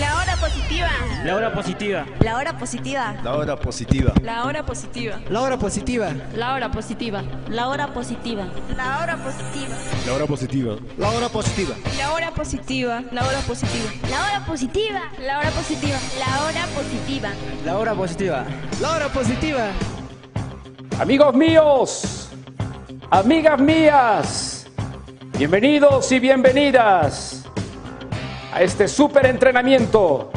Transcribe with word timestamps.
La 0.00 0.16
hora 0.16 0.36
positiva. 0.36 0.88
La 1.24 1.36
hora 1.36 1.52
positiva. 1.54 2.06
La 2.20 2.36
hora 2.36 2.58
positiva. 2.58 3.14
La 3.22 3.36
hora 3.36 3.56
positiva. 3.56 4.12
La 4.20 4.44
hora 4.44 4.66
positiva. 4.66 6.12
La 6.34 6.52
hora 6.52 6.68
positiva. 6.70 7.22
La 7.48 7.68
hora 7.68 7.88
positiva. 7.88 8.42
La 8.68 8.98
hora 9.00 9.16
positiva. 9.16 9.78
La 9.88 10.04
hora 10.04 10.18
positiva. 10.18 10.76
La 10.98 11.12
hora 11.12 11.30
positiva. 11.30 11.76
La 11.96 12.12
hora 12.12 12.12
positiva. 12.12 12.12
La 12.12 12.12
hora 12.12 12.30
positiva. 12.36 13.02
La 13.10 13.24
hora 13.24 13.40
positiva. 13.40 13.90
La 14.10 14.20
hora 14.26 14.40
positiva. 14.46 15.08
La 15.24 15.38
hora 15.40 15.50
positiva. 15.50 15.98
La 16.20 16.40
hora 16.44 16.66
positiva. 16.74 17.30
La 17.64 17.78
hora 17.78 17.94
positiva. 17.94 18.44
La 18.80 18.90
hora 18.90 19.08
positiva. 19.08 19.70
Amigos 20.98 21.34
míos, 21.34 22.28
amigas 23.10 23.60
mías, 23.60 24.66
bienvenidos 25.36 26.10
y 26.10 26.18
bienvenidas 26.18 27.45
a 28.56 28.62
este 28.62 28.88
super 28.88 29.26
entrenamiento. 29.26 30.30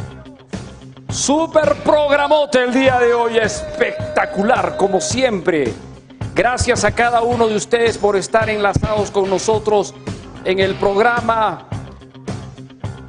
Super 1.09 1.73
programote 1.86 2.62
el 2.62 2.73
día 2.73 3.00
de 3.00 3.14
hoy, 3.14 3.38
espectacular 3.38 4.75
como 4.75 5.00
siempre. 5.00 5.73
Gracias 6.36 6.84
a 6.84 6.92
cada 6.92 7.22
uno 7.22 7.47
de 7.47 7.56
ustedes 7.56 7.97
por 7.97 8.17
estar 8.17 8.50
enlazados 8.50 9.09
con 9.09 9.30
nosotros 9.30 9.95
en 10.44 10.59
el 10.59 10.75
programa 10.75 11.70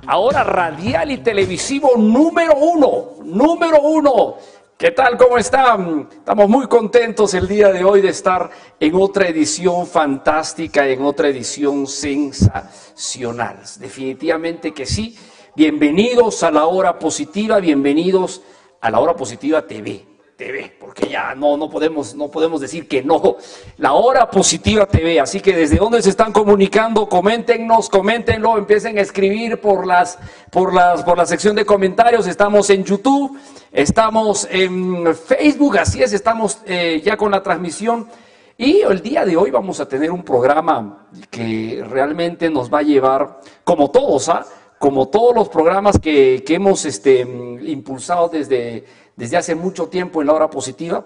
ahora 0.07 0.45
radial 0.45 1.11
y 1.11 1.19
televisivo 1.19 1.97
número 1.97 2.55
uno, 2.55 3.25
número 3.25 3.81
uno. 3.83 4.37
¿Qué 4.81 4.93
tal? 4.93 5.19
¿Cómo 5.19 5.37
están? 5.37 6.09
Estamos 6.11 6.49
muy 6.49 6.67
contentos 6.67 7.35
el 7.35 7.47
día 7.47 7.71
de 7.71 7.85
hoy 7.85 8.01
de 8.01 8.09
estar 8.09 8.49
en 8.81 8.95
otra 8.95 9.29
edición 9.29 9.87
fantástica, 9.87 10.89
en 10.89 11.03
otra 11.03 11.29
edición 11.29 11.87
sensacional. 11.87 13.61
Definitivamente 13.79 14.73
que 14.73 14.87
sí. 14.87 15.19
Bienvenidos 15.55 16.43
a 16.45 16.51
la 16.51 16.65
hora 16.65 16.99
positiva, 16.99 17.61
bienvenidos 17.61 18.41
a 18.81 18.91
la 18.91 19.01
hora 19.01 19.15
positiva 19.15 19.67
TV. 19.67 20.10
TV, 20.41 20.73
porque 20.81 21.07
ya 21.07 21.35
no, 21.35 21.59
no, 21.59 21.69
podemos, 21.69 22.15
no 22.15 22.29
podemos 22.29 22.63
decir 22.63 22.89
que 22.89 23.03
no. 23.03 23.37
La 23.77 23.93
hora 23.93 24.31
positiva 24.31 24.87
TV, 24.87 25.21
así 25.21 25.39
que 25.41 25.55
desde 25.55 25.77
dónde 25.77 26.01
se 26.01 26.09
están 26.09 26.33
comunicando, 26.33 27.07
coméntenos, 27.11 27.91
coméntenlo, 27.91 28.57
empiecen 28.57 28.97
a 28.97 29.03
escribir 29.03 29.61
por, 29.61 29.87
las, 29.87 30.19
por, 30.51 30.73
las, 30.73 31.03
por 31.03 31.19
la 31.19 31.27
sección 31.27 31.55
de 31.55 31.67
comentarios. 31.67 32.27
Estamos 32.27 32.71
en 32.71 32.85
YouTube, 32.85 33.39
estamos 33.71 34.49
en 34.51 35.15
Facebook, 35.15 35.77
así 35.77 36.03
es, 36.03 36.15
estamos 36.15 36.61
eh, 36.65 37.03
ya 37.05 37.19
con 37.19 37.31
la 37.31 37.43
transmisión. 37.43 38.09
Y 38.57 38.81
el 38.81 39.03
día 39.03 39.27
de 39.27 39.37
hoy 39.37 39.51
vamos 39.51 39.79
a 39.81 39.87
tener 39.87 40.11
un 40.11 40.23
programa 40.23 41.07
que 41.31 41.85
realmente 41.87 42.49
nos 42.49 42.73
va 42.73 42.79
a 42.79 42.83
llevar, 42.83 43.41
como 43.63 43.91
todos, 43.91 44.31
¿ah? 44.31 44.47
como 44.79 45.09
todos 45.09 45.35
los 45.35 45.51
programas 45.51 45.99
que, 45.99 46.43
que 46.47 46.55
hemos 46.55 46.87
este, 46.87 47.21
impulsado 47.21 48.31
desde, 48.31 48.87
desde 49.21 49.37
hace 49.37 49.55
mucho 49.55 49.89
tiempo 49.89 50.23
en 50.23 50.29
la 50.29 50.33
hora 50.33 50.49
positiva, 50.49 51.05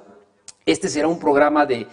este 0.64 0.88
será 0.88 1.08
un 1.08 1.18
programa 1.18 1.66
de, 1.66 1.88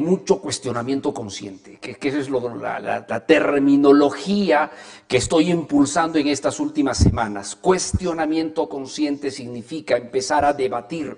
mucho 0.00 0.40
cuestionamiento 0.40 1.14
consciente, 1.14 1.78
que, 1.80 1.94
que 1.94 2.08
es 2.08 2.28
lo, 2.28 2.56
la, 2.56 3.24
terminología 3.24 4.68
que 5.06 5.18
estoy 5.18 5.52
impulsando 5.52 6.18
en 6.18 6.26
estas 6.26 6.58
últimas 6.58 6.98
semanas. 6.98 7.54
Cuestionamiento 7.54 8.68
consciente 8.68 9.30
significa 9.30 9.96
empezar 9.96 10.44
a 10.44 10.52
debatir 10.52 11.16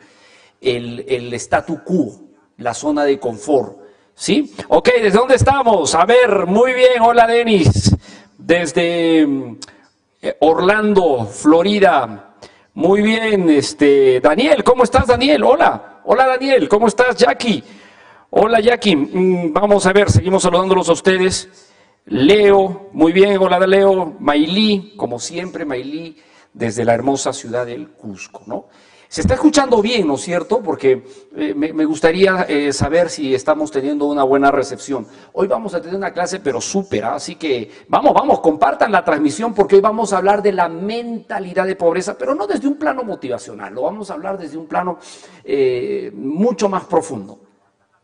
el, 0.61 1.07
el 1.09 1.33
statu 1.35 1.83
quo, 1.83 2.21
la 2.59 2.75
zona 2.75 3.05
de 3.05 3.19
confort. 3.19 3.79
¿Sí? 4.15 4.55
Ok, 4.69 4.91
¿desde 5.01 5.19
dónde 5.19 5.37
estamos? 5.37 5.95
A 5.95 6.05
ver, 6.05 6.45
muy 6.45 6.75
bien, 6.75 7.01
hola 7.01 7.27
Denis, 7.27 7.91
desde 8.37 9.27
Orlando, 10.41 11.25
Florida. 11.25 12.26
Muy 12.77 13.01
bien, 13.01 13.49
este, 13.49 14.21
Daniel, 14.21 14.63
¿cómo 14.63 14.83
estás, 14.83 15.07
Daniel? 15.07 15.45
Hola, 15.45 16.03
hola, 16.05 16.27
Daniel, 16.27 16.69
¿cómo 16.69 16.89
estás, 16.89 17.17
Jackie? 17.17 17.65
Hola, 18.29 18.61
Jackie. 18.61 18.95
Mm, 18.95 19.51
vamos 19.51 19.87
a 19.87 19.95
ver, 19.95 20.11
seguimos 20.11 20.43
saludándolos 20.43 20.91
a 20.91 20.93
ustedes. 20.93 21.73
Leo, 22.05 22.91
muy 22.93 23.13
bien, 23.13 23.39
hola, 23.39 23.59
Leo. 23.67 24.17
Mailí, 24.21 24.93
como 24.95 25.19
siempre, 25.19 25.65
Mailí, 25.65 26.19
desde 26.53 26.85
la 26.85 26.93
hermosa 26.93 27.33
ciudad 27.33 27.65
del 27.65 27.93
Cusco, 27.93 28.43
¿no? 28.45 28.69
Se 29.09 29.21
está 29.21 29.35
escuchando 29.35 29.81
bien, 29.81 30.07
¿no 30.09 30.15
es 30.15 30.23
cierto? 30.23 30.61
Porque 30.61 31.05
eh, 31.37 31.55
me, 31.55 31.85
gustaría 31.85 32.45
eh, 32.49 32.73
saber 32.73 33.09
si 33.09 33.35
estamos 33.35 33.71
teniendo 33.71 34.07
una 34.07 34.25
buena 34.25 34.51
recepción. 34.51 35.07
Hoy 35.33 35.47
vamos 35.47 35.75
a 35.75 35.81
tener 35.81 35.97
una 35.97 36.13
clase, 36.13 36.41
pero 36.41 36.61
súper, 36.61 37.05
¿eh? 37.05 37.07
así 37.07 37.37
que 37.37 37.71
vamos, 37.89 38.13
vamos, 38.13 38.41
compartan 38.41 38.91
la 38.91 39.05
transmisión 39.05 39.55
porque 39.55 39.77
hoy 39.77 39.81
vamos 39.81 40.13
a 40.13 40.19
hablar 40.19 40.43
de 40.43 40.53
la 40.53 40.69
mentalidad 40.69 41.67
de 41.67 41.77
pobreza, 41.77 42.19
pero 42.19 42.35
no 42.35 42.49
desde 42.49 42.67
un 42.67 42.77
plano 42.77 43.05
motivacional, 43.05 43.73
lo 43.75 43.83
vamos 43.83 44.11
a 44.11 44.15
hablar 44.15 44.39
desde 44.39 44.57
un 44.57 44.67
plano 44.67 44.99
eh, 45.45 46.11
mucho 46.13 46.69
más 46.69 46.85
profundo, 46.85 47.39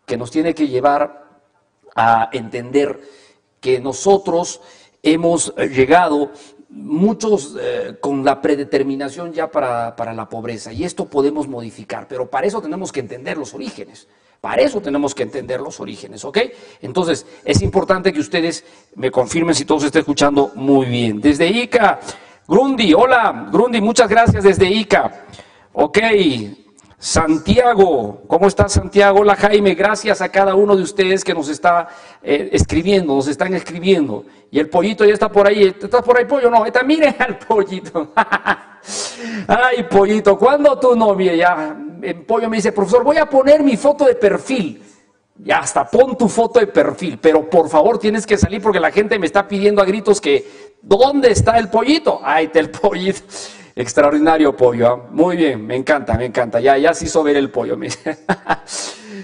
que 0.07 0.17
nos 0.17 0.31
tiene 0.31 0.55
que 0.55 0.69
llevar 0.69 1.41
a 1.97 2.31
entender 2.33 3.01
que 3.61 3.81
nosotros 3.81 4.61
hemos 5.03 5.55
llegado 5.57 6.31
muchos 6.73 7.57
eh, 7.61 7.97
con 8.01 8.25
la 8.25 8.41
predeterminación 8.41 9.33
ya 9.33 9.51
para, 9.51 9.95
para, 9.95 10.13
la 10.15 10.29
pobreza. 10.29 10.73
Y 10.73 10.85
esto 10.85 11.07
podemos 11.07 11.47
modificar, 11.47 12.09
pero 12.09 12.29
para 12.29 12.47
eso 12.47 12.61
tenemos 12.63 12.91
que 12.91 13.01
entender 13.01 13.37
los 13.37 13.55
orígenes. 13.55 14.09
Para 14.41 14.63
eso 14.63 14.81
tenemos 14.81 15.15
que 15.15 15.23
entender 15.23 15.61
los 15.61 15.79
orígenes, 15.79 16.25
¿ok? 16.25 16.39
Entonces, 16.81 17.25
es 17.45 17.63
importante 17.63 18.13
que 18.13 18.19
ustedes 18.19 18.65
me 18.97 19.11
confirmen 19.11 19.55
si 19.55 19.65
todo 19.65 19.79
se 19.79 19.87
está 19.87 20.01
escuchando 20.01 20.51
muy 20.57 20.87
bien. 20.87 21.21
Desde 21.21 21.47
ICA, 21.47 22.01
Grundi, 22.49 22.93
hola, 22.93 23.49
Grundi, 23.53 23.81
muchas 23.81 24.09
gracias 24.09 24.43
desde 24.43 24.69
ICA. 24.69 25.27
Ok, 25.75 25.99
Santiago, 27.03 28.23
¿cómo 28.29 28.47
estás 28.47 28.75
Santiago? 28.75 29.23
Hola 29.23 29.35
Jaime, 29.35 29.75
gracias 29.75 30.23
a 30.23 30.29
cada 30.29 30.55
uno 30.55 30.77
de 30.77 30.85
ustedes 30.85 31.25
que 31.25 31.35
nos 31.35 31.49
está 31.49 31.89
eh, 32.23 32.51
escribiendo, 32.53 33.17
nos 33.17 33.27
están 33.27 33.53
escribiendo. 33.55 34.25
Y 34.53 34.61
el 34.61 34.69
pollito 34.69 35.05
ya 35.05 35.13
está 35.13 35.29
por 35.29 35.49
ahí, 35.49 35.65
¿estás 35.65 36.01
por 36.05 36.17
ahí 36.17 36.27
pollo? 36.27 36.49
No, 36.49 36.65
está, 36.65 36.85
miren 36.85 37.17
al 37.19 37.39
pollito. 37.39 38.13
Ay, 39.49 39.83
pollito, 39.91 40.39
¿cuándo 40.39 40.79
tu 40.79 40.95
novia 40.95 41.35
ya? 41.35 41.77
El 42.03 42.23
pollo 42.23 42.49
me 42.49 42.59
dice, 42.59 42.71
profesor, 42.71 43.03
voy 43.03 43.17
a 43.17 43.27
poner 43.27 43.65
mi 43.65 43.77
foto 43.77 44.05
de 44.05 44.15
perfil. 44.15 44.81
Ya 45.39 45.59
hasta 45.59 45.85
pon 45.85 46.17
tu 46.17 46.29
foto 46.29 46.61
de 46.61 46.69
perfil, 46.69 47.19
pero 47.21 47.51
por 47.51 47.69
favor 47.69 47.99
tienes 47.99 48.25
que 48.25 48.39
salir 48.39 48.63
porque 48.63 48.79
la 48.79 48.93
gente 48.93 49.19
me 49.19 49.27
está 49.27 49.49
pidiendo 49.49 49.83
a 49.83 49.85
gritos 49.85 50.21
que, 50.21 50.77
¿dónde 50.81 51.33
está 51.33 51.59
el 51.59 51.69
pollito? 51.69 52.21
Ahí 52.23 52.45
está 52.45 52.61
el 52.61 52.71
pollito. 52.71 53.23
Extraordinario 53.75 54.57
pollo, 54.57 54.95
¿eh? 54.95 55.01
muy 55.11 55.37
bien, 55.37 55.67
me 55.67 55.77
encanta, 55.77 56.15
me 56.15 56.27
encanta. 56.27 56.61
Ya, 56.61 56.77
ya 56.77 56.93
se 56.95 57.07
hizo 57.07 57.23
ver 57.23 57.37
el 57.37 57.51
pollo. 57.51 57.79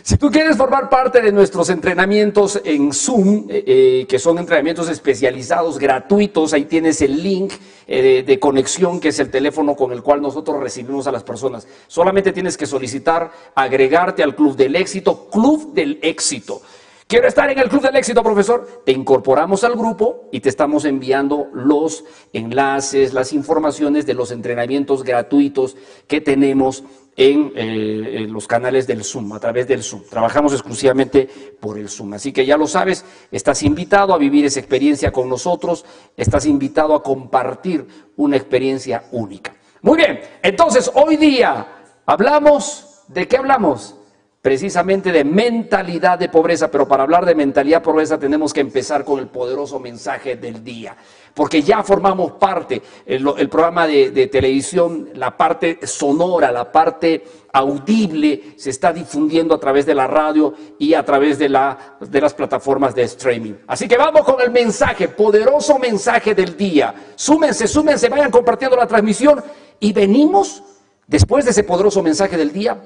Si 0.02 0.16
tú 0.16 0.30
quieres 0.30 0.56
formar 0.56 0.88
parte 0.88 1.20
de 1.20 1.32
nuestros 1.32 1.68
entrenamientos 1.70 2.60
en 2.64 2.92
Zoom, 2.92 3.46
eh, 3.50 3.64
eh, 3.66 4.06
que 4.08 4.18
son 4.18 4.38
entrenamientos 4.38 4.88
especializados, 4.88 5.78
gratuitos, 5.78 6.54
ahí 6.54 6.64
tienes 6.64 7.02
el 7.02 7.22
link 7.22 7.52
eh, 7.86 8.02
de, 8.02 8.22
de 8.22 8.38
conexión, 8.38 9.00
que 9.00 9.08
es 9.08 9.18
el 9.18 9.30
teléfono 9.30 9.74
con 9.76 9.92
el 9.92 10.02
cual 10.02 10.22
nosotros 10.22 10.60
recibimos 10.60 11.06
a 11.06 11.12
las 11.12 11.24
personas. 11.24 11.66
Solamente 11.88 12.32
tienes 12.32 12.56
que 12.56 12.66
solicitar 12.66 13.30
agregarte 13.54 14.22
al 14.22 14.34
Club 14.34 14.56
del 14.56 14.76
Éxito, 14.76 15.28
Club 15.30 15.74
del 15.74 15.98
Éxito. 16.00 16.62
Quiero 17.08 17.26
estar 17.26 17.50
en 17.50 17.58
el 17.58 17.70
Club 17.70 17.80
del 17.80 17.96
Éxito, 17.96 18.22
profesor. 18.22 18.82
Te 18.84 18.92
incorporamos 18.92 19.64
al 19.64 19.76
grupo 19.76 20.28
y 20.30 20.40
te 20.40 20.50
estamos 20.50 20.84
enviando 20.84 21.48
los 21.54 22.04
enlaces, 22.34 23.14
las 23.14 23.32
informaciones 23.32 24.04
de 24.04 24.12
los 24.12 24.30
entrenamientos 24.30 25.02
gratuitos 25.04 25.74
que 26.06 26.20
tenemos 26.20 26.84
en, 27.16 27.50
eh, 27.56 28.24
en 28.24 28.30
los 28.30 28.46
canales 28.46 28.86
del 28.86 29.04
Zoom, 29.04 29.32
a 29.32 29.40
través 29.40 29.66
del 29.66 29.82
Zoom. 29.82 30.02
Trabajamos 30.02 30.52
exclusivamente 30.52 31.26
por 31.58 31.78
el 31.78 31.88
Zoom. 31.88 32.12
Así 32.12 32.30
que 32.30 32.44
ya 32.44 32.58
lo 32.58 32.66
sabes, 32.66 33.06
estás 33.32 33.62
invitado 33.62 34.12
a 34.12 34.18
vivir 34.18 34.44
esa 34.44 34.60
experiencia 34.60 35.10
con 35.10 35.30
nosotros, 35.30 35.86
estás 36.14 36.44
invitado 36.44 36.94
a 36.94 37.02
compartir 37.02 37.86
una 38.18 38.36
experiencia 38.36 39.04
única. 39.12 39.56
Muy 39.80 39.96
bien, 39.96 40.20
entonces 40.42 40.90
hoy 40.94 41.16
día 41.16 41.68
hablamos, 42.04 43.04
¿de 43.08 43.26
qué 43.26 43.38
hablamos? 43.38 43.97
Precisamente 44.40 45.10
de 45.10 45.24
mentalidad 45.24 46.18
de 46.18 46.28
pobreza, 46.28 46.70
pero 46.70 46.86
para 46.86 47.02
hablar 47.02 47.26
de 47.26 47.34
mentalidad 47.34 47.78
de 47.78 47.84
pobreza 47.84 48.18
tenemos 48.18 48.52
que 48.52 48.60
empezar 48.60 49.04
con 49.04 49.18
el 49.18 49.28
poderoso 49.28 49.80
mensaje 49.80 50.36
del 50.36 50.62
día, 50.62 50.96
porque 51.34 51.62
ya 51.62 51.82
formamos 51.82 52.32
parte, 52.32 52.80
el, 53.04 53.48
programa 53.48 53.86
de, 53.86 54.10
de, 54.10 54.28
televisión, 54.28 55.10
la 55.14 55.36
parte 55.36 55.80
sonora, 55.86 56.52
la 56.52 56.70
parte 56.70 57.24
audible, 57.52 58.54
se 58.56 58.70
está 58.70 58.92
difundiendo 58.92 59.54
a 59.54 59.60
través 59.60 59.86
de 59.86 59.94
la 59.94 60.06
radio 60.06 60.54
y 60.78 60.94
a 60.94 61.04
través 61.04 61.38
de, 61.38 61.48
la, 61.48 61.96
de 62.00 62.20
las 62.20 62.34
plataformas 62.34 62.94
de 62.94 63.02
streaming. 63.02 63.54
Así 63.66 63.88
que 63.88 63.96
vamos 63.96 64.22
con 64.22 64.40
el 64.40 64.50
mensaje, 64.50 65.08
poderoso 65.08 65.78
mensaje 65.78 66.34
del 66.34 66.56
día. 66.56 66.94
Súmense, 67.16 67.66
súmense, 67.66 68.08
vayan 68.08 68.30
compartiendo 68.30 68.76
la 68.76 68.86
transmisión 68.86 69.42
y 69.80 69.92
venimos, 69.92 70.62
después 71.06 71.44
de 71.44 71.50
ese 71.50 71.64
poderoso 71.64 72.02
mensaje 72.02 72.36
del 72.36 72.52
día, 72.52 72.80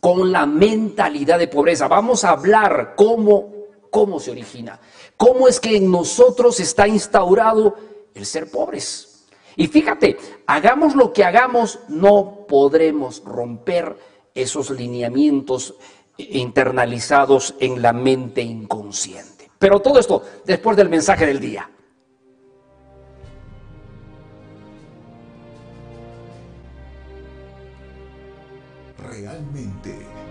con 0.00 0.30
la 0.30 0.46
mentalidad 0.46 1.38
de 1.38 1.48
pobreza. 1.48 1.88
Vamos 1.88 2.24
a 2.24 2.30
hablar 2.30 2.94
cómo, 2.96 3.52
cómo 3.90 4.20
se 4.20 4.30
origina, 4.30 4.80
cómo 5.16 5.48
es 5.48 5.60
que 5.60 5.76
en 5.76 5.90
nosotros 5.90 6.60
está 6.60 6.86
instaurado 6.86 7.74
el 8.14 8.26
ser 8.26 8.50
pobres. 8.50 9.26
Y 9.56 9.66
fíjate, 9.66 10.16
hagamos 10.46 10.94
lo 10.94 11.12
que 11.12 11.24
hagamos, 11.24 11.80
no 11.88 12.46
podremos 12.46 13.22
romper 13.24 13.96
esos 14.34 14.70
lineamientos 14.70 15.74
internalizados 16.16 17.54
en 17.58 17.82
la 17.82 17.92
mente 17.92 18.40
inconsciente. 18.40 19.50
Pero 19.58 19.80
todo 19.80 19.98
esto 19.98 20.22
después 20.44 20.76
del 20.76 20.88
mensaje 20.88 21.26
del 21.26 21.40
día. 21.40 21.68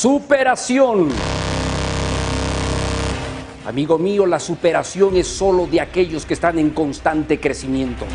Superación. 0.00 1.10
Amigo 3.66 3.98
mío, 3.98 4.24
la 4.24 4.40
superación 4.40 5.14
es 5.18 5.26
solo 5.26 5.66
de 5.66 5.82
aquellos 5.82 6.24
que 6.24 6.32
están 6.32 6.58
en 6.58 6.70
constante 6.70 7.38
crecimiento. 7.38 8.06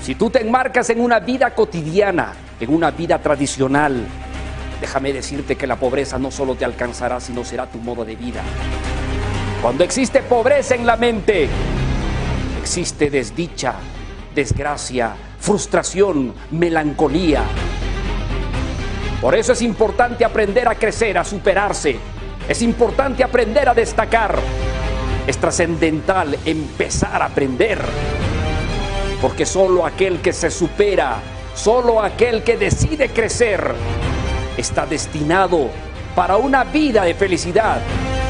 Si 0.00 0.14
tú 0.14 0.30
te 0.30 0.42
enmarcas 0.42 0.90
en 0.90 1.00
una 1.00 1.18
vida 1.18 1.56
cotidiana, 1.56 2.34
en 2.60 2.72
una 2.72 2.92
vida 2.92 3.18
tradicional, 3.18 4.06
déjame 4.80 5.12
decirte 5.12 5.56
que 5.56 5.66
la 5.66 5.74
pobreza 5.74 6.20
no 6.20 6.30
solo 6.30 6.54
te 6.54 6.64
alcanzará, 6.64 7.18
sino 7.18 7.44
será 7.44 7.66
tu 7.66 7.78
modo 7.78 8.04
de 8.04 8.14
vida. 8.14 8.42
Cuando 9.60 9.82
existe 9.82 10.22
pobreza 10.22 10.76
en 10.76 10.86
la 10.86 10.96
mente, 10.96 11.48
existe 12.60 13.10
desdicha, 13.10 13.74
desgracia, 14.36 15.16
frustración, 15.40 16.32
melancolía. 16.52 17.42
Por 19.24 19.34
eso 19.34 19.54
es 19.54 19.62
importante 19.62 20.22
aprender 20.22 20.68
a 20.68 20.74
crecer, 20.74 21.16
a 21.16 21.24
superarse. 21.24 21.96
Es 22.46 22.60
importante 22.60 23.24
aprender 23.24 23.66
a 23.66 23.72
destacar. 23.72 24.38
Es 25.26 25.38
trascendental 25.38 26.36
empezar 26.44 27.22
a 27.22 27.24
aprender. 27.24 27.78
Porque 29.22 29.46
solo 29.46 29.86
aquel 29.86 30.20
que 30.20 30.34
se 30.34 30.50
supera, 30.50 31.22
solo 31.54 32.02
aquel 32.02 32.42
que 32.42 32.58
decide 32.58 33.08
crecer, 33.08 33.74
está 34.58 34.84
destinado 34.84 35.70
para 36.14 36.36
una 36.36 36.62
vida 36.64 37.02
de 37.04 37.14
felicidad, 37.14 37.78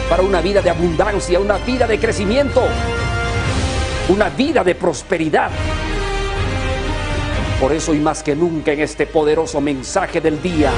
para 0.09 0.23
una 0.23 0.41
vida 0.41 0.63
de 0.63 0.71
abundancia, 0.71 1.41
una 1.41 1.59
vida 1.59 1.89
de 1.89 1.99
crecimiento, 1.99 2.63
una 4.11 4.29
vida 4.29 4.63
de 4.63 4.77
prosperidad. 4.77 5.51
Por 7.61 7.73
eso 7.73 7.95
y 7.95 8.01
más 8.01 8.23
que 8.23 8.35
nunca 8.35 8.73
en 8.73 8.81
este 8.81 9.07
poderoso 9.07 9.61
mensaje 9.61 10.21
del 10.21 10.43
día, 10.43 10.71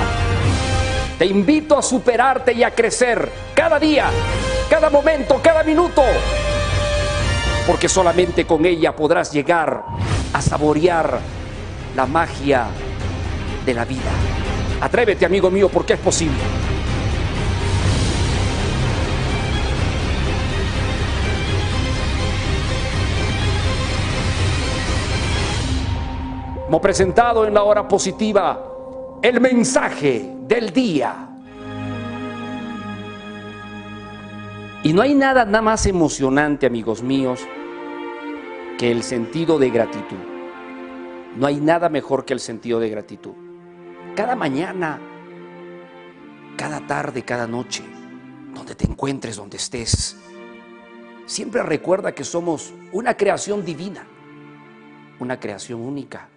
te 1.18 1.26
invito 1.26 1.78
a 1.78 1.82
superarte 1.82 2.52
y 2.52 2.62
a 2.62 2.74
crecer 2.74 3.30
cada 3.54 3.78
día, 3.78 4.06
cada 4.68 4.90
momento, 4.90 5.40
cada 5.42 5.62
minuto. 5.62 6.02
Porque 7.66 7.88
solamente 7.88 8.46
con 8.46 8.64
ella 8.64 8.94
podrás 8.94 9.32
llegar 9.32 9.82
a 10.32 10.42
saborear 10.42 11.18
la 11.96 12.06
magia 12.06 12.66
de 13.64 13.74
la 13.74 13.84
vida. 13.84 14.10
Atrévete, 14.80 15.24
amigo 15.24 15.50
mío, 15.50 15.68
porque 15.68 15.94
es 15.94 15.98
posible. 15.98 16.36
Presentado 26.80 27.46
en 27.46 27.54
la 27.54 27.64
hora 27.64 27.88
positiva 27.88 29.18
el 29.22 29.40
mensaje 29.40 30.36
del 30.42 30.72
día. 30.72 31.28
Y 34.84 34.92
no 34.92 35.02
hay 35.02 35.14
nada 35.14 35.44
nada 35.44 35.62
más 35.62 35.86
emocionante, 35.86 36.66
amigos 36.66 37.02
míos, 37.02 37.40
que 38.78 38.92
el 38.92 39.02
sentido 39.02 39.58
de 39.58 39.70
gratitud. 39.70 40.16
No 41.36 41.46
hay 41.46 41.56
nada 41.56 41.88
mejor 41.88 42.24
que 42.24 42.34
el 42.34 42.40
sentido 42.40 42.78
de 42.78 42.90
gratitud. 42.90 43.34
Cada 44.14 44.36
mañana, 44.36 45.00
cada 46.56 46.86
tarde, 46.86 47.24
cada 47.24 47.46
noche, 47.46 47.82
donde 48.54 48.74
te 48.74 48.86
encuentres, 48.86 49.36
donde 49.36 49.56
estés, 49.56 50.16
siempre 51.24 51.62
recuerda 51.62 52.12
que 52.12 52.22
somos 52.22 52.72
una 52.92 53.16
creación 53.16 53.64
divina, 53.64 54.06
una 55.18 55.40
creación 55.40 55.80
única 55.80 56.28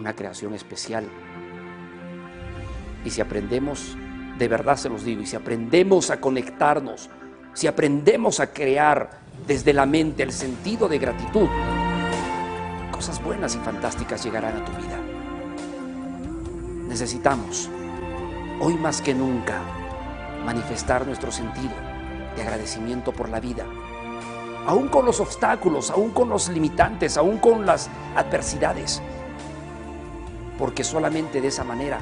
una 0.00 0.16
creación 0.16 0.54
especial. 0.54 1.04
Y 3.04 3.10
si 3.10 3.20
aprendemos, 3.20 3.96
de 4.38 4.48
verdad 4.48 4.76
se 4.76 4.88
los 4.88 5.04
digo, 5.04 5.22
y 5.22 5.26
si 5.26 5.36
aprendemos 5.36 6.10
a 6.10 6.20
conectarnos, 6.20 7.10
si 7.52 7.66
aprendemos 7.66 8.40
a 8.40 8.52
crear 8.52 9.10
desde 9.46 9.72
la 9.72 9.86
mente 9.86 10.22
el 10.22 10.32
sentido 10.32 10.88
de 10.88 10.98
gratitud, 10.98 11.48
cosas 12.90 13.22
buenas 13.22 13.54
y 13.54 13.58
fantásticas 13.58 14.24
llegarán 14.24 14.56
a 14.56 14.64
tu 14.64 14.72
vida. 14.72 14.98
Necesitamos, 16.88 17.68
hoy 18.60 18.74
más 18.74 19.02
que 19.02 19.14
nunca, 19.14 19.60
manifestar 20.44 21.06
nuestro 21.06 21.30
sentido 21.30 21.74
de 22.34 22.42
agradecimiento 22.42 23.12
por 23.12 23.28
la 23.28 23.40
vida, 23.40 23.66
aún 24.66 24.88
con 24.88 25.04
los 25.04 25.20
obstáculos, 25.20 25.90
aún 25.90 26.10
con 26.10 26.28
los 26.28 26.48
limitantes, 26.48 27.16
aún 27.16 27.38
con 27.38 27.66
las 27.66 27.90
adversidades 28.16 29.02
porque 30.60 30.84
solamente 30.84 31.40
de 31.40 31.48
esa 31.48 31.64
manera 31.64 31.98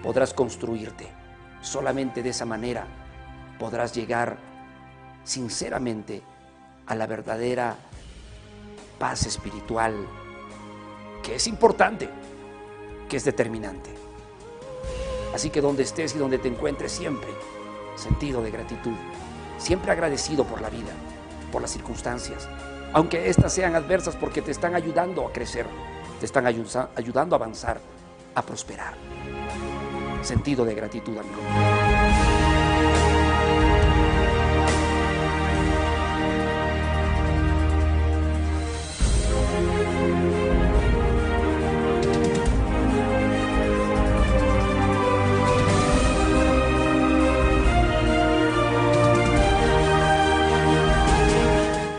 podrás 0.00 0.32
construirte, 0.32 1.08
solamente 1.60 2.22
de 2.22 2.30
esa 2.30 2.44
manera 2.44 2.86
podrás 3.58 3.92
llegar 3.92 4.38
sinceramente 5.24 6.22
a 6.86 6.94
la 6.94 7.08
verdadera 7.08 7.74
paz 9.00 9.26
espiritual, 9.26 10.06
que 11.20 11.34
es 11.34 11.48
importante, 11.48 12.08
que 13.08 13.16
es 13.16 13.24
determinante. 13.24 13.90
Así 15.34 15.50
que 15.50 15.60
donde 15.60 15.82
estés 15.82 16.14
y 16.14 16.18
donde 16.18 16.38
te 16.38 16.46
encuentres 16.46 16.92
siempre, 16.92 17.30
sentido 17.96 18.40
de 18.40 18.52
gratitud, 18.52 18.94
siempre 19.58 19.90
agradecido 19.90 20.44
por 20.44 20.60
la 20.60 20.70
vida, 20.70 20.92
por 21.50 21.60
las 21.60 21.72
circunstancias, 21.72 22.48
aunque 22.92 23.28
éstas 23.28 23.52
sean 23.52 23.74
adversas 23.74 24.14
porque 24.14 24.42
te 24.42 24.52
están 24.52 24.76
ayudando 24.76 25.26
a 25.26 25.32
crecer, 25.32 25.66
te 26.20 26.26
están 26.26 26.46
ayudando 26.46 27.34
a 27.34 27.38
avanzar, 27.38 27.80
a 28.34 28.42
prosperar. 28.42 28.92
Sentido 30.20 30.66
de 30.66 30.74
gratitud, 30.74 31.16
amigo. 31.16 31.40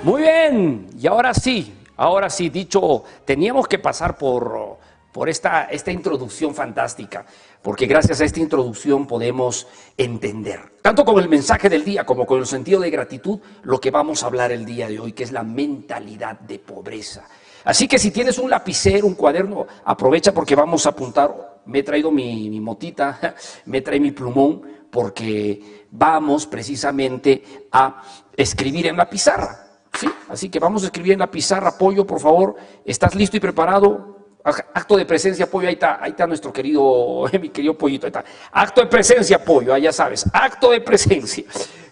Muy 0.03 0.21
bien, 0.21 0.87
y 0.99 1.07
ahora 1.07 1.33
sí, 1.33 1.73
ahora 1.97 2.29
sí, 2.29 2.49
dicho, 2.49 3.03
teníamos 3.25 3.67
que 3.67 3.79
pasar 3.79 4.17
por, 4.17 4.77
por 5.11 5.29
esta, 5.29 5.65
esta 5.65 5.91
introducción 5.91 6.55
fantástica, 6.55 7.25
porque 7.61 7.85
gracias 7.85 8.21
a 8.21 8.25
esta 8.25 8.39
introducción 8.39 9.05
podemos 9.05 9.67
entender, 9.97 10.73
tanto 10.81 11.03
con 11.05 11.19
el 11.19 11.29
mensaje 11.29 11.69
del 11.69 11.83
día 11.83 12.05
como 12.05 12.25
con 12.25 12.39
el 12.39 12.45
sentido 12.45 12.79
de 12.79 12.89
gratitud, 12.89 13.39
lo 13.63 13.79
que 13.79 13.91
vamos 13.91 14.23
a 14.23 14.27
hablar 14.27 14.51
el 14.51 14.65
día 14.65 14.87
de 14.87 14.99
hoy, 14.99 15.13
que 15.13 15.23
es 15.23 15.31
la 15.31 15.43
mentalidad 15.43 16.39
de 16.39 16.59
pobreza. 16.59 17.27
Así 17.63 17.87
que 17.87 17.99
si 17.99 18.11
tienes 18.11 18.37
un 18.39 18.49
lapicero, 18.49 19.05
un 19.05 19.13
cuaderno, 19.13 19.67
aprovecha 19.85 20.33
porque 20.33 20.55
vamos 20.55 20.85
a 20.85 20.89
apuntar. 20.89 21.61
Me 21.65 21.79
he 21.79 21.83
traído 21.83 22.11
mi, 22.11 22.49
mi 22.49 22.59
motita, 22.59 23.35
me 23.65 23.81
traído 23.81 24.03
mi 24.03 24.11
plumón, 24.11 24.81
porque 24.89 25.85
vamos 25.91 26.47
precisamente 26.47 27.67
a 27.71 28.03
escribir 28.35 28.87
en 28.87 28.97
la 28.97 29.09
pizarra. 29.09 29.70
¿Sí? 29.99 30.07
Así 30.29 30.49
que 30.49 30.59
vamos 30.59 30.83
a 30.83 30.87
escribir 30.87 31.13
en 31.13 31.19
la 31.19 31.29
pizarra, 31.29 31.77
Pollo, 31.77 32.05
por 32.05 32.19
favor. 32.19 32.55
¿Estás 32.85 33.15
listo 33.15 33.37
y 33.37 33.39
preparado? 33.39 34.11
Acto 34.43 34.97
de 34.97 35.05
presencia, 35.05 35.49
Pollo, 35.49 35.67
ahí 35.67 35.75
está, 35.75 35.99
ahí 36.01 36.11
está 36.11 36.25
nuestro 36.25 36.51
querido, 36.51 37.25
mi 37.41 37.49
querido 37.49 37.77
Pollito, 37.77 38.07
ahí 38.07 38.09
está. 38.09 38.23
Acto 38.51 38.81
de 38.81 38.87
presencia, 38.87 39.43
Pollo, 39.43 39.73
ahí 39.73 39.83
ya 39.83 39.93
sabes, 39.93 40.25
acto 40.33 40.71
de 40.71 40.81
presencia. 40.81 41.43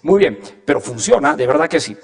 Muy 0.01 0.19
bien, 0.19 0.39
pero 0.65 0.79
funciona, 0.81 1.35
de 1.35 1.45
verdad 1.45 1.67
que 1.67 1.79
sí. 1.79 1.95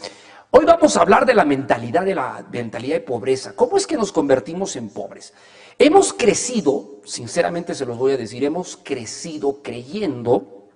Hoy 0.51 0.65
vamos 0.65 0.95
a 0.95 1.01
hablar 1.01 1.25
de 1.25 1.33
la 1.33 1.45
mentalidad 1.45 2.05
de 2.05 2.15
la 2.15 2.45
mentalidad 2.51 2.95
de 2.95 3.01
pobreza. 3.01 3.53
¿Cómo 3.55 3.75
es 3.77 3.87
que 3.87 3.97
nos 3.97 4.11
convertimos 4.11 4.75
en 4.75 4.89
pobres? 4.89 5.33
Hemos 5.77 6.13
crecido, 6.13 7.01
sinceramente 7.03 7.73
se 7.75 7.85
los 7.85 7.97
voy 7.97 8.13
a 8.13 8.17
decir, 8.17 8.43
hemos 8.45 8.77
crecido 8.77 9.61
creyendo 9.61 10.69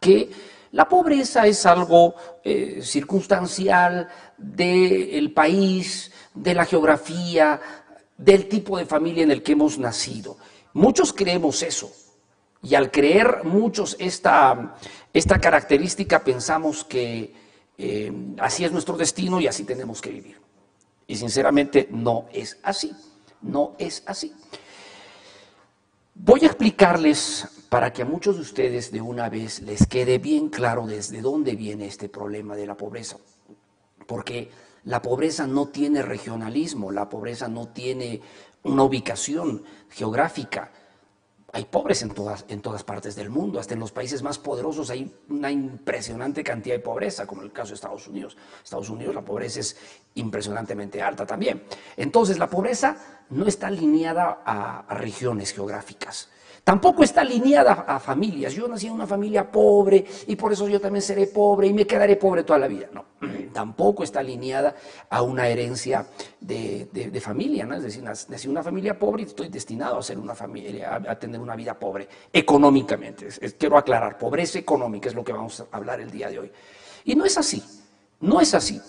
que 0.00 0.30
la 0.70 0.88
pobreza 0.88 1.46
es 1.46 1.66
algo 1.66 2.14
eh, 2.42 2.80
circunstancial 2.80 4.08
del 4.42 5.32
país, 5.32 6.10
de 6.34 6.54
la 6.54 6.64
geografía, 6.64 7.60
del 8.16 8.48
tipo 8.48 8.78
de 8.78 8.86
familia 8.86 9.22
en 9.22 9.30
el 9.30 9.42
que 9.42 9.52
hemos 9.52 9.78
nacido. 9.78 10.36
Muchos 10.74 11.12
creemos 11.12 11.62
eso. 11.62 11.90
Y 12.62 12.74
al 12.74 12.90
creer 12.90 13.44
muchos 13.44 13.96
esta, 13.98 14.76
esta 15.12 15.40
característica 15.40 16.22
pensamos 16.22 16.84
que 16.84 17.34
eh, 17.76 18.12
así 18.38 18.64
es 18.64 18.70
nuestro 18.70 18.96
destino 18.96 19.40
y 19.40 19.48
así 19.48 19.64
tenemos 19.64 20.00
que 20.00 20.10
vivir. 20.10 20.40
Y 21.06 21.16
sinceramente 21.16 21.88
no 21.90 22.26
es 22.32 22.58
así. 22.62 22.92
No 23.42 23.74
es 23.78 24.04
así. 24.06 24.32
Voy 26.14 26.40
a 26.44 26.46
explicarles 26.46 27.48
para 27.68 27.92
que 27.92 28.02
a 28.02 28.04
muchos 28.04 28.36
de 28.36 28.42
ustedes 28.42 28.92
de 28.92 29.00
una 29.00 29.28
vez 29.28 29.62
les 29.62 29.86
quede 29.86 30.18
bien 30.18 30.48
claro 30.48 30.86
desde 30.86 31.20
dónde 31.20 31.56
viene 31.56 31.86
este 31.86 32.08
problema 32.08 32.54
de 32.54 32.66
la 32.66 32.76
pobreza. 32.76 33.16
Porque 34.12 34.50
la 34.84 35.00
pobreza 35.00 35.46
no 35.46 35.68
tiene 35.68 36.02
regionalismo, 36.02 36.92
la 36.92 37.08
pobreza 37.08 37.48
no 37.48 37.68
tiene 37.68 38.20
una 38.62 38.82
ubicación 38.82 39.64
geográfica. 39.88 40.70
Hay 41.50 41.64
pobres 41.64 42.02
en 42.02 42.10
todas, 42.10 42.44
en 42.48 42.60
todas 42.60 42.84
partes 42.84 43.16
del 43.16 43.30
mundo, 43.30 43.58
hasta 43.58 43.72
en 43.72 43.80
los 43.80 43.90
países 43.90 44.22
más 44.22 44.36
poderosos 44.36 44.90
hay 44.90 45.10
una 45.30 45.50
impresionante 45.50 46.44
cantidad 46.44 46.74
de 46.74 46.82
pobreza, 46.82 47.26
como 47.26 47.40
el 47.40 47.52
caso 47.52 47.70
de 47.70 47.76
Estados 47.76 48.06
Unidos. 48.06 48.36
Estados 48.62 48.90
Unidos 48.90 49.14
la 49.14 49.24
pobreza 49.24 49.60
es 49.60 49.78
impresionantemente 50.16 51.00
alta 51.00 51.24
también. 51.24 51.62
Entonces 51.96 52.38
la 52.38 52.50
pobreza 52.50 53.24
no 53.30 53.46
está 53.46 53.68
alineada 53.68 54.42
a, 54.44 54.94
regiones 54.94 55.54
geográficas. 55.54 56.28
Tampoco 56.64 57.02
está 57.02 57.22
alineada 57.22 57.84
a 57.88 57.98
familias. 57.98 58.52
Yo 58.52 58.68
nací 58.68 58.86
en 58.86 58.92
una 58.92 59.06
familia 59.06 59.50
pobre 59.50 60.04
y 60.28 60.36
por 60.36 60.52
eso 60.52 60.68
yo 60.68 60.80
también 60.80 61.02
seré 61.02 61.26
pobre 61.26 61.66
y 61.66 61.72
me 61.72 61.84
quedaré 61.84 62.14
pobre 62.14 62.44
toda 62.44 62.60
la 62.60 62.68
vida. 62.68 62.86
No, 62.92 63.04
tampoco 63.52 64.04
está 64.04 64.20
alineada 64.20 64.76
a 65.10 65.22
una 65.22 65.48
herencia 65.48 66.06
de, 66.40 67.20
familia. 67.20 67.66
¿no? 67.66 67.74
Es 67.74 67.82
decir, 67.82 68.04
nací 68.04 68.44
en 68.44 68.50
una 68.50 68.62
familia 68.62 68.96
pobre 68.96 69.24
y 69.24 69.26
estoy 69.26 69.48
destinado 69.48 69.98
a 69.98 70.02
ser 70.02 70.18
una 70.18 70.36
familia, 70.36 71.02
a, 71.08 71.18
tener 71.18 71.40
una 71.40 71.56
vida 71.56 71.76
pobre 71.76 72.08
económicamente. 72.32 73.26
quiero 73.58 73.76
aclarar, 73.76 74.16
pobreza 74.16 74.60
económica 74.60 75.08
es 75.08 75.16
lo 75.16 75.24
que 75.24 75.32
vamos 75.32 75.60
a 75.60 75.76
hablar 75.76 76.00
el 76.00 76.12
día 76.12 76.30
de 76.30 76.38
hoy. 76.38 76.52
Y 77.04 77.16
no 77.16 77.24
es 77.24 77.36
así, 77.38 77.60
no 78.20 78.40
es 78.40 78.54
así. 78.54 78.80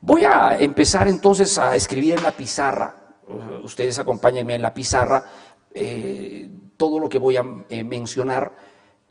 Voy 0.00 0.24
a 0.24 0.58
empezar 0.58 1.06
entonces 1.08 1.58
a 1.58 1.76
escribir 1.76 2.14
en 2.14 2.22
la 2.22 2.32
pizarra. 2.32 2.94
Ustedes 3.62 3.98
acompáñenme 3.98 4.54
en 4.54 4.62
la 4.62 4.72
pizarra. 4.72 5.22
Eh, 5.74 6.48
todo 6.78 6.98
lo 6.98 7.10
que 7.10 7.18
voy 7.18 7.36
a 7.36 7.44
eh, 7.68 7.84
mencionar 7.84 8.52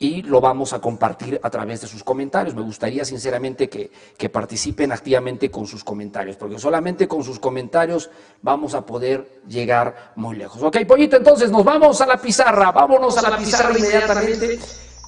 y 0.00 0.22
lo 0.22 0.40
vamos 0.40 0.72
a 0.72 0.80
compartir 0.80 1.40
a 1.42 1.50
través 1.50 1.80
de 1.80 1.86
sus 1.86 2.04
comentarios. 2.04 2.54
Me 2.54 2.62
gustaría 2.62 3.04
sinceramente 3.04 3.68
que, 3.68 3.90
participen 4.30 4.92
activamente 4.92 5.50
con 5.50 5.66
sus 5.66 5.84
comentarios, 5.84 6.36
porque 6.36 6.58
solamente 6.58 7.06
con 7.06 7.22
sus 7.24 7.38
comentarios 7.38 8.10
vamos 8.42 8.74
a 8.74 8.86
poder 8.86 9.42
llegar 9.48 10.12
muy 10.16 10.36
lejos. 10.36 10.62
Ok, 10.62 10.78
pollito, 10.86 11.16
entonces 11.16 11.50
nos 11.50 11.64
vamos 11.64 12.00
a 12.00 12.06
la 12.06 12.16
pizarra, 12.16 12.72
vámonos 12.72 13.18
a 13.18 13.30
la 13.30 13.36
pizarra 13.36 13.76
inmediatamente 13.76 14.58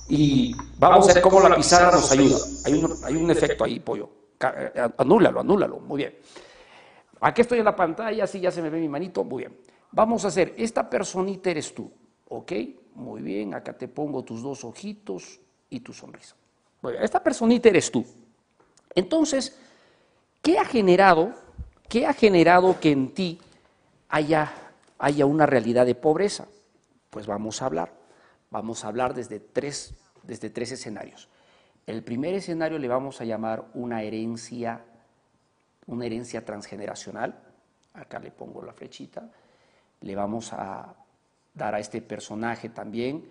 y 0.08 0.54
vamos 0.78 1.08
a 1.08 1.14
ver 1.14 1.22
cómo 1.22 1.40
la 1.40 1.54
pizarra 1.54 1.92
nos 1.92 2.10
ayuda. 2.10 2.38
Hay 2.64 2.74
un, 2.74 2.92
hay 3.04 3.16
un 3.16 3.30
efecto 3.30 3.64
ahí, 3.64 3.78
pollo. 3.80 4.10
Eh, 4.40 4.88
anúlalo, 4.98 5.40
anúlalo, 5.40 5.78
muy 5.78 5.98
bien. 5.98 6.18
Aquí 7.20 7.42
estoy 7.42 7.58
en 7.58 7.66
la 7.66 7.76
pantalla, 7.76 8.24
así 8.24 8.40
ya 8.40 8.50
se 8.50 8.60
me 8.60 8.70
ve 8.70 8.80
mi 8.80 8.88
manito, 8.88 9.22
muy 9.22 9.44
bien. 9.44 9.56
Vamos 9.92 10.24
a 10.24 10.28
hacer, 10.28 10.54
esta 10.56 10.88
personita 10.88 11.50
eres 11.50 11.74
tú. 11.74 11.90
¿Ok? 12.30 12.52
Muy 12.94 13.22
bien, 13.22 13.54
acá 13.54 13.76
te 13.76 13.88
pongo 13.88 14.22
tus 14.22 14.42
dos 14.42 14.64
ojitos 14.64 15.40
y 15.68 15.80
tu 15.80 15.92
sonrisa. 15.92 16.36
esta 17.00 17.22
personita 17.22 17.68
eres 17.68 17.90
tú. 17.90 18.06
Entonces, 18.94 19.58
¿qué 20.40 20.58
ha 20.58 20.64
generado, 20.64 21.34
qué 21.88 22.06
ha 22.06 22.12
generado 22.12 22.78
que 22.78 22.92
en 22.92 23.12
ti 23.12 23.40
haya, 24.08 24.52
haya 24.98 25.26
una 25.26 25.44
realidad 25.44 25.86
de 25.86 25.96
pobreza? 25.96 26.46
Pues 27.10 27.26
vamos 27.26 27.62
a 27.62 27.66
hablar. 27.66 27.92
Vamos 28.50 28.84
a 28.84 28.88
hablar 28.88 29.12
desde 29.12 29.40
tres, 29.40 29.94
desde 30.22 30.50
tres 30.50 30.70
escenarios. 30.70 31.28
El 31.84 32.04
primer 32.04 32.34
escenario 32.34 32.78
le 32.78 32.86
vamos 32.86 33.20
a 33.20 33.24
llamar 33.24 33.64
una 33.74 34.02
herencia, 34.04 34.84
una 35.86 36.06
herencia 36.06 36.44
transgeneracional. 36.44 37.42
Acá 37.94 38.20
le 38.20 38.30
pongo 38.30 38.62
la 38.62 38.72
flechita. 38.72 39.28
Le 40.00 40.14
vamos 40.14 40.52
a 40.52 40.94
dar 41.54 41.74
a 41.74 41.80
este 41.80 42.02
personaje 42.02 42.68
también 42.68 43.28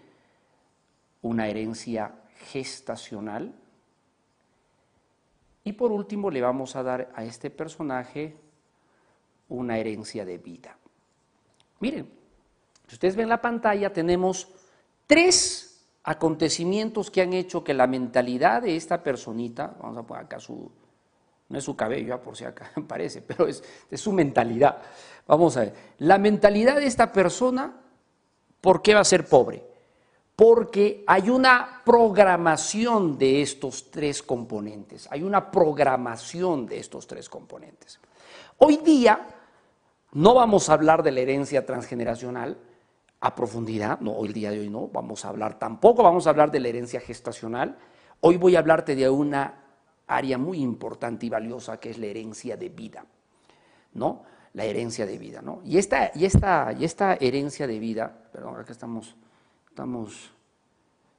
una 1.22 1.48
herencia 1.48 2.14
gestacional. 2.52 3.54
Y 5.64 5.74
por 5.74 5.92
último 5.92 6.32
le 6.32 6.42
vamos 6.42 6.76
a 6.76 6.84
dar 6.84 7.12
a 7.16 7.24
este 7.24 7.50
personaje 7.50 8.36
una 9.50 9.78
herencia 9.78 10.26
de 10.26 10.38
vida. 10.38 10.78
Miren, 11.80 12.10
si 12.88 12.96
ustedes 12.96 13.16
ven 13.16 13.30
la 13.30 13.42
pantalla 13.42 13.92
tenemos 13.92 14.48
tres 15.06 15.86
acontecimientos 16.04 17.12
que 17.12 17.22
han 17.22 17.34
hecho 17.34 17.64
que 17.64 17.74
la 17.74 17.88
mentalidad 17.88 18.62
de 18.62 18.76
esta 18.76 19.04
personita, 19.04 19.76
vamos 19.80 19.98
a 19.98 20.04
poner 20.04 20.26
acá 20.26 20.40
su, 20.40 20.72
no 21.50 21.58
es 21.58 21.64
su 21.64 21.76
cabello, 21.76 22.16
ah, 22.16 22.22
por 22.22 22.36
si 22.38 22.46
acá 22.46 22.72
parece, 22.88 23.22
pero 23.22 23.48
es, 23.48 23.64
es 23.90 24.00
su 24.00 24.12
mentalidad. 24.12 24.82
Vamos 25.28 25.58
a 25.58 25.62
ver, 25.62 25.74
la 26.00 26.18
mentalidad 26.18 26.78
de 26.78 26.88
esta 26.88 27.12
persona 27.12 27.74
¿Por 28.62 28.82
qué 28.82 28.94
va 28.94 29.02
a 29.02 29.06
ser 29.06 29.26
pobre? 29.26 29.64
Porque 30.36 31.04
hay 31.06 31.30
una 31.30 31.82
programación 31.84 33.18
de 33.18 33.42
estos 33.42 33.92
tres 33.92 34.24
componentes, 34.24 35.08
hay 35.12 35.24
una 35.24 35.52
programación 35.52 36.66
de 36.66 36.80
estos 36.80 37.08
tres 37.08 37.28
componentes. 37.28 38.00
Hoy 38.58 38.78
día 38.78 39.28
no 40.14 40.34
vamos 40.34 40.70
a 40.70 40.74
hablar 40.74 41.04
de 41.04 41.12
la 41.12 41.20
herencia 41.20 41.66
transgeneracional, 41.66 42.58
a 43.22 43.36
profundidad, 43.36 44.00
no, 44.00 44.24
el 44.24 44.32
día 44.32 44.50
de 44.50 44.62
hoy 44.62 44.70
no, 44.70 44.88
vamos 44.88 45.26
a 45.26 45.30
hablar 45.30 45.60
tampoco, 45.60 46.04
vamos 46.04 46.26
a 46.26 46.30
hablar 46.30 46.52
de 46.52 46.62
la 46.62 46.70
herencia 46.70 47.02
gestacional. 47.02 47.78
Hoy 48.22 48.38
voy 48.38 48.56
a 48.56 48.60
hablarte 48.60 48.96
de 48.96 49.10
una 49.10 49.56
área 50.08 50.38
muy 50.38 50.62
importante 50.62 51.26
y 51.26 51.30
valiosa 51.30 51.80
que 51.80 51.90
es 51.90 51.98
la 51.98 52.08
herencia 52.08 52.56
de 52.56 52.70
vida, 52.70 53.06
¿no? 53.94 54.24
La 54.54 54.66
herencia 54.66 55.06
de 55.06 55.18
vida, 55.18 55.42
¿no? 55.42 55.62
Y 55.64 55.78
esta, 55.78 56.12
y 56.16 56.26
esta, 56.26 56.74
y 56.78 56.84
esta 56.84 57.16
herencia 57.16 57.68
de 57.68 57.80
vida, 57.80 58.12
perdón, 58.32 58.60
acá 58.60 58.72
estamos, 58.72 59.16
estamos, 59.70 60.32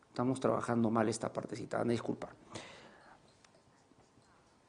estamos 0.09 0.41
trabajando 0.41 0.91
mal 0.91 1.09
esta 1.09 1.33
partecita, 1.33 1.85
disculpar. 1.85 2.31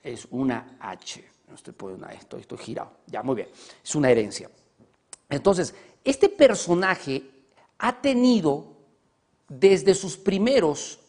Es 0.03 0.27
una 0.31 0.77
H, 0.79 1.23
no 1.47 1.55
estoy 1.55 1.73
poniendo 1.73 2.07
esto, 2.09 2.37
estoy 2.37 2.57
girado, 2.57 2.91
ya, 3.07 3.23
muy 3.23 3.35
bien, 3.35 3.49
es 3.83 3.95
una 3.95 4.09
herencia. 4.09 4.49
Entonces, 5.29 5.73
este 6.03 6.29
personaje 6.29 7.23
ha 7.79 8.01
tenido 8.01 8.67
desde 9.47 9.93
sus 9.93 10.17
primeros 10.17 10.99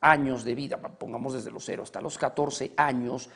años 0.00 0.44
de 0.44 0.54
vida, 0.54 0.78
pongamos 0.78 1.34
desde 1.34 1.50
los 1.50 1.64
0 1.64 1.82
hasta 1.82 2.00
los 2.00 2.16
14 2.16 2.72
años, 2.76 3.28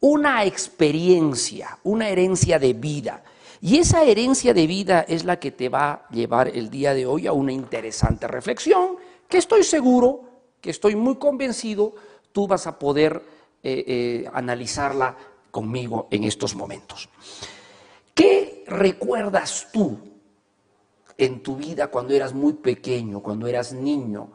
una 0.00 0.44
experiencia, 0.44 1.78
una 1.82 2.08
herencia 2.08 2.58
de 2.58 2.72
vida. 2.72 3.24
Y 3.60 3.78
esa 3.78 4.04
herencia 4.04 4.54
de 4.54 4.66
vida 4.66 5.00
es 5.08 5.24
la 5.24 5.40
que 5.40 5.50
te 5.50 5.68
va 5.68 5.90
a 5.90 6.08
llevar 6.10 6.48
el 6.48 6.70
día 6.70 6.94
de 6.94 7.06
hoy 7.06 7.26
a 7.26 7.32
una 7.32 7.52
interesante 7.52 8.28
reflexión 8.28 8.96
que 9.28 9.38
estoy 9.38 9.64
seguro, 9.64 10.22
que 10.60 10.70
estoy 10.70 10.94
muy 10.94 11.16
convencido, 11.16 11.94
tú 12.32 12.46
vas 12.46 12.66
a 12.66 12.78
poder 12.78 13.22
eh, 13.62 13.84
eh, 13.86 14.30
analizarla 14.32 15.16
conmigo 15.50 16.06
en 16.10 16.24
estos 16.24 16.54
momentos. 16.54 17.08
¿Qué 18.14 18.64
recuerdas 18.66 19.68
tú 19.72 19.98
en 21.16 21.42
tu 21.42 21.56
vida 21.56 21.88
cuando 21.88 22.14
eras 22.14 22.32
muy 22.32 22.52
pequeño, 22.52 23.20
cuando 23.20 23.46
eras 23.48 23.72
niño, 23.72 24.30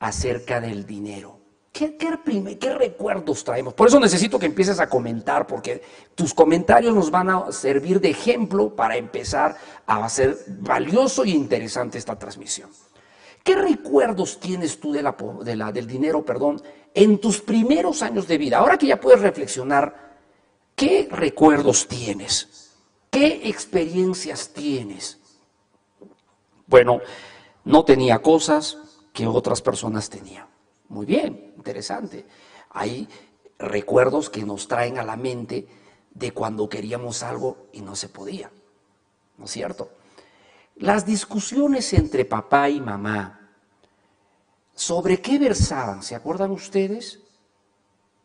acerca 0.00 0.60
del 0.60 0.84
dinero? 0.84 1.43
¿Qué, 1.74 1.96
qué, 1.96 2.72
recuerdos 2.72 3.42
traemos? 3.42 3.74
Por 3.74 3.88
eso 3.88 3.98
necesito 3.98 4.38
que 4.38 4.46
empieces 4.46 4.78
a 4.78 4.88
comentar, 4.88 5.44
porque 5.44 5.82
tus 6.14 6.32
comentarios 6.32 6.94
nos 6.94 7.10
van 7.10 7.30
a 7.30 7.50
servir 7.50 8.00
de 8.00 8.10
ejemplo 8.10 8.76
para 8.76 8.96
empezar 8.96 9.56
a 9.84 10.04
hacer 10.04 10.38
valioso 10.46 11.24
y 11.24 11.32
interesante 11.32 11.98
esta 11.98 12.16
transmisión. 12.16 12.70
¿Qué 13.42 13.56
recuerdos 13.56 14.38
tienes 14.38 14.78
tú 14.78 14.92
de 14.92 15.02
la, 15.02 15.72
del 15.72 15.86
dinero, 15.88 16.24
perdón, 16.24 16.62
en 16.94 17.18
tus 17.18 17.40
primeros 17.40 18.02
años 18.02 18.28
de 18.28 18.38
vida? 18.38 18.58
Ahora 18.58 18.78
que 18.78 18.86
ya 18.86 19.00
puedes 19.00 19.20
reflexionar, 19.20 20.14
¿qué 20.76 21.08
recuerdos 21.10 21.88
tienes? 21.88 22.70
¿Qué 23.10 23.48
experiencias 23.48 24.50
tienes? 24.50 25.18
Bueno, 26.68 27.00
no 27.64 27.84
tenía 27.84 28.20
cosas 28.20 28.78
que 29.12 29.26
otras 29.26 29.60
personas 29.60 30.08
tenían. 30.08 30.53
Muy 30.88 31.06
bien, 31.06 31.54
interesante. 31.56 32.26
Hay 32.70 33.08
recuerdos 33.58 34.30
que 34.30 34.44
nos 34.44 34.68
traen 34.68 34.98
a 34.98 35.04
la 35.04 35.16
mente 35.16 35.66
de 36.10 36.32
cuando 36.32 36.68
queríamos 36.68 37.22
algo 37.22 37.68
y 37.72 37.80
no 37.80 37.96
se 37.96 38.08
podía. 38.08 38.50
¿No 39.38 39.46
es 39.46 39.50
cierto? 39.50 39.90
Las 40.76 41.06
discusiones 41.06 41.92
entre 41.92 42.24
papá 42.24 42.68
y 42.68 42.80
mamá, 42.80 43.50
¿sobre 44.74 45.20
qué 45.20 45.38
versaban? 45.38 46.02
¿Se 46.02 46.14
acuerdan 46.14 46.50
ustedes? 46.50 47.20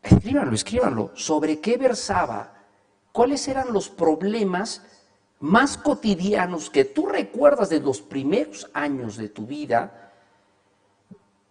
Escríbanlo, 0.02 0.54
escríbanlo. 0.54 1.10
¿Sobre 1.14 1.60
qué 1.60 1.76
versaba? 1.76 2.54
¿Cuáles 3.12 3.46
eran 3.48 3.72
los 3.72 3.88
problemas 3.88 4.82
más 5.40 5.76
cotidianos 5.76 6.70
que 6.70 6.84
tú 6.84 7.06
recuerdas 7.06 7.70
de 7.70 7.80
los 7.80 8.00
primeros 8.00 8.70
años 8.74 9.16
de 9.16 9.28
tu 9.28 9.46
vida 9.46 10.09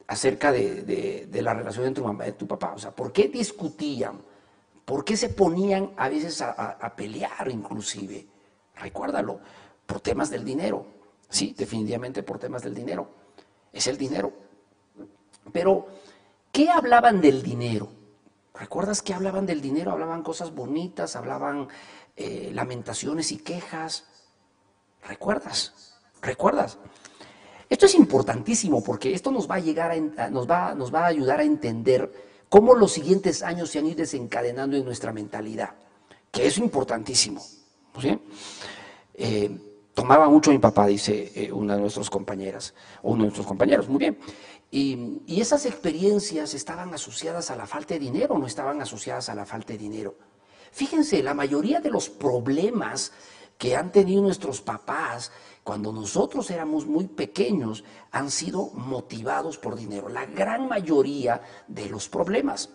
acerca 0.10 0.52
de, 0.52 1.30
la 1.32 1.54
relación 1.54 1.86
entre 1.86 2.02
tu 2.02 2.08
mamá 2.08 2.28
y 2.28 2.32
tu 2.32 2.48
papá. 2.48 2.74
O 2.74 2.80
sea, 2.80 2.90
¿por 2.90 3.14
qué 3.14 3.28
discutían? 3.28 4.20
¿Por 4.84 5.06
qué 5.06 5.16
se 5.16 5.30
ponían 5.30 5.92
a 5.98 6.10
veces 6.10 6.42
a, 6.42 6.94
pelear 6.96 7.48
inclusive? 7.52 8.28
Recuérdalo, 8.76 9.40
por 9.86 10.00
temas 10.00 10.32
del 10.32 10.44
dinero. 10.44 10.84
Sí, 11.30 11.54
definitivamente 11.56 12.24
por 12.24 12.40
temas 12.40 12.64
del 12.64 12.74
dinero. 12.74 13.08
Es 13.72 13.86
el 13.86 14.00
dinero. 14.00 14.34
Pero, 15.54 15.86
¿qué 16.52 16.72
hablaban 16.72 17.22
del 17.22 17.44
dinero? 17.44 17.90
¿Recuerdas 18.56 19.04
que 19.04 19.14
hablaban 19.14 19.46
del 19.46 19.62
dinero? 19.62 19.92
Hablaban 19.92 20.24
cosas 20.24 20.56
bonitas, 20.56 21.16
hablaban 21.16 21.68
eh, 22.16 22.50
lamentaciones 22.52 23.32
y 23.32 23.38
quejas. 23.38 24.06
¿Recuerdas? 25.04 25.94
¿Recuerdas? 26.20 26.80
Esto 27.70 27.86
es 27.86 27.96
importantísimo 27.96 28.84
porque 28.84 29.14
esto 29.14 29.32
nos 29.32 29.50
va 29.50 29.56
a, 29.56 29.60
llegar 29.60 29.92
a, 29.92 30.30
nos 30.30 30.50
va, 30.50 31.06
ayudar 31.06 31.40
a 31.40 31.44
entender 31.44 32.12
cómo 32.50 32.74
los 32.74 32.92
siguientes 32.92 33.44
años 33.44 33.70
se 33.70 33.80
han 33.80 33.86
ido 33.86 33.98
desencadenando 33.98 34.76
en 34.76 34.84
nuestra 34.84 35.14
mentalidad, 35.14 35.76
que 36.32 36.48
es 36.48 36.58
importantísimo. 36.58 37.46
Eh, 39.14 39.52
tomaba 39.94 40.28
mucho 40.30 40.52
mi 40.52 40.58
papá, 40.58 40.88
dice 40.88 41.32
eh, 41.36 41.52
una 41.52 41.76
de 41.76 41.82
nuestras 41.82 42.10
compañeras, 42.10 42.74
o 43.04 43.12
uno 43.12 43.24
de 43.24 43.28
nuestros 43.28 43.46
compañeros, 43.46 43.88
muy 43.88 44.00
bien. 44.00 44.18
Y, 44.72 45.22
esas 45.40 45.66
experiencias 45.66 46.54
estaban 46.54 46.94
asociadas 46.94 47.52
a 47.52 47.56
la 47.56 47.68
falta 47.68 47.94
de 47.94 48.00
dinero, 48.00 48.38
no 48.38 48.48
estaban 48.48 48.82
asociadas 48.82 49.30
a 49.30 49.36
la 49.36 49.46
falta 49.46 49.74
de 49.74 49.80
dinero. 49.80 50.16
Fíjense, 50.72 51.24
la 51.24 51.34
mayoría 51.34 51.82
de 51.82 51.90
los 51.90 52.10
problemas 52.10 53.12
que 53.58 53.76
han 53.76 53.92
tenido 53.92 54.22
nuestros 54.22 54.62
papás 54.62 55.32
cuando 55.70 55.94
nosotros 55.94 56.50
éramos 56.50 56.88
muy 56.88 57.06
pequeños 57.06 57.84
han 58.10 58.32
sido 58.32 58.72
motivados 58.74 59.60
por 59.60 59.76
dinero, 59.76 60.10
la 60.10 60.26
gran 60.26 60.68
mayoría 60.68 61.44
de 61.68 61.88
los 61.88 62.10
problemas. 62.10 62.72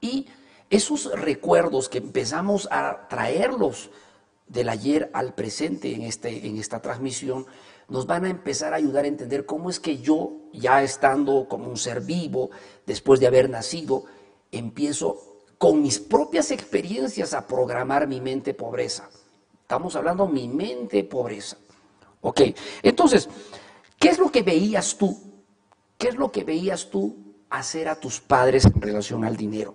Y 0.00 0.26
esos 0.70 1.12
recuerdos 1.12 1.88
que 1.88 1.98
empezamos 1.98 2.66
a 2.72 3.06
traerlos 3.08 3.92
del 4.48 4.70
ayer 4.70 5.08
al 5.14 5.36
presente 5.36 5.94
en, 5.94 6.02
este, 6.02 6.48
en 6.48 6.58
esta 6.58 6.82
transmisión, 6.82 7.46
nos 7.86 8.06
van 8.06 8.24
a 8.24 8.30
empezar 8.30 8.72
a 8.72 8.78
ayudar 8.78 9.04
a 9.04 9.08
entender 9.08 9.46
cómo 9.46 9.70
es 9.70 9.78
que 9.78 9.98
yo, 9.98 10.32
ya 10.52 10.82
estando 10.82 11.46
como 11.48 11.68
un 11.68 11.76
ser 11.76 12.00
vivo, 12.00 12.50
después 12.86 13.20
de 13.20 13.28
haber 13.28 13.48
nacido, 13.48 14.02
empiezo 14.50 15.44
con 15.58 15.80
mis 15.80 16.00
propias 16.00 16.50
experiencias 16.50 17.34
a 17.34 17.46
programar 17.46 18.08
mi 18.08 18.20
mente 18.20 18.52
pobreza. 18.52 19.10
Estamos 19.72 19.96
hablando 19.96 20.28
mi 20.28 20.48
mente 20.48 21.02
pobreza. 21.02 21.56
Ok, 22.20 22.42
entonces, 22.82 23.26
¿qué 23.98 24.10
es 24.10 24.18
lo 24.18 24.30
que 24.30 24.42
veías 24.42 24.98
tú? 24.98 25.18
¿Qué 25.96 26.08
es 26.08 26.16
lo 26.16 26.30
que 26.30 26.44
veías 26.44 26.90
tú 26.90 27.16
hacer 27.48 27.88
a 27.88 27.98
tus 27.98 28.20
padres 28.20 28.66
en 28.66 28.78
relación 28.78 29.24
al 29.24 29.34
dinero? 29.34 29.74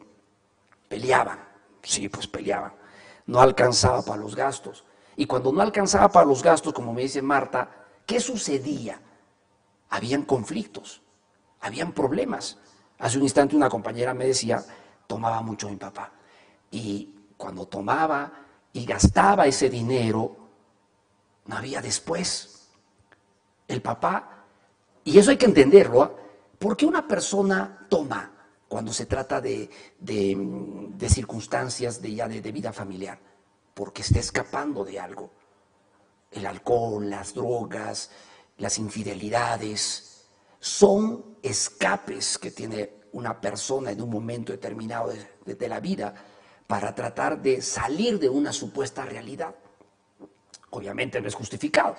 Peleaban, 0.88 1.39
sí, 1.81 2.10
pues 2.10 2.27
peleaban. 2.27 2.73
No 3.25 3.41
alcanzaba 3.41 4.03
para 4.03 4.21
los 4.21 4.36
gastos. 4.36 4.86
Y 5.15 5.25
cuando 5.25 5.51
no 5.51 5.62
alcanzaba 5.62 6.10
para 6.10 6.27
los 6.27 6.43
gastos, 6.43 6.73
como 6.73 6.93
me 6.93 7.01
dice 7.01 7.23
Marta, 7.23 7.67
¿qué 8.05 8.19
sucedía? 8.19 9.01
Habían 9.89 10.25
conflictos, 10.25 11.01
habían 11.60 11.91
problemas. 11.91 12.60
Hace 12.99 13.17
un 13.17 13.23
instante 13.23 13.55
una 13.55 13.67
compañera 13.67 14.13
me 14.13 14.27
decía, 14.27 14.63
tomaba 15.07 15.41
mucho 15.41 15.67
mi 15.67 15.77
papá. 15.77 16.12
Y 16.69 17.15
cuando 17.36 17.65
tomaba 17.65 18.45
y 18.77 18.85
gastaba 18.85 19.47
ese 19.47 19.71
dinero, 19.71 20.37
no 21.47 21.57
había 21.57 21.81
después. 21.81 22.69
El 23.67 23.81
papá, 23.81 24.45
y 25.03 25.17
eso 25.17 25.31
hay 25.31 25.37
que 25.37 25.47
entenderlo, 25.47 26.03
¿ah? 26.03 26.11
¿por 26.59 26.77
qué 26.77 26.85
una 26.85 27.07
persona 27.07 27.87
toma 27.89 28.31
cuando 28.67 28.93
se 28.93 29.07
trata 29.07 29.41
de, 29.41 29.67
circunstancias 31.09 31.99
de, 32.03 32.13
ya 32.13 32.27
de, 32.27 32.39
de 32.39 32.51
vida 32.51 32.71
familiar? 32.71 33.19
Porque 33.73 34.03
está 34.03 34.19
escapando 34.19 34.85
de 34.85 34.99
algo. 34.99 35.31
El 36.29 36.45
alcohol, 36.45 37.09
las 37.09 37.33
drogas, 37.33 38.11
las 38.57 38.77
infidelidades, 38.77 40.27
son 40.59 41.37
escapes 41.41 42.37
que 42.37 42.51
tiene 42.51 42.91
una 43.13 43.41
persona 43.41 43.89
en 43.89 44.01
un 44.03 44.11
momento 44.11 44.51
determinado 44.51 45.11
de, 45.45 45.67
la 45.67 45.79
vida 45.79 46.13
para 46.67 46.93
tratar 46.93 47.41
de 47.41 47.62
salir 47.62 48.19
de 48.19 48.30
una 48.30 48.51
supuesta 48.51 49.06
realidad. 49.06 49.56
Obviamente 50.69 51.21
no 51.21 51.27
es 51.27 51.34
justificado, 51.34 51.95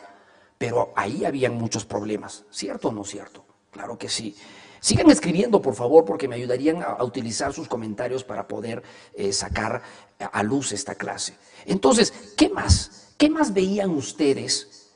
pero 0.58 0.92
ahí 0.94 1.24
habían 1.24 1.54
muchos 1.54 1.86
problemas, 1.86 2.44
¿cierto 2.50 2.88
o 2.88 2.92
no 2.92 3.02
cierto? 3.02 3.44
Claro 3.70 3.96
que 3.98 4.08
sí. 4.08 4.36
Sigan 4.80 5.10
escribiendo, 5.10 5.60
por 5.60 5.74
favor, 5.74 6.04
porque 6.04 6.28
me 6.28 6.36
ayudarían 6.36 6.82
a, 6.82 7.02
utilizar 7.02 7.52
sus 7.52 7.66
comentarios 7.66 8.22
para 8.22 8.46
poder 8.46 8.82
eh, 9.14 9.32
sacar 9.32 9.82
a 10.20 10.42
luz 10.42 10.72
esta 10.72 10.94
clase. 10.94 11.36
Entonces, 11.64 12.12
¿qué 12.36 12.48
más? 12.48 13.14
¿Qué 13.16 13.28
más 13.28 13.52
veían 13.52 13.90
ustedes 13.90 14.92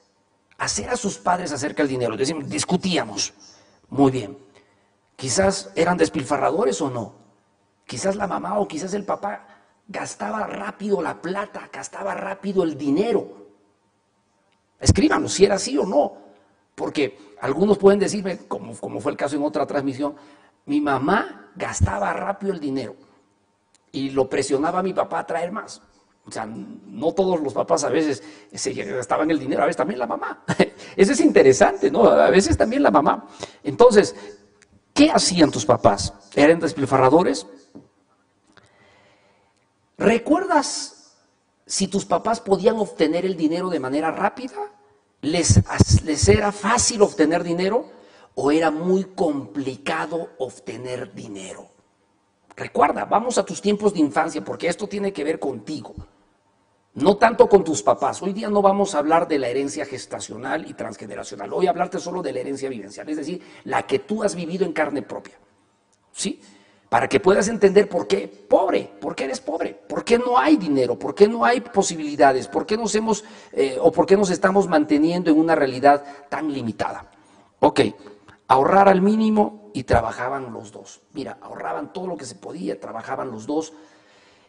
hacer 0.59 0.89
a 0.91 0.97
sus 0.97 1.19
padres 1.19 1.51
acerca 1.51 1.83
del 1.83 1.91
dinero? 1.91 2.17
Decimos, 2.17 2.49
discutíamos. 2.49 3.33
Muy 3.89 4.13
bien. 4.13 4.39
Quizás 5.17 5.71
eran 5.75 5.97
despilfarradores 5.97 6.81
o 6.81 6.91
no. 6.91 7.15
Quizás 7.87 8.15
la 8.15 8.29
mamá 8.29 8.59
o 8.61 8.69
quizás 8.69 8.95
el 8.95 9.05
papá 9.05 9.52
gastaba 9.89 10.47
rápido 10.47 11.03
la 11.03 11.21
plata, 11.21 11.69
gastaba 11.73 12.15
rápido 12.15 12.63
el 12.63 12.77
dinero. 12.77 13.43
Escríbanos 14.81 15.33
si 15.33 15.45
era 15.45 15.57
así 15.57 15.77
o 15.79 15.87
no. 15.87 16.23
Porque 16.75 17.35
algunos 17.41 17.79
pueden 17.79 18.01
decirme, 18.01 18.39
como, 18.49 18.77
como 18.77 19.01
fue 19.01 19.13
el 19.13 19.19
caso 19.19 19.37
en 19.37 19.43
otra 19.43 19.67
transmisión, 19.67 20.15
mi 20.67 20.81
mamá 20.81 21.51
gastaba 21.55 22.13
rápido 22.13 22.53
el 22.53 22.61
dinero 22.61 22.97
y 23.91 24.11
lo 24.11 24.29
presionaba 24.29 24.79
a 24.79 24.83
mi 24.83 24.93
papá 24.93 25.21
a 25.21 25.27
traer 25.27 25.53
más. 25.53 25.83
O 26.25 26.31
sea, 26.31 26.47
no 26.47 27.13
todos 27.13 27.41
los 27.41 27.53
papás 27.53 27.83
a 27.85 27.89
veces 27.89 28.23
se 28.53 28.73
gastaban 28.73 29.31
el 29.31 29.39
dinero, 29.39 29.63
a 29.63 29.67
veces 29.67 29.77
también 29.77 29.99
la 29.99 30.07
mamá. 30.07 30.45
Eso 30.97 31.13
es 31.13 31.21
interesante, 31.21 31.91
¿no? 31.91 32.05
A 32.05 32.31
veces 32.31 32.57
también 32.57 32.83
la 32.83 32.91
mamá. 32.91 33.27
Entonces, 33.63 34.15
¿qué 34.95 35.11
hacían 35.11 35.51
tus 35.51 35.67
papás? 35.67 36.15
¿Eran 36.35 36.61
despilfarradores? 36.61 37.47
¿Recuerdas 39.99 41.17
si 41.67 41.89
tus 41.89 42.05
papás 42.05 42.41
podían 42.41 42.77
obtener 42.77 43.25
el 43.25 43.37
dinero 43.37 43.69
de 43.71 43.81
manera 43.81 44.11
rápida? 44.11 44.57
¿Les, 45.23 46.29
era 46.29 46.51
fácil 46.51 47.03
obtener 47.03 47.45
dinero 47.45 47.89
o 48.35 48.51
era 48.51 48.71
muy 48.71 49.05
complicado 49.15 50.31
obtener 50.39 51.15
dinero? 51.15 51.69
Recuerda, 52.57 53.05
vamos 53.05 53.39
a 53.39 53.45
tus 53.45 53.63
tiempos 53.63 53.95
de 53.95 54.01
infancia 54.01 54.45
porque 54.45 54.69
esto 54.69 54.89
tiene 54.89 55.13
que 55.13 55.25
ver 55.25 55.39
contigo. 55.39 55.95
No 56.95 57.17
tanto 57.17 57.49
con 57.49 57.65
tus 57.65 57.83
papás. 57.83 58.21
Hoy 58.21 58.35
día 58.35 58.51
no 58.51 58.61
vamos 58.61 58.95
a 58.95 58.99
hablar 58.99 59.27
de 59.27 59.39
la 59.39 59.49
herencia 59.49 59.87
gestacional 59.87 60.69
y 60.69 60.75
transgeneracional. 60.75 61.51
Hoy 61.53 61.67
hablarte 61.67 61.99
solo 61.99 62.21
de 62.21 62.33
la 62.33 62.41
herencia 62.41 62.69
vivencial, 62.69 63.09
es 63.09 63.17
decir, 63.17 63.41
la 63.65 63.87
que 63.87 64.01
tú 64.01 64.23
has 64.23 64.35
vivido 64.35 64.67
en 64.67 64.73
carne 64.73 65.01
propia. 65.01 65.39
¿Sí? 66.13 66.41
Para 66.91 67.09
que 67.09 67.21
puedas 67.21 67.49
entender 67.49 67.89
por 67.89 68.07
qué 68.07 68.29
pobre, 68.29 68.91
por 69.01 69.15
qué 69.15 69.25
eres 69.25 69.41
pobre, 69.41 69.72
por 70.03 70.05
qué 70.05 70.19
no 70.19 70.37
hay 70.37 70.57
dinero, 70.57 70.99
por 70.99 71.15
qué 71.15 71.29
no 71.29 71.45
hay 71.45 71.61
posibilidades, 71.61 72.49
por 72.49 72.67
qué 72.67 72.77
nos 72.77 72.93
hemos 72.97 73.23
eh, 73.53 73.79
o 73.81 73.93
por 73.93 74.05
qué 74.05 74.17
nos 74.17 74.31
estamos 74.31 74.67
manteniendo 74.67 75.31
en 75.31 75.39
una 75.39 75.55
realidad 75.55 76.05
tan 76.29 76.53
limitada. 76.53 77.09
Ok, 77.61 77.83
ahorrar 78.49 78.89
al 78.89 79.01
mínimo 79.01 79.71
y 79.73 79.85
trabajaban 79.85 80.53
los 80.53 80.73
dos. 80.73 81.03
Mira, 81.13 81.39
ahorraban 81.41 81.93
todo 81.93 82.09
lo 82.09 82.17
que 82.17 82.25
se 82.25 82.35
podía, 82.35 82.81
trabajaban 82.81 83.31
los 83.31 83.47
dos 83.47 83.75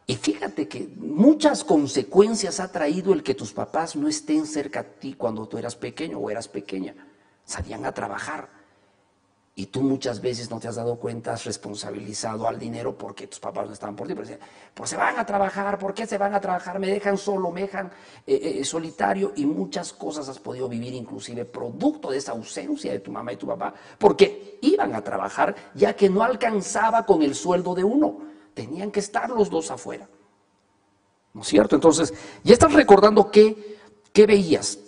y 0.07 0.15
fíjate 0.15 0.67
que 0.67 0.89
muchas 0.97 1.63
consecuencias 1.63 2.59
ha 2.59 2.71
traído 2.71 3.13
el 3.13 3.21
que 3.21 3.35
tus 3.35 3.53
papás 3.53 3.95
no 3.95 4.07
estén 4.07 4.47
cerca 4.47 4.79
a 4.79 4.83
ti 4.83 5.13
cuando 5.13 5.47
tú 5.47 5.59
eras 5.59 5.75
pequeño 5.75 6.17
o 6.17 6.31
eras 6.31 6.47
pequeña. 6.47 6.95
Salían 7.45 7.85
a 7.85 7.91
trabajar. 7.91 8.49
Y 9.55 9.67
tú 9.67 9.83
muchas 9.83 10.19
veces 10.19 10.49
no 10.49 10.59
te 10.59 10.67
has 10.67 10.77
dado 10.77 10.95
cuenta, 10.95 11.33
has 11.33 11.45
responsabilizado 11.45 12.47
al 12.47 12.57
dinero 12.57 12.97
porque 12.97 13.27
tus 13.27 13.39
papás 13.39 13.67
no 13.67 13.73
estaban 13.73 13.95
por 13.95 14.07
ti. 14.07 14.15
Pero 14.15 14.27
decían, 14.27 14.47
pues 14.73 14.89
se 14.89 14.97
van 14.97 15.19
a 15.19 15.25
trabajar, 15.25 15.77
¿por 15.77 15.93
qué 15.93 16.07
se 16.07 16.17
van 16.17 16.33
a 16.33 16.41
trabajar? 16.41 16.79
Me 16.79 16.87
dejan 16.87 17.19
solo, 17.19 17.51
me 17.51 17.61
dejan 17.61 17.87
eh, 18.25 18.33
eh, 18.33 18.59
eh, 18.61 18.65
solitario 18.65 19.31
y 19.35 19.45
muchas 19.45 19.93
cosas 19.93 20.27
has 20.27 20.39
podido 20.39 20.67
vivir 20.67 20.95
inclusive 20.95 21.45
producto 21.45 22.09
de 22.09 22.17
esa 22.17 22.31
ausencia 22.31 22.91
de 22.91 22.99
tu 22.99 23.11
mamá 23.11 23.31
y 23.33 23.35
tu 23.35 23.45
papá 23.45 23.75
porque 23.99 24.57
iban 24.61 24.95
a 24.95 25.03
trabajar 25.03 25.55
ya 25.75 25.95
que 25.95 26.09
no 26.09 26.23
alcanzaba 26.23 27.05
con 27.05 27.21
el 27.21 27.35
sueldo 27.35 27.75
de 27.75 27.83
uno 27.83 28.21
tenían 28.55 28.89
que 28.91 29.01
estar 29.01 29.29
los 29.29 29.51
dos 29.51 29.69
afuera. 29.69 30.09
¿No 31.33 31.41
es 31.41 31.47
cierto? 31.47 31.75
Entonces, 31.75 32.13
ya 32.43 32.53
estás 32.53 32.73
recordando 32.73 33.29
qué, 33.29 33.77
qué 34.11 34.25
veías 34.25 34.79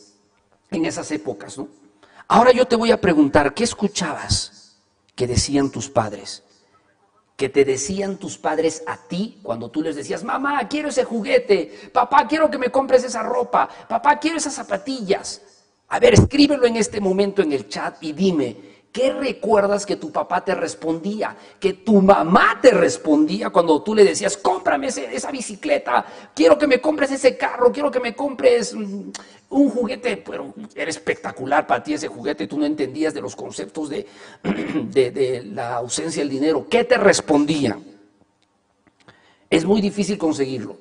en 0.71 0.86
esas 0.86 1.12
épocas, 1.12 1.58
¿no? 1.58 1.67
Ahora 2.28 2.51
yo 2.51 2.65
te 2.65 2.75
voy 2.75 2.91
a 2.91 2.99
preguntar, 2.99 3.54
¿qué 3.54 3.63
escuchabas 3.63 4.55
que 5.15 5.28
decían 5.28 5.69
tus 5.71 5.89
padres? 5.89 6.43
Que 7.36 7.49
te 7.49 7.65
decían 7.65 8.17
tus 8.17 8.38
padres 8.38 8.84
a 8.86 8.97
ti 8.97 9.39
cuando 9.41 9.69
tú 9.69 9.82
les 9.82 9.95
decías, 9.95 10.23
mamá, 10.23 10.67
quiero 10.67 10.89
ese 10.89 11.04
juguete, 11.04 11.89
papá, 11.91 12.28
quiero 12.28 12.49
que 12.49 12.58
me 12.58 12.69
compres 12.69 13.04
esa 13.04 13.23
ropa, 13.23 13.67
papá, 13.89 14.19
quiero 14.19 14.38
esas 14.38 14.54
zapatillas. 14.54 15.41
A 15.88 15.99
ver, 15.99 16.13
escríbelo 16.13 16.65
en 16.65 16.78
este 16.78 16.99
momento 16.99 17.41
en 17.41 17.51
el 17.51 17.67
chat 17.67 18.01
y 18.01 18.13
dime, 18.13 18.75
¿Qué 18.95 19.12
recuerdas 19.12 19.86
que 19.86 19.97
tu 19.97 20.10
papá 20.10 20.45
te 20.45 20.55
respondía? 20.55 21.36
Que 21.60 21.73
tu 21.73 22.01
mamá 22.01 22.60
te 22.62 22.71
respondía 22.71 23.49
cuando 23.49 23.84
tú 23.84 23.93
le 23.93 24.05
decías, 24.05 24.38
cómprame 24.38 24.88
esa 24.88 25.31
bicicleta, 25.31 26.05
quiero 26.34 26.58
que 26.58 26.65
me 26.65 26.79
compres 26.79 27.12
ese 27.12 27.36
carro, 27.36 27.73
quiero 27.73 27.91
que 27.91 27.99
me 27.99 28.15
compres 28.15 28.73
mm, 28.73 29.10
un 29.49 29.69
juguete, 29.69 30.15
pero 30.15 30.53
era 30.73 30.89
espectacular 30.89 31.67
para 31.67 31.84
ti 31.84 31.95
ese 31.95 32.08
juguete, 32.08 32.47
tú 32.47 32.58
no 32.58 32.65
entendías 32.65 33.13
de 33.13 33.19
los 33.19 33.36
conceptos 33.36 33.89
de, 33.89 34.08
de, 34.43 35.43
la 35.43 35.75
ausencia 35.75 36.23
del 36.23 36.29
dinero. 36.29 36.65
¿Qué 36.69 36.86
te 36.86 36.95
respondían? 36.95 37.84
Es 39.49 39.65
muy 39.65 39.81
difícil 39.81 40.17
conseguirlo. 40.17 40.77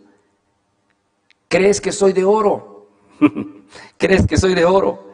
¿Crees 1.48 1.80
que 1.80 1.90
soy 1.90 2.12
de 2.12 2.24
oro? 2.24 2.86
¿Crees 3.98 4.24
que 4.24 4.36
soy 4.36 4.54
de 4.54 4.64
oro? 4.64 5.13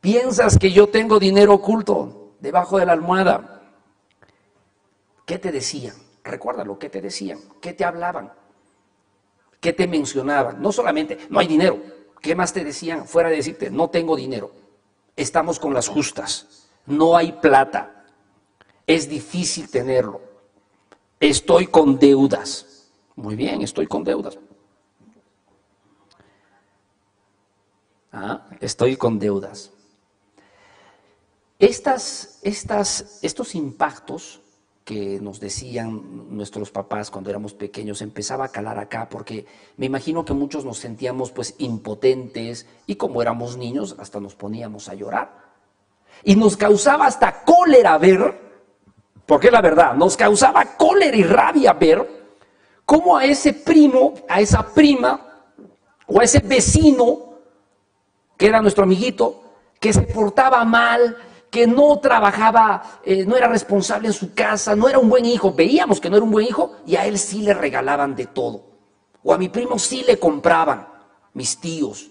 Piensas 0.00 0.58
que 0.58 0.70
yo 0.70 0.88
tengo 0.88 1.18
dinero 1.18 1.54
oculto 1.54 2.34
debajo 2.40 2.78
de 2.78 2.86
la 2.86 2.92
almohada. 2.92 3.62
¿Qué 5.24 5.38
te 5.38 5.50
decían? 5.50 5.96
Recuérdalo, 6.22 6.78
¿qué 6.78 6.88
te 6.88 7.00
decían? 7.00 7.38
¿Qué 7.60 7.72
te 7.72 7.84
hablaban? 7.84 8.32
¿Qué 9.60 9.72
te 9.72 9.86
mencionaban? 9.86 10.60
No 10.62 10.72
solamente, 10.72 11.18
no 11.30 11.40
hay 11.40 11.46
dinero. 11.46 11.80
¿Qué 12.20 12.34
más 12.34 12.52
te 12.52 12.64
decían? 12.64 13.06
Fuera 13.06 13.28
de 13.28 13.36
decirte, 13.36 13.70
no 13.70 13.90
tengo 13.90 14.16
dinero. 14.16 14.52
Estamos 15.16 15.58
con 15.58 15.74
las 15.74 15.88
justas. 15.88 16.68
No 16.86 17.16
hay 17.16 17.32
plata. 17.32 18.04
Es 18.86 19.08
difícil 19.08 19.68
tenerlo. 19.70 20.20
Estoy 21.18 21.66
con 21.66 21.98
deudas. 21.98 22.90
Muy 23.16 23.34
bien, 23.34 23.62
estoy 23.62 23.86
con 23.86 24.04
deudas. 24.04 24.38
Ah, 28.12 28.46
estoy 28.60 28.96
con 28.96 29.18
deudas. 29.18 29.72
Estas, 31.58 32.38
estos 32.42 33.54
impactos 33.54 34.42
que 34.84 35.18
nos 35.20 35.40
decían 35.40 36.36
nuestros 36.36 36.70
papás 36.70 37.10
cuando 37.10 37.30
éramos 37.30 37.54
pequeños 37.54 38.02
empezaba 38.02 38.44
a 38.44 38.48
calar 38.48 38.78
acá 38.78 39.08
porque 39.08 39.46
me 39.76 39.86
imagino 39.86 40.24
que 40.24 40.32
muchos 40.32 40.64
nos 40.64 40.78
sentíamos 40.78 41.32
pues 41.32 41.54
impotentes 41.58 42.66
y 42.86 42.94
como 42.94 43.20
éramos 43.20 43.56
niños 43.56 43.96
hasta 43.98 44.20
nos 44.20 44.34
poníamos 44.34 44.88
a 44.88 44.94
llorar. 44.94 45.46
Y 46.22 46.36
nos 46.36 46.56
causaba 46.56 47.06
hasta 47.06 47.42
cólera 47.42 47.98
ver, 47.98 48.38
porque 49.26 49.50
la 49.50 49.60
verdad, 49.60 49.94
nos 49.94 50.16
causaba 50.16 50.76
cólera 50.76 51.16
y 51.16 51.24
rabia 51.24 51.72
ver 51.72 52.26
cómo 52.84 53.16
a 53.16 53.24
ese 53.24 53.54
primo, 53.54 54.14
a 54.28 54.40
esa 54.40 54.62
prima 54.72 55.44
o 56.06 56.20
a 56.20 56.24
ese 56.24 56.38
vecino 56.40 57.34
que 58.36 58.46
era 58.46 58.60
nuestro 58.60 58.84
amiguito, 58.84 59.42
que 59.80 59.92
se 59.92 60.02
portaba 60.02 60.64
mal, 60.64 61.16
que 61.56 61.66
no 61.66 61.98
trabajaba, 62.00 63.00
eh, 63.02 63.24
no 63.24 63.34
era 63.34 63.48
responsable 63.48 64.08
en 64.08 64.12
su 64.12 64.34
casa, 64.34 64.76
no 64.76 64.90
era 64.90 64.98
un 64.98 65.08
buen 65.08 65.24
hijo. 65.24 65.54
Veíamos 65.54 66.02
que 66.02 66.10
no 66.10 66.16
era 66.16 66.24
un 66.24 66.30
buen 66.30 66.46
hijo 66.46 66.76
y 66.84 66.96
a 66.96 67.06
él 67.06 67.18
sí 67.18 67.40
le 67.40 67.54
regalaban 67.54 68.14
de 68.14 68.26
todo. 68.26 68.62
O 69.22 69.32
a 69.32 69.38
mi 69.38 69.48
primo 69.48 69.78
sí 69.78 70.04
le 70.06 70.18
compraban, 70.18 70.86
mis 71.32 71.58
tíos. 71.58 72.10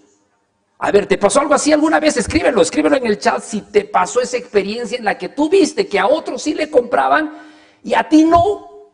A 0.78 0.90
ver, 0.90 1.06
¿te 1.06 1.16
pasó 1.16 1.38
algo 1.38 1.54
así 1.54 1.72
alguna 1.72 2.00
vez? 2.00 2.16
Escríbelo, 2.16 2.60
escríbelo 2.60 2.96
en 2.96 3.06
el 3.06 3.20
chat 3.20 3.40
si 3.40 3.60
te 3.60 3.84
pasó 3.84 4.20
esa 4.20 4.36
experiencia 4.36 4.98
en 4.98 5.04
la 5.04 5.16
que 5.16 5.28
tú 5.28 5.48
viste 5.48 5.86
que 5.86 6.00
a 6.00 6.08
otros 6.08 6.42
sí 6.42 6.52
le 6.52 6.68
compraban 6.68 7.38
y 7.84 7.94
a 7.94 8.08
ti 8.08 8.24
no. 8.24 8.88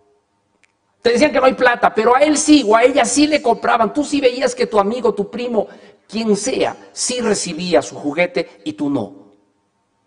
Te 1.01 1.13
decían 1.13 1.33
que 1.33 1.41
no 1.41 1.47
hay 1.47 1.55
plata, 1.55 1.95
pero 1.95 2.15
a 2.15 2.19
él 2.19 2.37
sí 2.37 2.63
o 2.69 2.77
a 2.77 2.85
ella 2.85 3.07
sí 3.07 3.27
le 3.27 3.41
compraban. 3.41 3.95
Tú 3.95 4.05
sí 4.05 4.21
veías 4.21 4.55
que 4.55 4.67
tu 4.67 4.79
amigo, 4.79 5.15
tu 5.15 5.31
primo, 5.31 5.67
quien 6.07 6.37
sea, 6.37 6.77
sí 6.93 7.23
recibía 7.23 7.81
su 7.81 7.97
juguete 7.97 8.61
y 8.65 8.75
tú 8.75 8.91
no. 8.91 9.22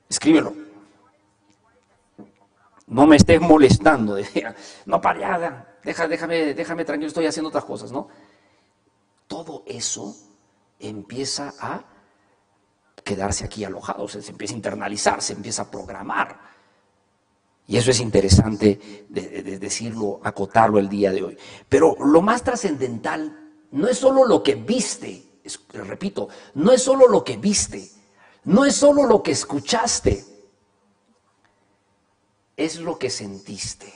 Escríbelo. 0.09 0.53
No 2.87 3.07
me 3.07 3.15
estés 3.15 3.41
molestando. 3.41 4.17
No, 4.85 5.01
para 5.01 5.65
deja, 5.83 6.07
déjame, 6.07 6.53
déjame 6.53 6.85
tranquilo, 6.85 7.07
estoy 7.07 7.25
haciendo 7.25 7.49
otras 7.49 7.65
cosas, 7.65 7.91
¿no? 7.91 8.07
Todo 9.27 9.63
eso 9.65 10.15
empieza 10.79 11.53
a 11.59 11.83
quedarse 13.03 13.45
aquí 13.45 13.63
alojado, 13.63 14.07
se, 14.07 14.19
empieza 14.29 14.53
a 14.53 14.57
internalizar, 14.57 15.21
se 15.21 15.33
empieza 15.33 15.63
a 15.63 15.71
programar. 15.71 16.39
Y 17.67 17.77
eso 17.77 17.91
es 17.91 17.99
interesante 17.99 19.05
de, 19.09 19.59
decirlo, 19.59 20.19
acotarlo 20.23 20.77
el 20.77 20.89
día 20.89 21.11
de 21.11 21.23
hoy. 21.23 21.37
Pero 21.67 21.95
lo 21.99 22.21
más 22.21 22.43
trascendental 22.43 23.51
no 23.71 23.87
es 23.87 23.97
solo 23.97 24.25
lo 24.25 24.43
que 24.43 24.55
viste, 24.55 25.23
repito, 25.73 26.29
no 26.55 26.71
es 26.71 26.83
solo 26.83 27.07
lo 27.07 27.23
que 27.23 27.37
viste, 27.37 27.89
no 28.45 28.63
es 28.63 28.75
solo 28.75 29.03
lo 29.05 29.21
que 29.23 29.31
escuchaste, 29.31 30.23
es 32.55 32.79
lo 32.79 32.97
que 32.97 33.09
sentiste. 33.09 33.93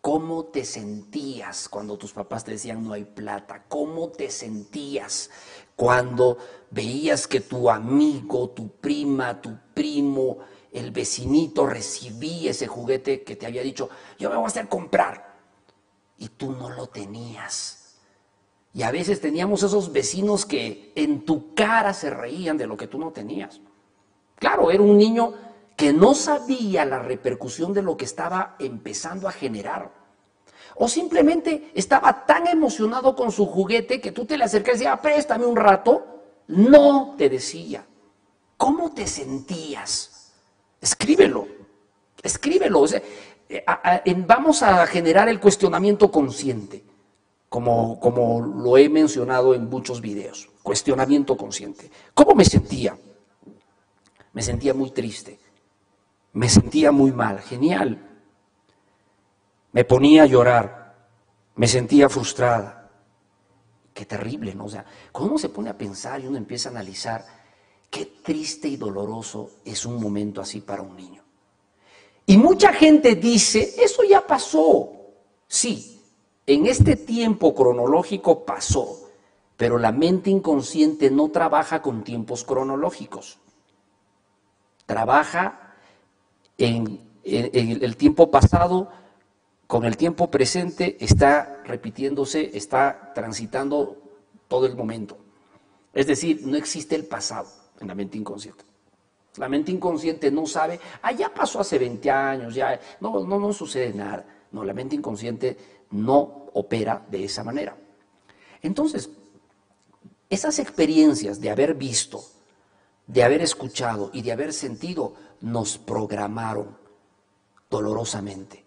¿Cómo 0.00 0.46
te 0.46 0.64
sentías 0.64 1.68
cuando 1.68 1.96
tus 1.96 2.12
papás 2.12 2.44
te 2.44 2.50
decían 2.50 2.82
no 2.82 2.92
hay 2.92 3.04
plata? 3.04 3.64
¿Cómo 3.68 4.08
te 4.08 4.30
sentías 4.32 5.30
cuando 5.76 6.38
veías 6.72 7.28
que 7.28 7.40
tu 7.40 7.70
amigo, 7.70 8.50
tu 8.50 8.68
prima, 8.68 9.40
tu 9.40 9.56
primo, 9.72 10.38
el 10.72 10.90
vecinito 10.90 11.66
recibía 11.66 12.50
ese 12.50 12.66
juguete 12.66 13.22
que 13.22 13.36
te 13.36 13.46
había 13.46 13.62
dicho, 13.62 13.88
yo 14.18 14.28
me 14.28 14.34
voy 14.34 14.44
a 14.44 14.48
hacer 14.48 14.68
comprar? 14.68 15.38
Y 16.18 16.30
tú 16.30 16.50
no 16.50 16.70
lo 16.70 16.88
tenías. 16.88 17.81
Y 18.74 18.82
a 18.82 18.90
veces 18.90 19.20
teníamos 19.20 19.62
esos 19.62 19.92
vecinos 19.92 20.46
que 20.46 20.92
en 20.94 21.24
tu 21.24 21.54
cara 21.54 21.92
se 21.92 22.10
reían 22.10 22.56
de 22.56 22.66
lo 22.66 22.76
que 22.76 22.86
tú 22.86 22.98
no 22.98 23.10
tenías. 23.10 23.60
Claro, 24.36 24.70
era 24.70 24.82
un 24.82 24.96
niño 24.96 25.34
que 25.76 25.92
no 25.92 26.14
sabía 26.14 26.84
la 26.84 26.98
repercusión 26.98 27.72
de 27.72 27.82
lo 27.82 27.96
que 27.96 28.04
estaba 28.04 28.56
empezando 28.58 29.28
a 29.28 29.32
generar. 29.32 29.92
O 30.76 30.88
simplemente 30.88 31.70
estaba 31.74 32.24
tan 32.24 32.46
emocionado 32.46 33.14
con 33.14 33.30
su 33.30 33.46
juguete 33.46 34.00
que 34.00 34.12
tú 34.12 34.24
te 34.24 34.38
le 34.38 34.44
acercas 34.44 34.76
y 34.76 34.78
decías, 34.78 35.00
préstame 35.00 35.44
un 35.44 35.56
rato. 35.56 36.06
No 36.48 37.14
te 37.18 37.28
decía. 37.28 37.84
¿Cómo 38.56 38.92
te 38.92 39.06
sentías? 39.06 40.32
Escríbelo. 40.80 41.46
Escríbelo. 42.22 42.84
Eh, 43.48 43.64
vamos 44.26 44.62
a 44.62 44.86
generar 44.86 45.28
el 45.28 45.40
cuestionamiento 45.40 46.10
consciente, 46.10 46.84
como, 47.52 48.00
como 48.00 48.40
lo 48.40 48.78
he 48.78 48.88
mencionado 48.88 49.54
en 49.54 49.68
muchos 49.68 50.00
videos. 50.00 50.48
Cuestionamiento 50.62 51.36
consciente. 51.36 51.90
¿Cómo 52.14 52.34
me 52.34 52.46
sentía? 52.46 52.96
Me 54.32 54.40
sentía 54.40 54.72
muy 54.72 54.90
triste. 54.90 55.38
Me 56.32 56.48
sentía 56.48 56.92
muy 56.92 57.12
mal. 57.12 57.40
Genial. 57.40 58.08
Me 59.72 59.84
ponía 59.84 60.22
a 60.22 60.26
llorar. 60.26 60.96
Me 61.56 61.68
sentía 61.68 62.08
frustrada. 62.08 62.90
Qué 63.92 64.06
terrible, 64.06 64.54
¿no? 64.54 64.64
O 64.64 64.70
sea, 64.70 64.86
cuando 65.12 65.32
uno 65.32 65.38
se 65.38 65.50
pone 65.50 65.68
a 65.68 65.76
pensar 65.76 66.22
y 66.22 66.28
uno 66.28 66.38
empieza 66.38 66.70
a 66.70 66.72
analizar, 66.72 67.22
qué 67.90 68.06
triste 68.24 68.66
y 68.66 68.78
doloroso 68.78 69.58
es 69.62 69.84
un 69.84 70.02
momento 70.02 70.40
así 70.40 70.62
para 70.62 70.80
un 70.80 70.96
niño. 70.96 71.22
Y 72.24 72.38
mucha 72.38 72.72
gente 72.72 73.14
dice, 73.14 73.74
eso 73.76 74.04
ya 74.04 74.26
pasó. 74.26 74.90
Sí, 75.46 75.91
en 76.46 76.66
este 76.66 76.96
tiempo 76.96 77.54
cronológico 77.54 78.44
pasó, 78.44 79.08
pero 79.56 79.78
la 79.78 79.92
mente 79.92 80.30
inconsciente 80.30 81.10
no 81.10 81.30
trabaja 81.30 81.82
con 81.82 82.02
tiempos 82.02 82.44
cronológicos. 82.44 83.38
Trabaja 84.86 85.74
en, 86.58 87.00
el 87.24 87.96
tiempo 87.96 88.30
pasado, 88.30 88.90
con 89.68 89.84
el 89.84 89.96
tiempo 89.96 90.30
presente, 90.30 90.96
está 91.00 91.62
repitiéndose, 91.64 92.50
está 92.56 93.12
transitando 93.14 93.96
todo 94.48 94.66
el 94.66 94.76
momento. 94.76 95.16
Es 95.94 96.06
decir, 96.06 96.44
no 96.44 96.56
existe 96.56 96.96
el 96.96 97.04
pasado 97.06 97.48
en 97.80 97.88
la 97.88 97.94
mente 97.94 98.18
inconsciente. 98.18 98.64
La 99.36 99.48
mente 99.48 99.72
inconsciente 99.72 100.30
no 100.30 100.46
sabe, 100.46 100.78
ah, 101.00 101.12
ya 101.12 101.32
pasó 101.32 101.60
hace 101.60 101.78
20 101.78 102.10
años, 102.10 102.54
ya 102.54 102.78
no, 103.00 103.24
no, 103.24 103.38
no 103.38 103.52
sucede 103.52 103.94
nada. 103.94 104.26
No, 104.50 104.64
la 104.64 104.74
mente 104.74 104.94
inconsciente 104.94 105.56
no 105.92 106.48
opera 106.54 107.06
de 107.10 107.24
esa 107.24 107.44
manera. 107.44 107.76
Entonces, 108.62 109.10
esas 110.28 110.58
experiencias 110.58 111.40
de 111.40 111.50
haber 111.50 111.74
visto, 111.74 112.24
de 113.06 113.22
haber 113.22 113.42
escuchado 113.42 114.10
y 114.12 114.22
de 114.22 114.32
haber 114.32 114.52
sentido 114.52 115.14
nos 115.40 115.78
programaron 115.78 116.76
dolorosamente. 117.70 118.64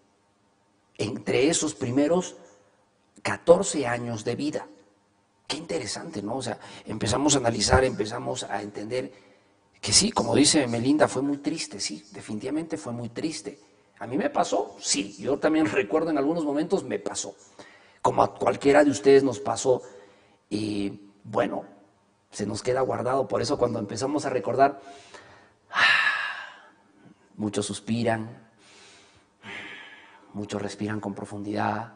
Entre 0.98 1.48
esos 1.48 1.74
primeros 1.74 2.36
14 3.22 3.86
años 3.88 4.24
de 4.24 4.36
vida. 4.36 4.68
Qué 5.48 5.56
interesante, 5.56 6.22
¿no? 6.22 6.36
O 6.36 6.42
sea, 6.42 6.60
empezamos 6.84 7.34
a 7.34 7.38
analizar, 7.38 7.84
empezamos 7.84 8.44
a 8.44 8.62
entender 8.62 9.12
que 9.80 9.92
sí, 9.92 10.12
como 10.12 10.34
dice 10.34 10.66
Melinda, 10.68 11.08
fue 11.08 11.22
muy 11.22 11.38
triste, 11.38 11.80
sí, 11.80 12.04
definitivamente 12.12 12.76
fue 12.76 12.92
muy 12.92 13.08
triste. 13.08 13.58
¿A 13.98 14.06
mí 14.06 14.18
me 14.18 14.30
pasó? 14.30 14.76
Sí, 14.78 15.16
yo 15.18 15.38
también 15.38 15.66
recuerdo 15.66 16.10
en 16.10 16.18
algunos 16.18 16.44
momentos 16.44 16.84
me 16.84 16.98
pasó, 16.98 17.34
como 18.02 18.22
a 18.22 18.34
cualquiera 18.34 18.84
de 18.84 18.90
ustedes 18.90 19.22
nos 19.22 19.40
pasó. 19.40 19.82
Y 20.50 21.00
bueno, 21.24 21.64
se 22.30 22.46
nos 22.46 22.62
queda 22.62 22.82
guardado, 22.82 23.26
por 23.26 23.40
eso 23.40 23.56
cuando 23.56 23.78
empezamos 23.78 24.26
a 24.26 24.30
recordar, 24.30 24.80
muchos 27.36 27.64
suspiran, 27.64 28.50
muchos 30.34 30.60
respiran 30.60 31.00
con 31.00 31.14
profundidad. 31.14 31.94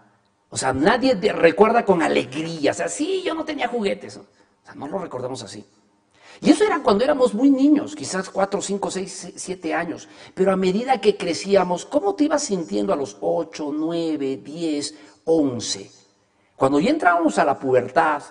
O 0.49 0.57
sea, 0.57 0.73
nadie 0.73 1.15
recuerda 1.33 1.85
con 1.85 2.03
alegría, 2.03 2.73
o 2.73 2.75
sea, 2.75 2.89
sí, 2.89 3.23
yo 3.25 3.35
no 3.35 3.45
tenía 3.45 3.69
juguetes. 3.69 4.17
O 4.17 4.27
sea, 4.65 4.75
no 4.75 4.89
lo 4.89 4.99
recordamos 4.99 5.43
así. 5.43 5.65
Y 6.43 6.51
eso 6.51 6.65
era 6.65 6.83
cuando 6.83 7.05
éramos 7.05 7.35
muy 7.35 7.51
niños, 7.51 7.95
quizás 7.95 8.31
4, 8.31 8.63
5, 8.63 8.91
6, 8.91 9.33
7 9.37 9.75
años. 9.75 10.09
Pero 10.35 10.53
a 10.53 10.57
medida 10.57 11.01
que 11.01 11.17
crecíamos, 11.17 11.85
¿cómo 11.85 12.15
te 12.15 12.25
ibas 12.25 12.45
sintiendo 12.45 12.93
a 12.93 12.97
los 12.97 13.19
8, 13.21 13.73
9, 13.77 14.39
10, 14.39 14.95
11? 15.25 15.91
Cuando 16.57 16.81
ya 16.81 16.91
entrábamos 16.91 17.39
a 17.39 17.45
la 17.45 17.59
pubertad, 17.59 18.23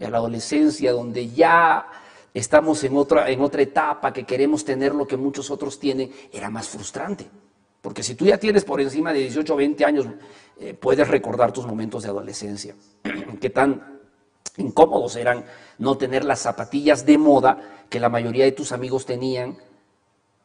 a 0.00 0.10
la 0.10 0.16
adolescencia, 0.16 0.92
donde 0.92 1.28
ya 1.28 1.86
estamos 2.34 2.82
en 2.82 2.96
otra, 2.96 3.30
en 3.30 3.40
otra 3.42 3.62
etapa, 3.62 4.12
que 4.12 4.24
queremos 4.24 4.64
tener 4.64 4.92
lo 4.92 5.06
que 5.06 5.16
muchos 5.16 5.52
otros 5.52 5.78
tienen, 5.78 6.12
era 6.32 6.50
más 6.50 6.68
frustrante. 6.68 7.28
Porque 7.80 8.02
si 8.02 8.16
tú 8.16 8.26
ya 8.26 8.38
tienes 8.38 8.64
por 8.64 8.80
encima 8.80 9.12
de 9.12 9.20
18 9.20 9.54
o 9.54 9.56
20 9.56 9.84
años, 9.84 10.06
eh, 10.58 10.74
puedes 10.74 11.06
recordar 11.06 11.52
tus 11.52 11.66
momentos 11.66 12.02
de 12.02 12.08
adolescencia. 12.08 12.74
Qué 13.40 13.50
tan 13.50 13.99
incómodos 14.56 15.16
eran 15.16 15.44
no 15.78 15.96
tener 15.96 16.24
las 16.24 16.40
zapatillas 16.40 17.06
de 17.06 17.18
moda 17.18 17.84
que 17.88 18.00
la 18.00 18.08
mayoría 18.08 18.44
de 18.44 18.52
tus 18.52 18.72
amigos 18.72 19.06
tenían 19.06 19.58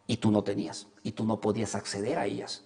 y 0.08 0.18
tú 0.18 0.32
no 0.32 0.44
tenías, 0.44 0.88
y 1.04 1.14
tú 1.14 1.26
no 1.26 1.40
podías 1.40 1.76
acceder 1.76 2.18
a 2.18 2.26
ellas. 2.26 2.64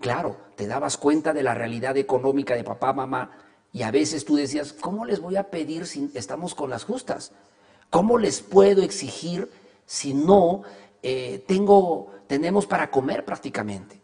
Claro, 0.00 0.36
te 0.56 0.66
dabas 0.66 0.96
cuenta 0.96 1.32
de 1.32 1.42
la 1.42 1.54
realidad 1.54 1.96
económica 1.96 2.54
de 2.54 2.64
papá, 2.64 2.92
mamá, 2.92 3.30
y 3.72 3.82
a 3.82 3.90
veces 3.90 4.24
tú 4.24 4.36
decías, 4.36 4.72
¿cómo 4.72 5.04
les 5.04 5.20
voy 5.20 5.36
a 5.36 5.50
pedir 5.50 5.86
si 5.86 6.10
estamos 6.14 6.54
con 6.54 6.70
las 6.70 6.84
justas? 6.84 7.32
¿Cómo 7.90 8.18
les 8.18 8.40
puedo 8.40 8.82
exigir 8.82 9.50
si 9.84 10.14
no 10.14 10.62
eh, 11.02 11.44
tengo, 11.46 12.10
tenemos 12.26 12.66
para 12.66 12.90
comer 12.90 13.24
prácticamente? 13.24 14.00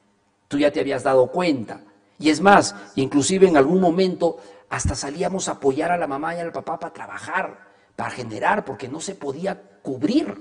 Tú 0.49 0.59
ya 0.59 0.71
te 0.71 0.81
habías 0.81 1.03
dado 1.03 1.29
cuenta. 1.29 1.81
Y 2.19 2.31
es 2.31 2.41
más, 2.41 2.75
inclusive 2.95 3.49
en 3.49 3.57
algún 3.57 3.81
momento 3.81 4.39
hasta 4.73 4.95
salíamos 4.95 5.49
a 5.49 5.53
apoyar 5.53 5.93
a 5.93 5.99
la 5.99 6.07
mamá 6.07 6.35
y 6.35 6.39
al 6.39 6.51
papá 6.51 6.79
para 6.79 6.95
trabajar, 6.95 7.59
para 7.95 8.09
generar, 8.09 8.65
porque 8.65 8.89
no 8.89 9.01
se 9.01 9.15
podía 9.15 9.61
cubrir. 9.83 10.35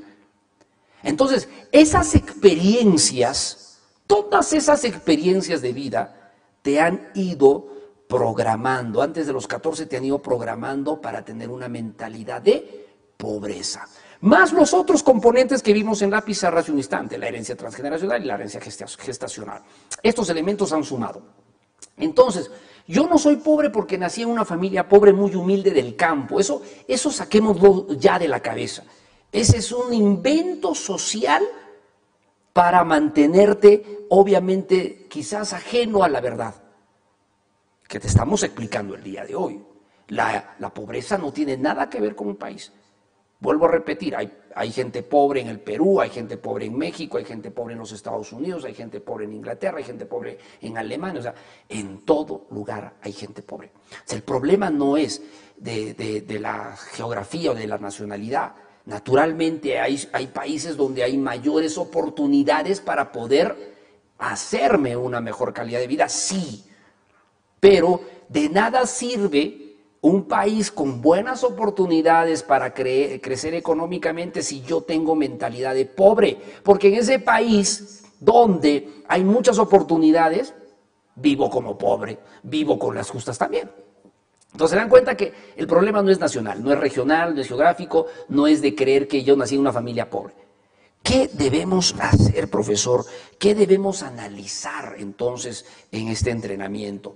Entonces, 1.03 1.49
esas 1.69 2.15
experiencias, 2.15 3.81
todas 4.07 4.53
esas 4.53 4.85
experiencias 4.85 5.61
de 5.61 5.73
vida, 5.73 6.31
te 6.61 6.79
han 6.79 7.11
ido 7.13 7.67
programando. 8.07 9.01
Antes 9.01 9.27
de 9.27 9.33
los 9.33 9.47
14 9.47 9.85
te 9.87 9.97
han 9.97 10.05
ido 10.05 10.21
programando 10.21 11.01
para 11.01 11.25
tener 11.25 11.49
una 11.49 11.67
mentalidad 11.67 12.41
de 12.41 12.87
pobreza. 13.17 13.85
Más 14.21 14.53
los 14.53 14.73
otros 14.73 15.03
componentes 15.03 15.61
que 15.61 15.73
vimos 15.73 16.01
en 16.03 16.11
la 16.11 16.21
pizarra 16.21 16.61
hace 16.61 16.71
un 16.71 16.77
instante, 16.77 17.17
la 17.17 17.27
herencia 17.27 17.57
transgeneracional 17.57 18.23
y 18.23 18.27
la 18.27 18.35
herencia 18.35 18.61
gestacional. 18.61 19.61
Estos 20.01 20.29
elementos 20.29 20.71
han 20.71 20.85
sumado. 20.85 21.21
Entonces, 21.97 22.49
yo 22.87 23.07
no 23.07 23.17
soy 23.17 23.37
pobre 23.37 23.69
porque 23.69 23.97
nací 23.97 24.21
en 24.21 24.29
una 24.29 24.45
familia 24.45 24.87
pobre 24.87 25.13
muy 25.13 25.33
humilde 25.35 25.71
del 25.71 25.95
campo. 25.95 26.39
Eso, 26.39 26.61
eso 26.87 27.11
saquémoslo 27.11 27.93
ya 27.93 28.19
de 28.19 28.27
la 28.27 28.39
cabeza. 28.39 28.83
Ese 29.31 29.57
es 29.57 29.71
un 29.71 29.93
invento 29.93 30.75
social 30.75 31.43
para 32.53 32.83
mantenerte, 32.83 34.05
obviamente, 34.09 35.07
quizás 35.09 35.53
ajeno 35.53 36.03
a 36.03 36.09
la 36.09 36.19
verdad 36.19 36.55
que 37.87 37.99
te 37.99 38.07
estamos 38.07 38.41
explicando 38.43 38.95
el 38.95 39.03
día 39.03 39.25
de 39.25 39.35
hoy. 39.35 39.61
La, 40.07 40.55
la 40.59 40.73
pobreza 40.73 41.17
no 41.17 41.31
tiene 41.31 41.57
nada 41.57 41.89
que 41.89 41.99
ver 41.99 42.15
con 42.15 42.27
un 42.29 42.35
país. 42.35 42.71
Vuelvo 43.41 43.65
a 43.65 43.69
repetir, 43.69 44.15
hay, 44.15 44.31
hay, 44.53 44.71
gente 44.71 45.01
pobre 45.01 45.41
en 45.41 45.47
el 45.47 45.59
Perú, 45.59 45.99
hay 45.99 46.11
gente 46.11 46.37
pobre 46.37 46.67
en 46.67 46.77
México, 46.77 47.17
hay 47.17 47.25
gente 47.25 47.49
pobre 47.49 47.73
en 47.73 47.79
los 47.79 47.91
Estados 47.91 48.31
Unidos, 48.31 48.65
hay 48.65 48.75
gente 48.75 49.01
pobre 49.01 49.25
en 49.25 49.33
Inglaterra, 49.33 49.79
hay 49.79 49.83
gente 49.83 50.05
pobre 50.05 50.37
en 50.61 50.77
Alemania, 50.77 51.21
o 51.21 51.23
sea, 51.23 51.33
en 51.67 52.05
todo 52.05 52.45
lugar 52.51 52.93
hay 53.01 53.11
gente 53.11 53.41
pobre. 53.41 53.71
el 54.11 54.21
problema 54.21 54.69
no 54.69 54.95
es 54.95 55.23
de, 55.57 56.37
la 56.39 56.77
geografía 56.77 57.49
o 57.49 57.55
de 57.55 57.65
la 57.65 57.79
nacionalidad. 57.79 58.53
Naturalmente 58.85 59.79
hay, 59.79 60.07
hay 60.13 60.27
países 60.27 60.77
donde 60.77 61.03
hay 61.03 61.17
mayores 61.17 61.79
oportunidades 61.79 62.79
para 62.79 63.11
poder 63.11 63.55
hacerme 64.19 64.95
una 64.95 65.19
mejor 65.19 65.51
calidad 65.51 65.79
de 65.79 65.87
vida, 65.87 66.07
sí, 66.09 66.63
pero 67.59 68.01
de 68.29 68.49
nada 68.49 68.85
sirve 68.85 69.70
un 70.01 70.23
país 70.23 70.71
con 70.71 71.01
buenas 71.01 71.43
oportunidades 71.43 72.41
para 72.41 72.73
crecer 72.73 73.53
económicamente 73.53 74.41
si 74.41 74.61
yo 74.61 74.81
tengo 74.81 75.15
mentalidad 75.15 75.75
de 75.75 75.85
pobre. 75.85 76.37
Porque 76.63 76.87
en 76.87 76.95
ese 76.95 77.19
país 77.19 78.03
donde 78.19 79.03
hay 79.07 79.23
muchas 79.23 79.59
oportunidades, 79.59 80.53
vivo 81.15 81.49
como 81.49 81.77
pobre, 81.77 82.17
vivo 82.43 82.79
con 82.79 82.95
las 82.95 83.09
justas 83.09 83.37
también. 83.37 83.69
Entonces 84.51 84.71
se 84.71 84.77
dan 84.77 84.89
cuenta 84.89 85.15
que 85.15 85.31
el 85.55 85.67
problema 85.67 86.01
no 86.01 86.09
es 86.09 86.19
nacional, 86.19 86.63
no 86.63 86.73
es 86.73 86.79
regional, 86.79 87.35
no 87.35 87.41
es 87.41 87.47
geográfico, 87.47 88.07
no 88.29 88.47
es 88.47 88.61
de 88.61 88.75
creer 88.75 89.07
que 89.07 89.23
yo 89.23 89.35
nací 89.35 89.55
en 89.55 89.61
una 89.61 89.71
familia 89.71 90.09
pobre. 90.09 90.33
¿Qué 91.03 91.29
debemos 91.31 91.95
hacer, 91.99 92.49
profesor? 92.49 93.05
¿Qué 93.39 93.55
debemos 93.55 94.03
analizar 94.03 94.95
entonces 94.97 95.65
en 95.91 96.09
este 96.09 96.31
entrenamiento? 96.31 97.15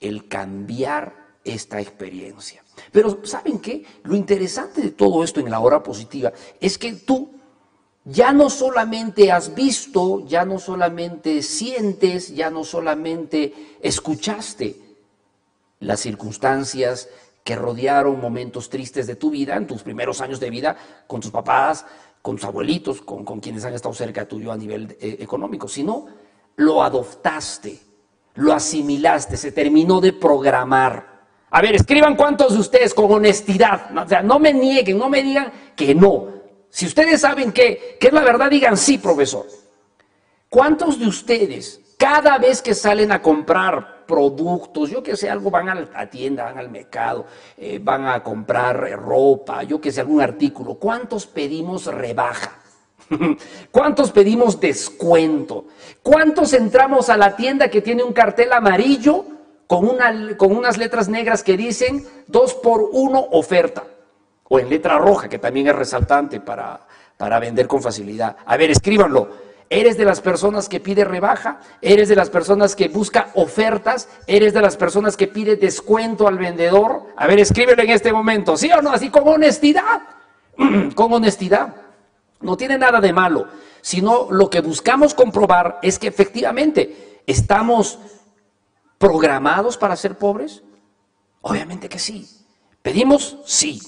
El 0.00 0.28
cambiar 0.28 1.19
esta 1.44 1.80
experiencia. 1.80 2.62
Pero 2.92 3.24
¿saben 3.24 3.58
qué? 3.58 3.84
Lo 4.02 4.14
interesante 4.14 4.80
de 4.80 4.90
todo 4.90 5.24
esto 5.24 5.40
en 5.40 5.50
la 5.50 5.60
hora 5.60 5.82
positiva 5.82 6.32
es 6.60 6.78
que 6.78 6.92
tú 6.92 7.30
ya 8.04 8.32
no 8.32 8.50
solamente 8.50 9.30
has 9.30 9.54
visto, 9.54 10.26
ya 10.26 10.44
no 10.44 10.58
solamente 10.58 11.42
sientes, 11.42 12.34
ya 12.34 12.50
no 12.50 12.64
solamente 12.64 13.76
escuchaste 13.80 14.76
las 15.80 16.00
circunstancias 16.00 17.08
que 17.44 17.56
rodearon 17.56 18.20
momentos 18.20 18.68
tristes 18.68 19.06
de 19.06 19.16
tu 19.16 19.30
vida, 19.30 19.56
en 19.56 19.66
tus 19.66 19.82
primeros 19.82 20.20
años 20.20 20.40
de 20.40 20.50
vida, 20.50 20.76
con 21.06 21.20
tus 21.20 21.30
papás, 21.30 21.86
con 22.22 22.36
tus 22.36 22.44
abuelitos, 22.44 23.00
con, 23.00 23.24
quienes 23.40 23.64
han 23.64 23.74
estado 23.74 23.94
cerca 23.94 24.26
tuyo 24.28 24.52
a 24.52 24.56
nivel 24.56 24.96
eh, 25.00 25.16
económico, 25.20 25.68
sino 25.68 26.06
lo 26.56 26.82
adoptaste, 26.82 27.78
lo 28.34 28.52
asimilaste, 28.52 29.36
se 29.36 29.52
terminó 29.52 30.00
de 30.00 30.12
programar. 30.12 31.09
A 31.50 31.60
ver, 31.60 31.74
escriban 31.74 32.14
cuántos 32.14 32.54
de 32.54 32.60
ustedes 32.60 32.94
con 32.94 33.10
honestidad, 33.10 33.90
o 33.96 34.08
sea, 34.08 34.22
no 34.22 34.38
me 34.38 34.52
nieguen, 34.52 34.98
no 34.98 35.08
me 35.08 35.22
digan 35.22 35.52
que 35.74 35.94
no. 35.94 36.28
Si 36.68 36.86
ustedes 36.86 37.20
saben 37.20 37.50
que, 37.50 37.98
es 38.00 38.12
la 38.12 38.22
verdad, 38.22 38.48
digan 38.48 38.76
sí, 38.76 38.98
profesor. 38.98 39.46
¿Cuántos 40.48 40.98
de 41.00 41.06
ustedes, 41.06 41.80
cada 41.96 42.38
vez 42.38 42.62
que 42.62 42.74
salen 42.74 43.10
a 43.10 43.20
comprar 43.20 44.06
productos, 44.06 44.90
yo 44.90 45.02
que 45.02 45.16
sé, 45.16 45.28
algo, 45.28 45.50
van 45.50 45.68
a 45.68 45.74
la 45.74 46.08
tienda, 46.08 46.44
van 46.44 46.58
al 46.58 46.70
mercado, 46.70 47.26
eh, 47.56 47.80
van 47.82 48.06
a 48.06 48.22
comprar 48.22 48.78
ropa, 49.00 49.64
yo 49.64 49.80
que 49.80 49.90
sé, 49.90 50.00
algún 50.00 50.20
artículo, 50.20 50.74
¿cuántos 50.76 51.26
pedimos 51.26 51.86
rebaja? 51.86 52.58
¿Cuántos 53.72 54.12
pedimos 54.12 54.60
descuento? 54.60 55.66
¿Cuántos 56.00 56.52
entramos 56.52 57.08
a 57.08 57.16
la 57.16 57.34
tienda 57.34 57.68
que 57.68 57.82
tiene 57.82 58.04
un 58.04 58.12
cartel 58.12 58.52
amarillo 58.52 59.24
con, 59.70 59.88
una, 59.88 60.36
con 60.36 60.50
unas 60.50 60.78
letras 60.78 61.08
negras 61.08 61.44
que 61.44 61.56
dicen 61.56 62.04
dos 62.26 62.54
por 62.54 62.88
uno 62.90 63.20
oferta? 63.30 63.84
O 64.48 64.58
en 64.58 64.68
letra 64.68 64.98
roja, 64.98 65.28
que 65.28 65.38
también 65.38 65.68
es 65.68 65.76
resaltante 65.76 66.40
para, 66.40 66.88
para 67.16 67.38
vender 67.38 67.68
con 67.68 67.80
facilidad. 67.80 68.36
A 68.46 68.56
ver, 68.56 68.72
escríbanlo. 68.72 69.28
¿Eres 69.68 69.96
de 69.96 70.04
las 70.04 70.20
personas 70.20 70.68
que 70.68 70.80
pide 70.80 71.04
rebaja? 71.04 71.60
¿Eres 71.80 72.08
de 72.08 72.16
las 72.16 72.30
personas 72.30 72.74
que 72.74 72.88
busca 72.88 73.28
ofertas? 73.34 74.08
¿Eres 74.26 74.54
de 74.54 74.60
las 74.60 74.76
personas 74.76 75.16
que 75.16 75.28
pide 75.28 75.54
descuento 75.54 76.26
al 76.26 76.36
vendedor? 76.36 77.04
A 77.16 77.28
ver, 77.28 77.38
escríbelo 77.38 77.80
en 77.80 77.90
este 77.90 78.12
momento, 78.12 78.56
¿sí 78.56 78.72
o 78.72 78.82
no? 78.82 78.90
Así 78.90 79.08
con 79.08 79.28
honestidad. 79.28 80.02
con 80.96 81.12
honestidad. 81.12 81.76
No 82.40 82.56
tiene 82.56 82.76
nada 82.76 83.00
de 83.00 83.12
malo, 83.12 83.46
sino 83.82 84.26
lo 84.32 84.50
que 84.50 84.62
buscamos 84.62 85.14
comprobar 85.14 85.78
es 85.80 86.00
que 86.00 86.08
efectivamente 86.08 87.20
estamos 87.24 88.00
programados 89.00 89.78
para 89.78 89.96
ser 89.96 90.18
pobres. 90.18 90.62
Obviamente 91.40 91.88
que 91.88 91.98
sí. 91.98 92.28
¿Pedimos? 92.82 93.38
Sí. 93.46 93.80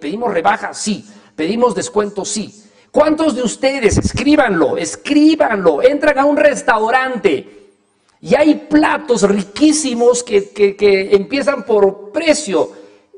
¿Pedimos 0.00 0.32
rebaja? 0.32 0.72
Sí. 0.72 1.04
¿Pedimos 1.36 1.74
descuento? 1.74 2.24
Sí. 2.24 2.64
¿Cuántos 2.90 3.36
de 3.36 3.42
ustedes, 3.42 3.98
escríbanlo, 3.98 4.78
escríbanlo, 4.78 5.82
entran 5.82 6.18
a 6.18 6.24
un 6.24 6.38
restaurante 6.38 7.74
y 8.22 8.34
hay 8.34 8.54
platos 8.54 9.28
riquísimos 9.28 10.22
que, 10.22 10.48
que 10.48 11.14
empiezan 11.14 11.64
por 11.64 12.10
precio 12.10 12.72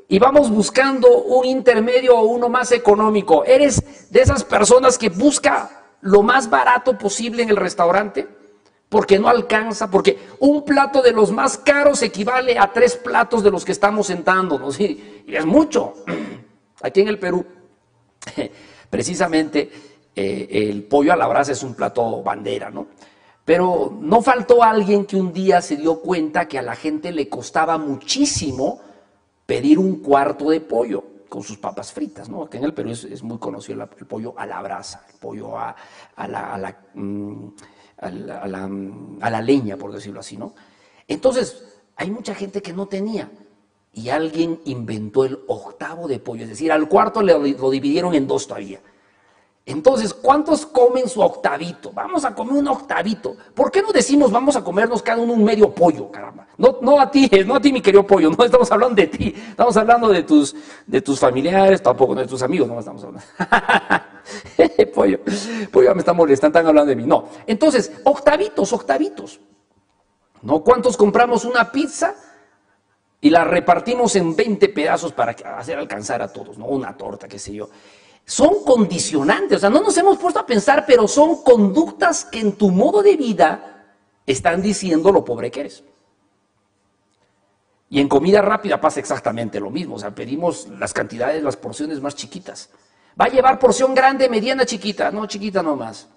y 0.09 0.19
vamos 0.19 0.49
buscando 0.51 1.23
un 1.23 1.45
intermedio 1.45 2.17
o 2.17 2.23
uno 2.23 2.49
más 2.49 2.73
económico. 2.73 3.45
¿Eres 3.45 4.11
de 4.11 4.19
esas 4.19 4.43
personas 4.43 4.97
que 4.97 5.07
busca 5.07 5.85
lo 6.01 6.21
más 6.21 6.49
barato 6.49 6.97
posible 6.97 7.43
en 7.43 7.49
el 7.49 7.55
restaurante? 7.55 8.38
Porque 8.89 9.19
no 9.19 9.29
alcanza, 9.29 9.89
porque 9.89 10.17
un 10.39 10.65
plato 10.65 11.01
de 11.01 11.11
los 11.11 11.31
más 11.31 11.57
caros 11.59 12.01
equivale 12.01 12.57
a 12.57 12.73
tres 12.73 12.95
platos 12.95 13.43
de 13.43 13.51
los 13.51 13.63
que 13.63 13.71
estamos 13.71 14.07
sentándonos. 14.07 14.79
Y, 14.79 15.23
y 15.27 15.35
es 15.35 15.45
mucho. 15.45 15.93
Aquí 16.81 17.01
en 17.01 17.07
el 17.07 17.19
Perú, 17.19 17.45
precisamente 18.89 19.69
eh, 20.15 20.69
el 20.69 20.83
pollo 20.83 21.13
a 21.13 21.15
la 21.15 21.27
brasa 21.27 21.51
es 21.51 21.63
un 21.63 21.75
plato 21.75 22.21
bandera, 22.23 22.69
¿no? 22.69 22.87
Pero 23.45 23.97
no 24.01 24.21
faltó 24.21 24.63
alguien 24.63 25.05
que 25.05 25.15
un 25.15 25.31
día 25.31 25.61
se 25.61 25.75
dio 25.75 26.01
cuenta 26.01 26.47
que 26.47 26.59
a 26.59 26.61
la 26.61 26.75
gente 26.75 27.11
le 27.11 27.29
costaba 27.29 27.77
muchísimo 27.77 28.81
pedir 29.45 29.79
un 29.79 30.01
cuarto 30.01 30.49
de 30.49 30.61
pollo 30.61 31.03
con 31.29 31.43
sus 31.43 31.57
papas 31.57 31.93
fritas, 31.93 32.27
¿no? 32.27 32.49
Que 32.49 32.57
en 32.57 32.65
el 32.65 32.73
Perú 32.73 32.89
es, 32.89 33.23
muy 33.23 33.37
conocido 33.37 33.81
el, 33.81 33.87
pollo 34.07 34.33
a 34.37 34.45
la 34.45 34.61
brasa, 34.61 35.05
el 35.13 35.19
pollo 35.19 35.57
a, 35.57 35.75
la, 36.17 36.75
mm, 36.95 37.01
mm, 37.01 37.51
a, 39.21 39.29
la, 39.29 39.41
leña, 39.41 39.77
por 39.77 39.93
decirlo 39.93 40.19
así, 40.19 40.35
¿no? 40.35 40.53
Entonces, 41.07 41.79
hay 41.95 42.11
mucha 42.11 42.35
gente 42.35 42.61
que 42.61 42.73
no 42.73 42.87
tenía 42.87 43.31
y 43.93 44.09
alguien 44.09 44.59
inventó 44.65 45.23
el 45.23 45.39
octavo 45.47 46.07
de 46.07 46.19
pollo, 46.19 46.43
es 46.43 46.49
decir, 46.49 46.71
al 46.71 46.89
cuarto 46.89 47.21
lo 47.21 47.69
dividieron 47.69 48.13
en 48.13 48.27
dos 48.27 48.47
todavía. 48.47 48.81
Entonces, 49.65 50.15
¿cuántos 50.15 50.65
comen 50.65 51.07
su 51.07 51.21
octavito? 51.21 51.91
Vamos 51.93 52.25
a 52.25 52.33
comer 52.33 52.55
un 52.55 52.67
octavito. 52.69 53.35
¿Por 53.53 53.69
qué 53.69 53.83
no 53.83 53.91
decimos 53.91 54.31
vamos 54.31 54.55
a 54.55 54.63
comernos 54.63 55.03
cada 55.03 55.21
uno 55.21 55.33
un 55.33 55.43
medio 55.43 55.73
pollo, 55.73 56.09
caramba? 56.09 56.47
No, 56.57 56.79
no 56.81 56.99
a 56.99 57.11
ti, 57.11 57.29
no 57.45 57.55
a 57.55 57.61
ti, 57.61 57.71
mi 57.71 57.81
querido 57.81 58.05
pollo, 58.05 58.31
no 58.31 58.43
estamos 58.43 58.71
hablando 58.71 58.95
de 58.95 59.07
ti, 59.07 59.33
estamos 59.35 59.77
hablando 59.77 60.09
de 60.09 60.23
tus, 60.23 60.55
de 60.87 61.01
tus 61.01 61.19
familiares, 61.19 61.83
tampoco 61.83 62.15
de 62.15 62.25
tus 62.25 62.41
amigos, 62.41 62.67
no 62.67 62.79
estamos 62.79 63.03
hablando. 63.03 63.27
pollo, 64.95 65.19
pollo 65.71 65.93
me 65.93 65.99
está 65.99 66.13
molestando, 66.13 66.57
están 66.57 66.67
hablando 66.67 66.89
de 66.89 66.95
mí. 66.95 67.05
No, 67.05 67.29
entonces, 67.45 67.91
octavitos, 68.05 68.73
octavitos. 68.73 69.39
¿No? 70.41 70.63
¿Cuántos 70.63 70.97
compramos 70.97 71.45
una 71.45 71.71
pizza? 71.71 72.15
Y 73.21 73.29
la 73.29 73.43
repartimos 73.43 74.15
en 74.15 74.35
20 74.35 74.69
pedazos 74.69 75.11
para 75.11 75.35
hacer 75.57 75.77
alcanzar 75.77 76.21
a 76.21 76.31
todos, 76.31 76.57
¿no? 76.57 76.65
Una 76.67 76.95
torta, 76.95 77.27
qué 77.27 77.37
sé 77.37 77.53
yo 77.53 77.69
son 78.29 78.63
condicionantes, 78.63 79.57
o 79.57 79.59
sea, 79.59 79.71
no 79.71 79.81
nos 79.81 79.97
hemos 79.97 80.19
puesto 80.19 80.39
a 80.39 80.45
pensar, 80.45 80.85
pero 80.85 81.07
son 81.07 81.41
conductas 81.41 82.25
que 82.25 82.39
en 82.39 82.51
tu 82.51 82.69
modo 82.69 83.01
de 83.01 83.17
vida 83.17 83.87
están 84.23 84.61
diciendo 84.61 85.11
lo 85.11 85.25
pobre 85.25 85.49
que 85.49 85.61
eres. 85.61 85.83
Y 87.89 87.99
en 87.99 88.07
comida 88.07 88.43
rápida 88.43 88.79
pasa 88.79 88.99
exactamente 88.99 89.59
lo 89.59 89.71
mismo, 89.71 89.95
o 89.95 89.99
sea, 89.99 90.13
pedimos 90.13 90.67
las 90.67 90.93
cantidades, 90.93 91.41
las 91.41 91.57
porciones 91.57 92.01
más 92.01 92.13
chiquitas. 92.13 92.69
Va 93.19 93.25
a 93.25 93.29
llevar 93.29 93.57
porción 93.57 93.95
grande, 93.95 94.29
mediana, 94.29 94.63
chiquita, 94.63 95.09
no 95.09 95.25
chiquita 95.25 95.63
nomás. 95.63 96.07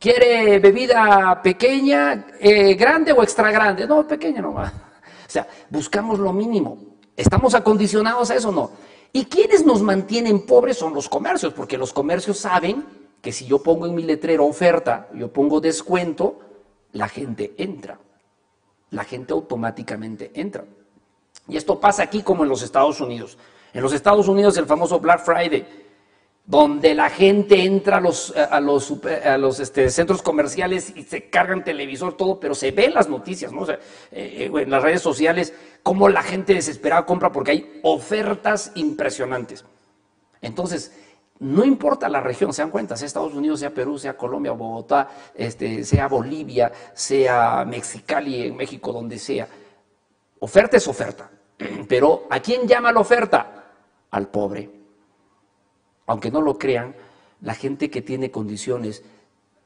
¿Quiere 0.00 0.58
bebida 0.58 1.40
pequeña, 1.44 2.26
eh, 2.40 2.74
grande 2.74 3.12
o 3.12 3.22
extra 3.22 3.52
grande? 3.52 3.86
No, 3.86 4.04
pequeña 4.04 4.42
nomás. 4.42 4.72
O 5.28 5.30
sea, 5.36 5.46
buscamos 5.70 6.20
lo 6.20 6.32
mínimo. 6.32 6.78
¿Estamos 7.16 7.54
acondicionados 7.54 8.30
a 8.30 8.36
eso 8.36 8.50
o 8.50 8.52
no? 8.52 8.70
¿Y 9.16 9.24
quienes 9.24 9.64
nos 9.64 9.80
mantienen 9.80 10.44
pobres 10.44 10.76
son 10.76 10.92
los 10.92 11.08
comercios? 11.08 11.54
Porque 11.54 11.78
los 11.78 11.90
comercios 11.94 12.36
saben 12.36 12.84
que 13.22 13.32
si 13.32 13.46
yo 13.46 13.62
pongo 13.62 13.86
en 13.86 13.94
mi 13.94 14.02
letrero 14.02 14.44
oferta, 14.44 15.08
yo 15.14 15.32
pongo 15.32 15.58
descuento, 15.58 16.38
la 16.92 17.08
gente 17.08 17.54
entra. 17.56 17.98
La 18.90 19.04
gente 19.04 19.32
automáticamente 19.32 20.32
entra. 20.34 20.66
Y 21.48 21.56
esto 21.56 21.80
pasa 21.80 22.02
aquí 22.02 22.22
como 22.22 22.42
en 22.42 22.50
los 22.50 22.60
Estados 22.60 23.00
Unidos. 23.00 23.38
En 23.72 23.80
los 23.80 23.94
Estados 23.94 24.28
Unidos 24.28 24.58
el 24.58 24.66
famoso 24.66 25.00
Black 25.00 25.24
Friday, 25.24 25.66
donde 26.46 26.94
la 26.94 27.10
gente 27.10 27.64
entra 27.64 27.96
a 27.96 28.00
los, 28.00 28.32
a 28.36 28.60
los, 28.60 28.94
a 29.24 29.36
los 29.36 29.58
este, 29.58 29.90
centros 29.90 30.22
comerciales 30.22 30.92
y 30.94 31.02
se 31.02 31.28
cargan 31.28 31.64
televisor, 31.64 32.16
todo, 32.16 32.38
pero 32.38 32.54
se 32.54 32.70
ven 32.70 32.94
las 32.94 33.08
noticias, 33.08 33.52
¿no? 33.52 33.68
Eh, 33.68 33.78
eh, 34.12 34.50
en 34.54 34.70
las 34.70 34.82
redes 34.82 35.02
sociales, 35.02 35.52
cómo 35.82 36.08
la 36.08 36.22
gente 36.22 36.54
desesperada 36.54 37.04
compra 37.04 37.32
porque 37.32 37.50
hay 37.50 37.80
ofertas 37.82 38.70
impresionantes. 38.76 39.64
Entonces, 40.40 40.96
no 41.40 41.64
importa 41.64 42.08
la 42.08 42.20
región, 42.20 42.52
se 42.52 42.62
dan 42.62 42.70
cuenta, 42.70 42.96
sea 42.96 43.06
Estados 43.06 43.34
Unidos, 43.34 43.58
sea 43.58 43.74
Perú, 43.74 43.98
sea 43.98 44.16
Colombia, 44.16 44.52
Bogotá, 44.52 45.08
este, 45.34 45.82
sea 45.82 46.06
Bolivia, 46.06 46.70
sea 46.94 47.64
Mexicali, 47.64 48.44
en 48.46 48.56
México, 48.56 48.92
donde 48.92 49.18
sea. 49.18 49.48
Oferta 50.38 50.76
es 50.76 50.86
oferta. 50.86 51.28
Pero 51.88 52.28
¿a 52.30 52.38
quién 52.38 52.68
llama 52.68 52.92
la 52.92 53.00
oferta? 53.00 53.64
Al 54.12 54.28
pobre 54.28 54.75
aunque 56.06 56.30
no 56.30 56.40
lo 56.40 56.58
crean, 56.58 56.94
la 57.42 57.54
gente 57.54 57.90
que 57.90 58.02
tiene 58.02 58.30
condiciones 58.30 59.02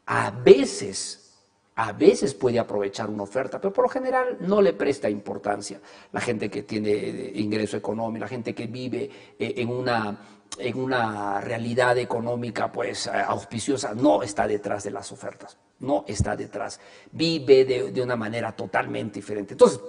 a 0.07 0.31
veces, 0.31 1.35
a 1.77 1.93
veces 1.93 2.35
puede 2.35 2.59
aprovechar 2.59 3.09
una 3.09 3.23
oferta, 3.23 3.61
pero 3.61 3.73
por 3.73 3.85
lo 3.85 3.89
general 3.89 4.39
no 4.41 4.61
le 4.61 4.73
presta 4.73 5.09
importancia. 5.09 5.81
La 6.13 6.21
gente 6.21 6.51
que 6.51 6.65
tiene 6.65 6.91
eh, 6.91 7.33
ingreso 7.37 7.77
económico, 7.77 8.25
la 8.25 8.29
gente 8.29 8.55
que 8.55 8.67
vive 8.67 9.09
eh, 9.39 9.55
en 9.57 9.69
una, 9.69 10.19
en 10.59 10.79
una 10.79 11.41
realidad 11.41 11.97
económica 11.99 12.73
pues 12.73 13.07
eh, 13.07 13.11
auspiciosa, 13.11 13.95
no 13.95 14.23
está 14.23 14.49
detrás 14.49 14.83
de 14.83 14.91
las 14.91 15.13
ofertas, 15.13 15.57
no 15.79 16.05
está 16.09 16.35
detrás, 16.35 16.81
vive 17.13 17.65
de, 17.65 17.93
de 17.93 18.03
una 18.03 18.17
manera 18.17 18.51
totalmente 18.53 19.21
diferente. 19.21 19.55
Entonces, 19.55 19.81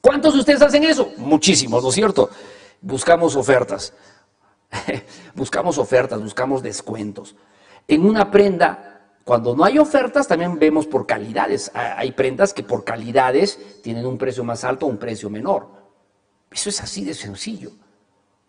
¿cuántos 0.00 0.34
de 0.34 0.40
ustedes 0.40 0.62
hacen 0.62 0.82
eso? 0.84 1.12
Muchísimos, 1.18 1.82
¿no 1.82 1.90
es 1.90 1.94
cierto? 1.94 2.28
Buscamos 2.80 3.36
ofertas. 3.36 3.94
buscamos 5.34 5.78
ofertas, 5.78 6.22
buscamos 6.22 6.62
descuentos. 6.62 7.36
En 7.86 8.04
una 8.04 8.30
prenda, 8.30 9.08
cuando 9.24 9.54
no 9.54 9.64
hay 9.64 9.78
ofertas, 9.78 10.28
también 10.28 10.58
vemos 10.58 10.86
por 10.86 11.06
calidades. 11.06 11.70
Hay 11.74 12.12
prendas 12.12 12.52
que 12.52 12.62
por 12.62 12.84
calidades 12.84 13.80
tienen 13.82 14.06
un 14.06 14.18
precio 14.18 14.44
más 14.44 14.64
alto 14.64 14.86
o 14.86 14.88
un 14.88 14.98
precio 14.98 15.30
menor. 15.30 15.68
Eso 16.50 16.68
es 16.68 16.80
así 16.82 17.04
de 17.04 17.14
sencillo. 17.14 17.72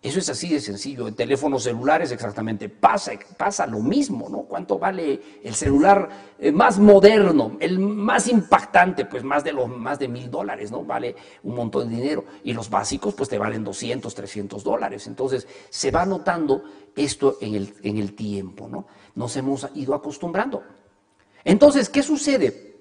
Eso 0.05 0.19
es 0.19 0.29
así 0.29 0.49
de 0.49 0.59
sencillo. 0.59 1.07
En 1.07 1.15
teléfonos 1.15 1.63
celulares 1.63 2.11
exactamente 2.11 2.69
pasa, 2.69 3.13
pasa 3.37 3.65
lo 3.65 3.79
mismo, 3.79 4.29
¿no? 4.29 4.43
¿Cuánto 4.43 4.77
vale 4.77 5.19
el 5.43 5.55
celular 5.55 6.07
eh, 6.37 6.51
más 6.51 6.77
moderno, 6.77 7.57
el 7.59 7.79
más 7.79 8.27
impactante? 8.27 9.05
Pues 9.05 9.23
más 9.23 9.43
de 9.43 9.51
más 9.51 9.97
de 9.97 10.07
mil 10.07 10.29
dólares, 10.29 10.69
¿no? 10.69 10.83
Vale 10.83 11.15
un 11.41 11.55
montón 11.55 11.89
de 11.89 11.95
dinero. 11.95 12.23
Y 12.43 12.53
los 12.53 12.69
básicos, 12.69 13.15
pues 13.15 13.29
te 13.29 13.39
valen 13.39 13.63
200, 13.63 14.13
300 14.13 14.63
dólares. 14.63 15.07
Entonces 15.07 15.47
se 15.71 15.89
va 15.89 16.05
notando 16.05 16.63
esto 16.95 17.39
en 17.41 17.55
el, 17.55 17.73
en 17.81 17.97
el 17.97 18.13
tiempo, 18.13 18.67
¿no? 18.67 18.85
Nos 19.15 19.35
hemos 19.37 19.67
ido 19.73 19.95
acostumbrando. 19.95 20.61
Entonces, 21.43 21.89
¿qué 21.89 22.03
sucede? 22.03 22.75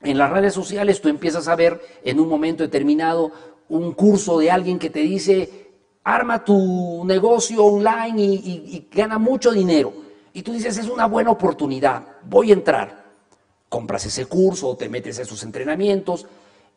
En 0.00 0.18
las 0.18 0.32
redes 0.32 0.54
sociales 0.54 1.00
tú 1.00 1.08
empiezas 1.08 1.46
a 1.46 1.54
ver 1.54 1.80
en 2.02 2.18
un 2.18 2.28
momento 2.28 2.64
determinado 2.64 3.30
un 3.68 3.92
curso 3.92 4.40
de 4.40 4.50
alguien 4.50 4.80
que 4.80 4.90
te 4.90 5.00
dice 5.00 5.63
arma 6.04 6.44
tu 6.44 7.02
negocio 7.04 7.64
online 7.64 8.22
y, 8.22 8.88
gana 8.92 9.18
mucho 9.18 9.50
dinero. 9.50 9.92
Y 10.32 10.42
tú 10.42 10.52
dices, 10.52 10.76
es 10.76 10.88
una 10.88 11.06
buena 11.06 11.30
oportunidad, 11.30 12.06
voy 12.24 12.50
a 12.50 12.54
entrar. 12.54 13.04
Compras 13.68 14.06
ese 14.06 14.26
curso, 14.26 14.76
te 14.76 14.88
metes 14.88 15.18
a 15.18 15.22
esos 15.22 15.42
entrenamientos 15.42 16.26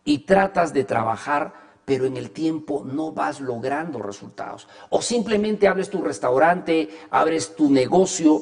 y 0.04 0.20
tratas 0.20 0.74
de 0.74 0.84
trabajar, 0.84 1.54
pero 1.86 2.06
en 2.06 2.18
el 2.18 2.32
tiempo 2.32 2.84
no 2.86 3.12
vas 3.12 3.40
logrando 3.40 4.00
resultados. 4.00 4.68
O 4.90 5.02
simplemente 5.02 5.68
abres 5.68 5.90
tu 5.90 6.02
restaurante, 6.02 6.90
abres 7.12 7.56
tu 7.56 7.70
negocio 7.70 8.42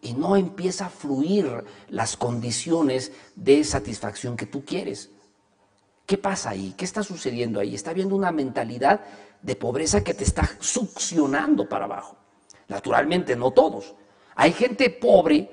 y 0.00 0.14
no 0.14 0.36
empieza 0.36 0.86
a 0.86 0.90
fluir 0.90 1.64
las 1.88 2.16
condiciones 2.16 3.12
de 3.34 3.64
satisfacción 3.64 4.36
que 4.36 4.46
tú 4.46 4.64
quieres. 4.64 5.10
¿Qué 6.06 6.16
pasa 6.18 6.50
ahí? 6.50 6.74
¿Qué 6.76 6.84
está 6.84 7.02
sucediendo 7.02 7.60
ahí? 7.60 7.74
Está 7.74 7.90
habiendo 7.90 8.16
una 8.16 8.32
mentalidad 8.32 9.00
de 9.42 9.56
pobreza 9.56 10.04
que 10.04 10.14
te 10.14 10.24
está 10.24 10.48
succionando 10.58 11.68
para 11.68 11.86
abajo. 11.86 12.16
Naturalmente, 12.68 13.36
no 13.36 13.50
todos. 13.50 13.94
Hay 14.36 14.52
gente 14.52 14.90
pobre 14.90 15.50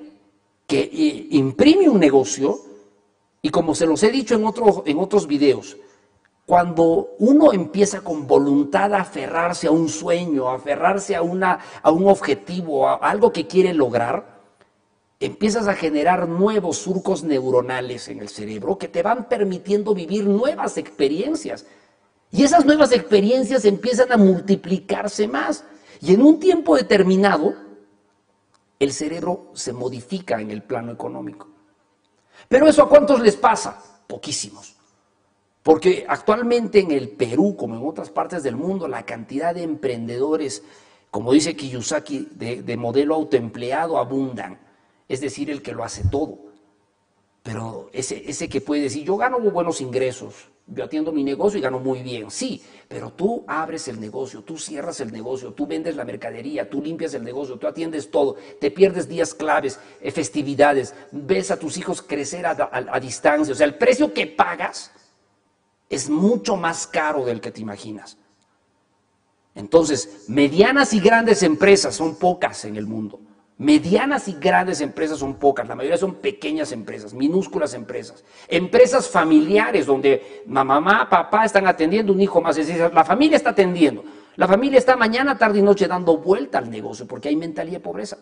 que 0.66 0.80
eh, 0.80 1.26
imprime 1.30 1.88
un 1.88 1.98
negocio 1.98 2.60
y 3.40 3.50
como 3.50 3.74
se 3.74 3.86
los 3.86 4.02
he 4.02 4.10
dicho 4.10 4.34
en, 4.34 4.44
en 4.86 4.98
otros 4.98 5.26
videos, 5.26 5.76
cuando 6.44 7.10
uno 7.18 7.52
empieza 7.52 8.00
con 8.00 8.26
voluntad 8.26 8.94
a 8.94 9.02
aferrarse 9.02 9.66
a 9.66 9.70
un 9.70 9.88
sueño, 9.88 10.48
a 10.48 10.54
aferrarse 10.54 11.14
a, 11.14 11.22
una, 11.22 11.58
a 11.82 11.90
un 11.90 12.08
objetivo, 12.08 12.88
a 12.88 12.94
algo 12.94 13.32
que 13.32 13.46
quiere 13.46 13.74
lograr, 13.74 14.38
empiezas 15.20 15.68
a 15.68 15.74
generar 15.74 16.28
nuevos 16.28 16.78
surcos 16.78 17.22
neuronales 17.22 18.08
en 18.08 18.20
el 18.20 18.28
cerebro 18.28 18.78
que 18.78 18.88
te 18.88 19.02
van 19.02 19.28
permitiendo 19.28 19.94
vivir 19.94 20.24
nuevas 20.24 20.78
experiencias 20.78 21.66
y 22.30 22.42
esas 22.44 22.64
nuevas 22.66 22.92
experiencias 22.92 23.64
empiezan 23.64 24.12
a 24.12 24.16
multiplicarse 24.16 25.26
más. 25.26 25.64
Y 26.00 26.14
en 26.14 26.22
un 26.22 26.38
tiempo 26.38 26.76
determinado, 26.76 27.54
el 28.78 28.92
cerebro 28.92 29.50
se 29.54 29.72
modifica 29.72 30.40
en 30.40 30.50
el 30.50 30.62
plano 30.62 30.92
económico. 30.92 31.48
Pero 32.48 32.68
eso 32.68 32.82
a 32.82 32.88
cuántos 32.88 33.20
les 33.20 33.36
pasa? 33.36 33.82
Poquísimos. 34.06 34.76
Porque 35.62 36.06
actualmente 36.08 36.80
en 36.80 36.92
el 36.92 37.10
Perú, 37.10 37.56
como 37.56 37.76
en 37.76 37.86
otras 37.86 38.10
partes 38.10 38.42
del 38.42 38.56
mundo, 38.56 38.88
la 38.88 39.04
cantidad 39.04 39.54
de 39.54 39.62
emprendedores, 39.62 40.62
como 41.10 41.32
dice 41.32 41.56
Kiyosaki, 41.56 42.28
de, 42.32 42.62
de 42.62 42.76
modelo 42.76 43.14
autoempleado 43.14 43.98
abundan. 43.98 44.58
Es 45.08 45.20
decir, 45.20 45.50
el 45.50 45.62
que 45.62 45.72
lo 45.72 45.82
hace 45.82 46.04
todo. 46.08 46.38
Pero 47.42 47.88
ese 47.92 48.48
que 48.48 48.60
puede 48.60 48.82
decir, 48.82 49.04
yo 49.04 49.16
gano 49.16 49.40
buenos 49.40 49.80
ingresos, 49.80 50.50
yo 50.70 50.84
atiendo 50.84 51.12
mi 51.12 51.24
negocio 51.24 51.58
y 51.58 51.62
gano 51.62 51.78
muy 51.78 52.02
bien, 52.02 52.30
sí, 52.30 52.62
pero 52.88 53.10
tú 53.10 53.44
abres 53.46 53.88
el 53.88 53.98
negocio, 53.98 54.42
tú 54.42 54.58
cierras 54.58 55.00
el 55.00 55.10
negocio, 55.10 55.52
tú 55.52 55.66
vendes 55.66 55.96
la 55.96 56.04
mercadería, 56.04 56.68
tú 56.68 56.82
limpias 56.82 57.14
el 57.14 57.24
negocio, 57.24 57.58
tú 57.58 57.66
atiendes 57.66 58.10
todo, 58.10 58.36
te 58.60 58.70
pierdes 58.70 59.08
días 59.08 59.34
claves, 59.34 59.80
eh, 60.00 60.10
festividades, 60.10 60.94
ves 61.10 61.50
a 61.50 61.58
tus 61.58 61.78
hijos 61.78 62.02
crecer 62.02 62.46
a, 62.46 63.00
distancia, 63.00 63.52
o 63.52 63.56
sea, 63.56 63.66
el 63.66 63.76
precio 63.76 64.12
que 64.12 64.26
pagas 64.26 64.92
es 65.88 66.10
mucho 66.10 66.56
más 66.56 66.86
caro 66.86 67.24
del 67.24 67.40
que 67.40 67.50
te 67.50 67.62
imaginas. 67.62 68.18
Entonces, 69.54 70.24
medianas 70.28 70.92
y 70.92 71.00
grandes 71.00 71.42
empresas 71.42 71.96
son 71.96 72.16
pocas 72.16 72.64
en 72.66 72.76
el 72.76 72.86
mundo. 72.86 73.20
Medianas 73.58 74.28
y 74.28 74.34
grandes 74.34 74.80
empresas 74.80 75.18
son 75.18 75.34
pocas, 75.34 75.66
la 75.66 75.74
mayoría 75.74 75.98
son 75.98 76.14
pequeñas 76.14 76.70
empresas, 76.70 77.12
minúsculas 77.12 77.74
empresas. 77.74 78.24
Empresas 78.46 79.08
familiares 79.08 79.84
donde 79.86 80.44
mamá, 80.46 81.08
papá 81.10 81.44
están 81.44 81.66
atendiendo 81.66 82.12
un 82.12 82.20
hijo 82.20 82.40
más, 82.40 82.56
la 82.56 83.04
familia 83.04 83.36
está 83.36 83.50
atendiendo. 83.50 84.04
La 84.36 84.46
familia 84.46 84.78
está 84.78 84.96
mañana, 84.96 85.36
tarde 85.36 85.58
y 85.58 85.62
noche 85.62 85.88
dando 85.88 86.18
vuelta 86.18 86.58
al 86.58 86.70
negocio 86.70 87.08
porque 87.08 87.30
hay 87.30 87.34
mentalidad 87.34 87.78
de 87.78 87.82
pobreza. 87.82 88.18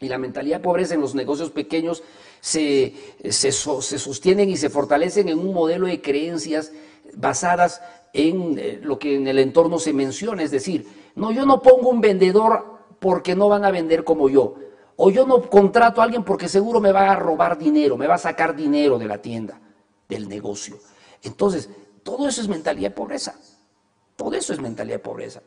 Y 0.00 0.08
la 0.08 0.18
mentalidad 0.18 0.58
de 0.58 0.62
pobreza 0.62 0.94
en 0.94 1.00
los 1.00 1.16
negocios 1.16 1.50
pequeños 1.50 2.04
se, 2.40 2.94
se, 3.28 3.50
se 3.50 3.98
sostienen 3.98 4.48
y 4.48 4.56
se 4.56 4.70
fortalecen 4.70 5.28
en 5.28 5.40
un 5.40 5.52
modelo 5.52 5.88
de 5.88 6.00
creencias 6.00 6.70
basadas 7.14 7.82
en 8.12 8.56
eh, 8.56 8.78
lo 8.82 9.00
que 9.00 9.16
en 9.16 9.26
el 9.26 9.40
entorno 9.40 9.80
se 9.80 9.92
menciona, 9.92 10.44
es 10.44 10.52
decir, 10.52 10.86
no, 11.16 11.32
yo 11.32 11.44
no 11.44 11.60
pongo 11.60 11.88
un 11.88 12.00
vendedor 12.00 12.75
porque 12.98 13.34
no 13.34 13.48
van 13.48 13.64
a 13.64 13.70
vender 13.70 14.04
como 14.04 14.28
yo. 14.28 14.54
O 14.96 15.10
yo 15.10 15.26
no 15.26 15.42
contrato 15.42 16.00
a 16.00 16.04
alguien 16.04 16.24
porque 16.24 16.48
seguro 16.48 16.80
me 16.80 16.92
va 16.92 17.10
a 17.10 17.16
robar 17.16 17.58
dinero, 17.58 17.96
me 17.96 18.06
va 18.06 18.14
a 18.14 18.18
sacar 18.18 18.56
dinero 18.56 18.98
de 18.98 19.06
la 19.06 19.18
tienda, 19.18 19.60
del 20.08 20.28
negocio. 20.28 20.78
Entonces, 21.22 21.68
todo 22.02 22.28
eso 22.28 22.40
es 22.40 22.48
mentalidad 22.48 22.90
de 22.90 22.96
pobreza. 22.96 23.34
Todo 24.16 24.34
eso 24.34 24.52
es 24.52 24.60
mentalidad 24.60 24.96
de 24.96 25.02
pobreza. 25.02 25.42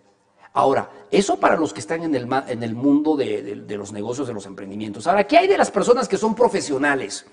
Ahora, 0.53 0.89
eso 1.11 1.39
para 1.39 1.55
los 1.55 1.73
que 1.73 1.79
están 1.79 2.03
en 2.03 2.15
el, 2.15 2.75
mundo 2.75 3.15
de, 3.15 3.63
de, 3.65 3.77
los 3.77 3.91
negocios, 3.91 4.27
de 4.27 4.33
los 4.33 4.45
emprendimientos. 4.45 5.07
Ahora, 5.07 5.25
¿qué 5.25 5.37
hay 5.37 5.47
de 5.47 5.57
las 5.57 5.71
personas 5.71 6.07
que 6.07 6.17
son 6.17 6.35
profesionales? 6.35 7.25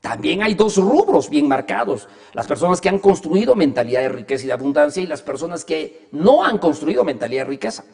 También 0.00 0.42
hay 0.42 0.54
dos 0.54 0.76
rubros 0.76 1.30
bien 1.30 1.48
marcados. 1.48 2.08
Las 2.34 2.46
personas 2.46 2.80
que 2.80 2.88
han 2.88 2.98
construido 2.98 3.54
mentalidad 3.54 4.02
de 4.02 4.10
riqueza 4.10 4.44
y 4.44 4.46
de 4.48 4.52
abundancia 4.52 5.02
y 5.02 5.06
las 5.06 5.22
personas 5.22 5.64
que 5.64 6.08
no 6.12 6.44
han 6.44 6.58
construido 6.58 7.04
mentalidad 7.04 7.44
de 7.44 7.50
riqueza. 7.50 7.84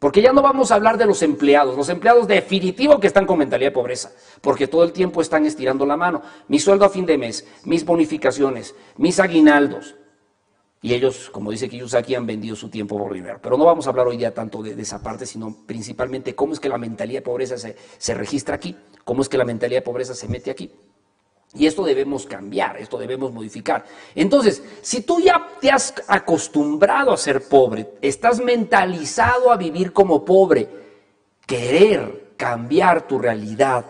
Porque 0.00 0.22
ya 0.22 0.32
no 0.32 0.40
vamos 0.40 0.72
a 0.72 0.76
hablar 0.76 0.96
de 0.96 1.04
los 1.04 1.22
empleados. 1.22 1.76
Los 1.76 1.90
empleados 1.90 2.26
definitivo 2.26 2.98
que 2.98 3.06
están 3.06 3.26
con 3.26 3.38
mentalidad 3.38 3.68
de 3.68 3.74
pobreza. 3.74 4.10
Porque 4.40 4.66
todo 4.66 4.82
el 4.82 4.92
tiempo 4.92 5.20
están 5.20 5.44
estirando 5.44 5.84
la 5.84 5.94
mano. 5.94 6.22
Mi 6.48 6.58
sueldo 6.58 6.86
a 6.86 6.88
fin 6.88 7.04
de 7.04 7.18
mes, 7.18 7.46
mis 7.64 7.84
bonificaciones, 7.84 8.74
mis 8.96 9.20
aguinaldos. 9.20 9.96
Y 10.80 10.94
ellos, 10.94 11.28
como 11.28 11.50
dice 11.50 11.68
aquí, 11.98 12.14
han 12.14 12.26
vendido 12.26 12.56
su 12.56 12.70
tiempo 12.70 12.96
por 12.96 13.12
dinero. 13.12 13.40
Pero 13.42 13.58
no 13.58 13.66
vamos 13.66 13.86
a 13.86 13.90
hablar 13.90 14.06
hoy 14.06 14.16
día 14.16 14.32
tanto 14.32 14.62
de, 14.62 14.80
esa 14.80 15.02
parte, 15.02 15.26
sino 15.26 15.54
principalmente 15.66 16.34
cómo 16.34 16.54
es 16.54 16.60
que 16.60 16.70
la 16.70 16.78
mentalidad 16.78 17.18
de 17.18 17.24
pobreza 17.26 17.58
se, 17.58 17.76
se 17.98 18.14
registra 18.14 18.54
aquí. 18.54 18.74
Cómo 19.04 19.20
es 19.20 19.28
que 19.28 19.36
la 19.36 19.44
mentalidad 19.44 19.80
de 19.80 19.84
pobreza 19.84 20.14
se 20.14 20.28
mete 20.28 20.50
aquí. 20.50 20.72
Y 21.52 21.66
esto 21.66 21.82
debemos 21.84 22.26
cambiar, 22.26 22.76
esto 22.76 22.96
debemos 22.96 23.32
modificar. 23.32 23.84
Entonces, 24.14 24.62
si 24.82 25.02
tú 25.02 25.20
ya 25.20 25.48
te 25.60 25.70
has 25.70 25.92
acostumbrado 26.06 27.12
a 27.12 27.16
ser 27.16 27.48
pobre, 27.48 27.94
estás 28.00 28.40
mentalizado 28.40 29.50
a 29.50 29.56
vivir 29.56 29.92
como 29.92 30.24
pobre, 30.24 30.68
querer 31.44 32.34
cambiar 32.36 33.08
tu 33.08 33.18
realidad 33.18 33.84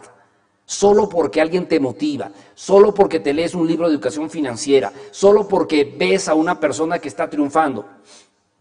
solo 0.64 1.08
porque 1.08 1.40
alguien 1.40 1.66
te 1.66 1.80
motiva, 1.80 2.30
solo 2.54 2.94
porque 2.94 3.20
te 3.20 3.34
lees 3.34 3.54
un 3.54 3.66
libro 3.66 3.88
de 3.88 3.94
educación 3.94 4.30
financiera, 4.30 4.92
solo 5.10 5.46
porque 5.46 5.84
ves 5.84 6.28
a 6.28 6.34
una 6.34 6.60
persona 6.60 6.98
que 7.00 7.08
está 7.08 7.28
triunfando, 7.28 7.84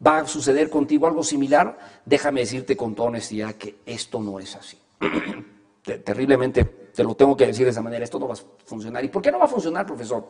¿va 0.06 0.18
a 0.18 0.28
suceder 0.28 0.70
contigo 0.70 1.08
algo 1.08 1.24
similar? 1.24 1.78
Déjame 2.04 2.42
decirte 2.42 2.76
con 2.76 2.96
toda 2.96 3.10
honestidad 3.10 3.54
que 3.56 3.78
esto 3.86 4.20
no 4.20 4.40
es 4.40 4.56
así. 4.56 4.78
Terriblemente 6.04 6.89
te 6.94 7.04
lo 7.04 7.16
tengo 7.16 7.36
que 7.36 7.48
decir 7.48 7.66
de 7.66 7.72
esa 7.72 7.82
manera, 7.82 8.04
esto 8.04 8.20
no 8.20 8.28
va 8.28 8.34
a 8.34 8.66
funcionar. 8.66 9.04
¿Y 9.04 9.10
por 9.10 9.22
qué 9.22 9.32
no 9.32 9.40
va 9.40 9.46
a 9.46 9.50
funcionar, 9.50 9.86
profesor? 9.86 10.26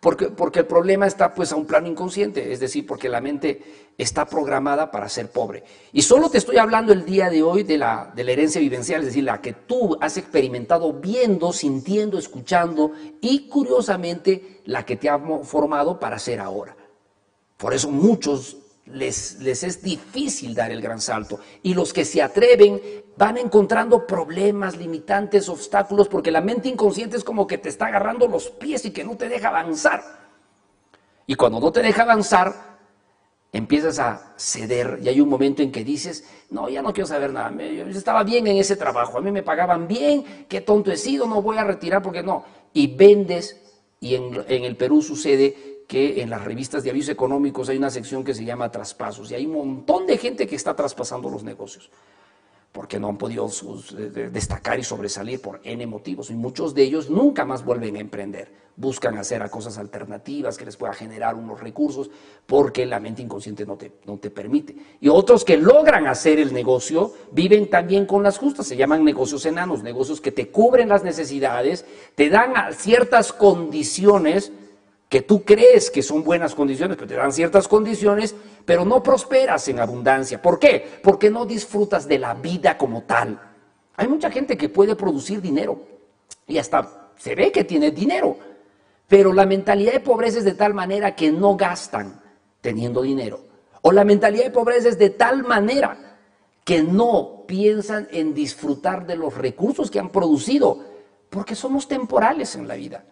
Porque, 0.00 0.26
porque 0.26 0.58
el 0.58 0.66
problema 0.66 1.06
está 1.06 1.32
pues 1.34 1.50
a 1.52 1.56
un 1.56 1.64
plano 1.64 1.88
inconsciente, 1.88 2.52
es 2.52 2.60
decir, 2.60 2.86
porque 2.86 3.08
la 3.08 3.22
mente 3.22 3.62
está 3.96 4.26
programada 4.26 4.90
para 4.90 5.08
ser 5.08 5.30
pobre. 5.30 5.64
Y 5.94 6.02
solo 6.02 6.28
te 6.28 6.36
estoy 6.36 6.58
hablando 6.58 6.92
el 6.92 7.06
día 7.06 7.30
de 7.30 7.42
hoy 7.42 7.62
de 7.62 7.78
la, 7.78 8.12
de 8.14 8.22
la 8.22 8.32
herencia 8.32 8.60
vivencial, 8.60 9.00
es 9.00 9.06
decir, 9.06 9.24
la 9.24 9.40
que 9.40 9.54
tú 9.54 9.96
has 10.02 10.18
experimentado 10.18 10.92
viendo, 10.92 11.54
sintiendo, 11.54 12.18
escuchando 12.18 12.92
y 13.22 13.48
curiosamente 13.48 14.60
la 14.66 14.84
que 14.84 14.96
te 14.96 15.08
ha 15.08 15.18
formado 15.42 15.98
para 15.98 16.18
ser 16.18 16.38
ahora. 16.38 16.76
Por 17.56 17.72
eso 17.72 17.90
muchos 17.90 18.58
les, 18.86 19.40
les, 19.40 19.62
es 19.62 19.82
difícil 19.82 20.54
dar 20.54 20.70
el 20.70 20.80
gran 20.80 21.00
salto. 21.00 21.40
Y 21.62 21.74
los 21.74 21.92
que 21.92 22.04
se 22.04 22.22
atreven 22.22 22.80
van 23.16 23.38
encontrando 23.38 24.06
problemas, 24.06 24.76
limitantes, 24.76 25.48
obstáculos, 25.48 26.08
porque 26.08 26.30
la 26.30 26.40
mente 26.40 26.68
inconsciente 26.68 27.16
es 27.16 27.24
como 27.24 27.46
que 27.46 27.58
te 27.58 27.68
está 27.68 27.86
agarrando 27.86 28.26
los 28.28 28.50
pies 28.50 28.84
y 28.84 28.90
que 28.90 29.04
no 29.04 29.16
te 29.16 29.28
deja 29.28 29.48
avanzar. 29.48 30.02
Y 31.26 31.34
cuando 31.34 31.60
no 31.60 31.72
te 31.72 31.80
deja 31.80 32.02
avanzar, 32.02 32.74
empiezas 33.52 33.98
a 33.98 34.34
ceder 34.36 34.98
y 35.02 35.08
hay 35.08 35.20
un 35.20 35.28
momento 35.28 35.62
en 35.62 35.72
que 35.72 35.84
dices, 35.84 36.28
no, 36.50 36.68
ya 36.68 36.82
no 36.82 36.92
quiero 36.92 37.06
saber 37.06 37.32
nada, 37.32 37.52
yo 37.56 37.86
estaba 37.86 38.24
bien 38.24 38.46
en 38.48 38.56
ese 38.56 38.76
trabajo, 38.76 39.16
a 39.16 39.20
mí 39.20 39.30
me 39.30 39.44
pagaban 39.44 39.86
bien, 39.86 40.46
qué 40.48 40.60
tonto 40.60 40.90
he 40.90 40.96
sido, 40.96 41.26
no 41.26 41.40
voy 41.40 41.56
a 41.56 41.64
retirar 41.64 42.02
porque 42.02 42.22
no. 42.22 42.44
Y 42.72 42.94
vendes, 42.96 43.62
y 44.00 44.16
en, 44.16 44.44
en 44.48 44.64
el 44.64 44.76
Perú 44.76 45.00
sucede 45.00 45.73
que 45.86 46.22
en 46.22 46.30
las 46.30 46.44
revistas 46.44 46.82
de 46.82 46.90
avisos 46.90 47.10
económicos 47.10 47.68
hay 47.68 47.76
una 47.76 47.90
sección 47.90 48.24
que 48.24 48.34
se 48.34 48.44
llama 48.44 48.70
traspasos 48.70 49.30
y 49.30 49.34
hay 49.34 49.46
un 49.46 49.52
montón 49.52 50.06
de 50.06 50.18
gente 50.18 50.46
que 50.46 50.56
está 50.56 50.74
traspasando 50.74 51.28
los 51.28 51.44
negocios 51.44 51.90
porque 52.74 52.98
no 52.98 53.08
han 53.08 53.16
podido 53.16 53.48
destacar 54.32 54.80
y 54.80 54.82
sobresalir 54.82 55.40
por 55.40 55.60
N 55.62 55.86
motivos. 55.86 56.30
Y 56.30 56.34
muchos 56.34 56.74
de 56.74 56.82
ellos 56.82 57.08
nunca 57.08 57.44
más 57.44 57.64
vuelven 57.64 57.94
a 57.94 58.00
emprender. 58.00 58.50
Buscan 58.74 59.16
hacer 59.16 59.48
cosas 59.48 59.78
alternativas 59.78 60.58
que 60.58 60.64
les 60.64 60.76
pueda 60.76 60.92
generar 60.92 61.36
unos 61.36 61.60
recursos, 61.60 62.10
porque 62.46 62.84
la 62.84 62.98
mente 62.98 63.22
inconsciente 63.22 63.64
no 63.64 63.76
te, 63.76 63.92
no 64.06 64.18
te 64.18 64.28
permite. 64.28 64.74
Y 65.00 65.08
otros 65.08 65.44
que 65.44 65.56
logran 65.56 66.08
hacer 66.08 66.40
el 66.40 66.52
negocio 66.52 67.12
viven 67.30 67.70
también 67.70 68.06
con 68.06 68.24
las 68.24 68.38
justas. 68.38 68.66
Se 68.66 68.76
llaman 68.76 69.04
negocios 69.04 69.46
enanos, 69.46 69.84
negocios 69.84 70.20
que 70.20 70.32
te 70.32 70.48
cubren 70.48 70.88
las 70.88 71.04
necesidades, 71.04 71.86
te 72.16 72.28
dan 72.28 72.54
ciertas 72.72 73.32
condiciones 73.32 74.50
que 75.08 75.22
tú 75.22 75.44
crees 75.44 75.90
que 75.90 76.02
son 76.02 76.24
buenas 76.24 76.54
condiciones, 76.54 76.96
que 76.96 77.06
te 77.06 77.14
dan 77.14 77.32
ciertas 77.32 77.68
condiciones, 77.68 78.34
pero 78.64 78.84
no 78.84 79.02
prosperas 79.02 79.68
en 79.68 79.78
abundancia. 79.78 80.40
¿Por 80.40 80.58
qué? 80.58 80.98
Porque 81.02 81.30
no 81.30 81.44
disfrutas 81.44 82.08
de 82.08 82.18
la 82.18 82.34
vida 82.34 82.76
como 82.76 83.02
tal. 83.02 83.40
Hay 83.96 84.08
mucha 84.08 84.30
gente 84.30 84.56
que 84.56 84.68
puede 84.68 84.96
producir 84.96 85.40
dinero 85.40 85.80
y 86.46 86.58
hasta 86.58 87.10
se 87.16 87.34
ve 87.34 87.52
que 87.52 87.64
tiene 87.64 87.90
dinero, 87.90 88.36
pero 89.06 89.32
la 89.32 89.46
mentalidad 89.46 89.92
de 89.92 90.00
pobreza 90.00 90.38
es 90.38 90.44
de 90.44 90.54
tal 90.54 90.74
manera 90.74 91.14
que 91.14 91.30
no 91.30 91.56
gastan 91.56 92.20
teniendo 92.60 93.02
dinero. 93.02 93.40
O 93.82 93.92
la 93.92 94.04
mentalidad 94.04 94.44
de 94.44 94.50
pobreza 94.50 94.88
es 94.88 94.98
de 94.98 95.10
tal 95.10 95.44
manera 95.44 96.18
que 96.64 96.82
no 96.82 97.44
piensan 97.46 98.08
en 98.10 98.34
disfrutar 98.34 99.06
de 99.06 99.16
los 99.16 99.36
recursos 99.36 99.90
que 99.90 100.00
han 100.00 100.08
producido, 100.08 100.82
porque 101.28 101.54
somos 101.54 101.86
temporales 101.86 102.56
en 102.56 102.66
la 102.66 102.74
vida. 102.74 103.04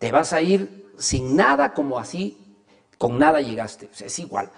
Te 0.00 0.10
vas 0.10 0.32
a 0.32 0.40
ir 0.40 0.92
sin 0.96 1.36
nada 1.36 1.74
como 1.74 1.98
así, 1.98 2.38
con 2.96 3.18
nada 3.18 3.42
llegaste. 3.42 3.90
O 3.92 3.94
sea, 3.94 4.06
es 4.06 4.18
igual, 4.18 4.50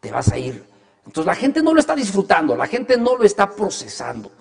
te 0.00 0.10
vas 0.10 0.32
a 0.32 0.38
ir. 0.38 0.64
Entonces 1.04 1.26
la 1.26 1.34
gente 1.34 1.62
no 1.62 1.74
lo 1.74 1.80
está 1.80 1.94
disfrutando, 1.94 2.56
la 2.56 2.66
gente 2.66 2.96
no 2.96 3.14
lo 3.14 3.24
está 3.24 3.50
procesando. 3.50 4.32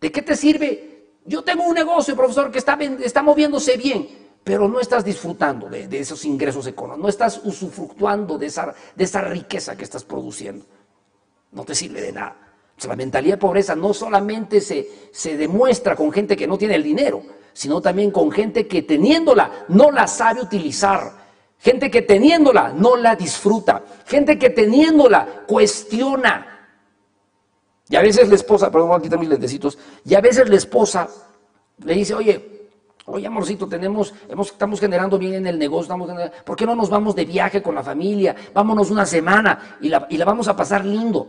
¿De 0.00 0.10
qué 0.10 0.22
te 0.22 0.36
sirve? 0.36 1.12
Yo 1.26 1.44
tengo 1.44 1.64
un 1.64 1.74
negocio, 1.74 2.16
profesor, 2.16 2.50
que 2.50 2.58
está, 2.58 2.78
está 3.02 3.22
moviéndose 3.22 3.76
bien, 3.76 4.08
pero 4.42 4.68
no 4.68 4.80
estás 4.80 5.04
disfrutando 5.04 5.68
de, 5.68 5.86
esos 5.98 6.24
ingresos 6.24 6.66
económicos, 6.66 7.02
no 7.02 7.08
estás 7.10 7.42
usufructuando 7.44 8.38
de 8.38 8.46
esa, 8.46 9.20
riqueza 9.20 9.76
que 9.76 9.84
estás 9.84 10.04
produciendo. 10.04 10.64
No 11.52 11.62
te 11.62 11.74
sirve 11.74 12.00
de 12.00 12.12
nada. 12.12 12.36
O 12.74 12.80
sea, 12.80 12.88
la 12.88 12.96
mentalidad 12.96 13.34
de 13.34 13.38
pobreza 13.38 13.76
no 13.76 13.92
solamente 13.92 14.62
se 14.62 15.36
demuestra 15.36 15.94
con 15.94 16.10
gente 16.10 16.38
que 16.38 16.46
no 16.46 16.56
tiene 16.56 16.74
el 16.74 16.82
dinero, 16.82 17.22
sino 17.54 17.80
también 17.80 18.10
con 18.10 18.30
gente 18.30 18.66
que 18.66 18.82
teniéndola 18.82 19.64
no 19.68 19.90
la 19.90 20.06
sabe 20.06 20.42
utilizar. 20.42 21.24
Gente 21.58 21.90
que 21.90 22.02
teniéndola 22.02 22.74
no 22.76 22.96
la 22.96 23.16
disfruta. 23.16 23.82
Gente 24.04 24.38
que 24.38 24.50
teniéndola 24.50 25.44
cuestiona. 25.46 26.54
Y 27.88 27.96
a 27.96 28.02
veces 28.02 28.28
la 28.28 28.34
esposa, 28.34 28.70
perdón, 28.70 28.88
voy 28.88 29.08
a 29.10 29.16
mis 29.16 29.28
lentecitos, 29.28 29.78
y 30.04 30.14
a 30.14 30.20
veces 30.20 30.48
la 30.48 30.56
esposa 30.56 31.08
le 31.84 31.94
dice, 31.94 32.14
oye, 32.14 32.68
oye 33.06 33.26
amorcito, 33.26 33.68
tenemos, 33.68 34.14
estamos 34.28 34.80
generando 34.80 35.18
bien 35.18 35.34
en 35.34 35.46
el 35.46 35.58
negocio, 35.58 35.82
estamos 35.82 36.10
¿por 36.44 36.56
qué 36.56 36.64
no 36.64 36.74
nos 36.74 36.88
vamos 36.88 37.14
de 37.14 37.24
viaje 37.24 37.62
con 37.62 37.74
la 37.74 37.82
familia? 37.82 38.34
Vámonos 38.54 38.90
una 38.90 39.04
semana 39.04 39.76
y 39.80 39.88
la, 39.88 40.06
y 40.08 40.16
la 40.16 40.24
vamos 40.24 40.48
a 40.48 40.56
pasar 40.56 40.84
lindo. 40.84 41.28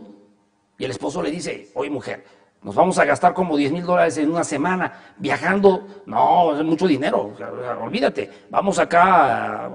Y 0.78 0.84
el 0.84 0.90
esposo 0.90 1.22
le 1.22 1.30
dice, 1.30 1.70
oye 1.74 1.90
mujer, 1.90 2.24
nos 2.62 2.74
vamos 2.74 2.98
a 2.98 3.04
gastar 3.04 3.32
como 3.32 3.56
10 3.56 3.72
mil 3.72 3.84
dólares 3.84 4.18
en 4.18 4.30
una 4.30 4.42
semana 4.42 5.14
viajando. 5.18 5.86
No, 6.06 6.58
es 6.58 6.64
mucho 6.64 6.86
dinero. 6.86 7.32
olvídate. 7.80 8.28
Vamos 8.50 8.78
acá 8.78 9.66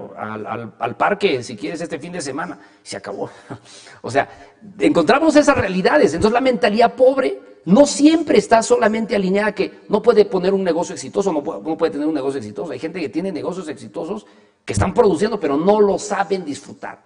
al, 0.78 0.96
parque 0.96 1.42
si 1.42 1.56
quieres 1.56 1.80
este 1.80 1.98
fin 1.98 2.12
de 2.12 2.20
semana. 2.20 2.58
Se 2.82 2.96
acabó. 2.96 3.30
o 4.02 4.10
sea, 4.10 4.28
encontramos 4.78 5.34
esas 5.36 5.56
realidades. 5.56 6.12
Entonces 6.12 6.34
la 6.34 6.42
mentalidad 6.42 6.94
pobre 6.94 7.40
no 7.64 7.86
siempre 7.86 8.38
está 8.38 8.62
solamente 8.62 9.16
alineada 9.16 9.54
que 9.54 9.80
no 9.88 10.02
puede 10.02 10.24
poner 10.24 10.52
un 10.52 10.64
negocio 10.64 10.94
exitoso, 10.94 11.32
no 11.32 11.42
puede, 11.42 11.62
no 11.62 11.76
puede 11.76 11.92
tener 11.92 12.06
un 12.06 12.14
negocio 12.14 12.38
exitoso. 12.38 12.72
Hay 12.72 12.78
gente 12.78 13.00
que 13.00 13.08
tiene 13.08 13.32
negocios 13.32 13.68
exitosos 13.68 14.26
que 14.64 14.72
están 14.74 14.92
produciendo, 14.92 15.40
pero 15.40 15.56
no 15.56 15.80
lo 15.80 15.98
saben 15.98 16.44
disfrutar. 16.44 17.02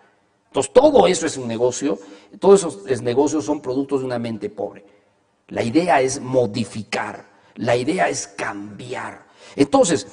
Entonces 0.49 0.73
todo 0.73 1.07
eso 1.07 1.27
es 1.27 1.37
un 1.37 1.47
negocio. 1.47 1.99
Todos 2.41 2.61
esos 2.61 3.03
negocios 3.03 3.45
son 3.45 3.61
productos 3.61 4.01
de 4.01 4.07
una 4.07 4.19
mente 4.19 4.51
pobre. 4.51 4.96
La 5.49 5.63
idea 5.63 6.01
es 6.01 6.21
modificar, 6.21 7.25
la 7.55 7.77
idea 7.77 8.09
es 8.09 8.27
cambiar. 8.27 9.27
Entonces, 9.55 10.07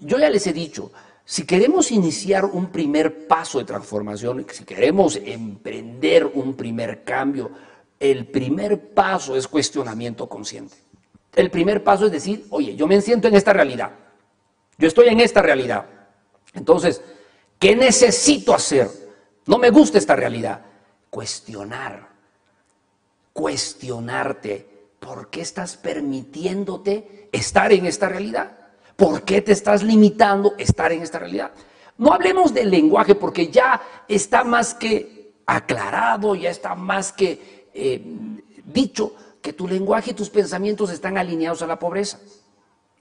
yo 0.00 0.18
ya 0.18 0.30
les 0.30 0.46
he 0.46 0.52
dicho, 0.52 0.90
si 1.24 1.44
queremos 1.44 1.90
iniciar 1.90 2.46
un 2.46 2.68
primer 2.68 3.26
paso 3.26 3.58
de 3.58 3.66
transformación, 3.66 4.46
si 4.50 4.64
queremos 4.64 5.16
emprender 5.16 6.24
un 6.24 6.54
primer 6.54 7.04
cambio, 7.04 7.50
el 8.00 8.26
primer 8.26 8.94
paso 8.94 9.36
es 9.36 9.46
cuestionamiento 9.46 10.26
consciente. 10.26 10.76
El 11.34 11.50
primer 11.50 11.84
paso 11.84 12.06
es 12.06 12.12
decir, 12.12 12.46
oye, 12.48 12.74
yo 12.74 12.86
me 12.86 13.00
siento 13.02 13.28
en 13.28 13.34
esta 13.34 13.52
realidad, 13.52 13.92
yo 14.78 14.88
estoy 14.88 15.08
en 15.08 15.20
esta 15.20 15.42
realidad. 15.42 15.84
Entonces, 16.54 17.02
¿qué 17.58 17.76
necesito 17.76 18.54
hacer? 18.54 18.88
No 19.44 19.58
me 19.58 19.68
gusta 19.70 19.98
esta 19.98 20.16
realidad. 20.16 20.64
Cuestionar, 21.10 22.08
cuestionarte 23.34 24.77
¿por 24.98 25.30
qué 25.30 25.40
estás 25.40 25.76
permitiéndote 25.76 27.28
estar 27.32 27.72
en 27.72 27.86
esta 27.86 28.08
realidad? 28.08 28.56
¿Por 28.96 29.22
qué 29.22 29.42
te 29.42 29.52
estás 29.52 29.82
limitando 29.82 30.54
estar 30.58 30.92
en 30.92 31.02
esta 31.02 31.18
realidad? 31.18 31.52
No 31.98 32.12
hablemos 32.12 32.52
del 32.52 32.70
lenguaje 32.70 33.14
porque 33.14 33.48
ya 33.48 33.80
está 34.08 34.44
más 34.44 34.74
que 34.74 35.34
aclarado, 35.46 36.34
ya 36.34 36.50
está 36.50 36.74
más 36.74 37.12
que 37.12 37.68
eh, 37.74 38.02
dicho 38.64 39.14
que 39.40 39.52
tu 39.52 39.66
lenguaje 39.66 40.10
y 40.10 40.14
tus 40.14 40.30
pensamientos 40.30 40.90
están 40.90 41.16
alineados 41.16 41.62
a 41.62 41.66
la 41.66 41.78
pobreza. 41.78 42.18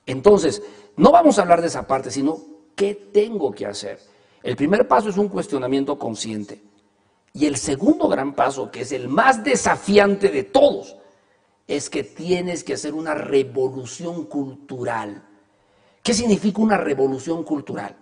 Entonces, 0.06 0.62
no 0.96 1.12
vamos 1.12 1.38
a 1.38 1.42
hablar 1.42 1.62
de 1.62 1.68
esa 1.68 1.86
parte, 1.86 2.10
sino 2.12 2.40
qué 2.76 2.96
tengo 2.96 3.52
que 3.52 3.66
hacer. 3.66 4.00
El 4.44 4.56
primer 4.56 4.88
paso 4.88 5.10
es 5.10 5.18
un 5.18 5.28
cuestionamiento 5.28 6.00
consciente. 6.00 6.62
Y 7.34 7.46
el 7.46 7.58
segundo 7.58 8.08
gran 8.08 8.34
paso, 8.34 8.72
que 8.72 8.82
es 8.82 8.92
el 8.92 9.10
más 9.10 9.44
desafiante 9.44 10.30
de 10.30 10.44
todos, 10.44 10.96
es 11.68 11.90
que 11.90 12.04
tienes 12.04 12.64
que 12.64 12.74
hacer 12.74 12.94
una 12.94 13.14
revolución 13.14 14.26
cultural. 14.26 15.24
¿Qué 16.02 16.14
significa 16.14 16.62
una 16.62 16.78
revolución 16.78 17.44
cultural? 17.44 17.96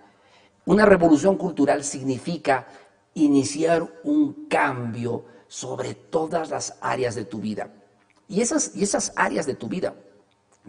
Una 0.66 0.86
revolución 0.86 1.38
cultural 1.38 1.84
significa 1.84 2.68
iniciar 3.16 4.02
un 4.04 4.48
cambio 4.48 5.26
sobre 5.48 5.96
todas 5.96 6.50
las 6.50 6.78
áreas 6.82 7.16
de 7.16 7.26
tu 7.26 7.40
vida. 7.40 7.74
Y 8.28 8.42
esas, 8.42 8.76
y 8.76 8.84
esas 8.84 9.14
áreas 9.16 9.46
de 9.46 9.56
tu 9.56 9.68
vida 9.68 9.96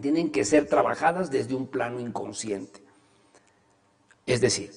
tienen 0.00 0.30
que 0.30 0.44
ser 0.44 0.66
trabajadas 0.66 1.30
desde 1.30 1.54
un 1.54 1.66
plano 1.66 2.00
inconsciente. 2.00 2.82
Es 4.26 4.40
decir, 4.40 4.72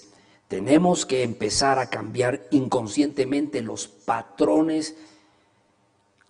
tenemos 0.48 1.06
que 1.06 1.24
empezar 1.24 1.80
a 1.80 1.90
cambiar 1.90 2.48
inconscientemente 2.52 3.62
los 3.62 3.88
patrones 3.88 4.96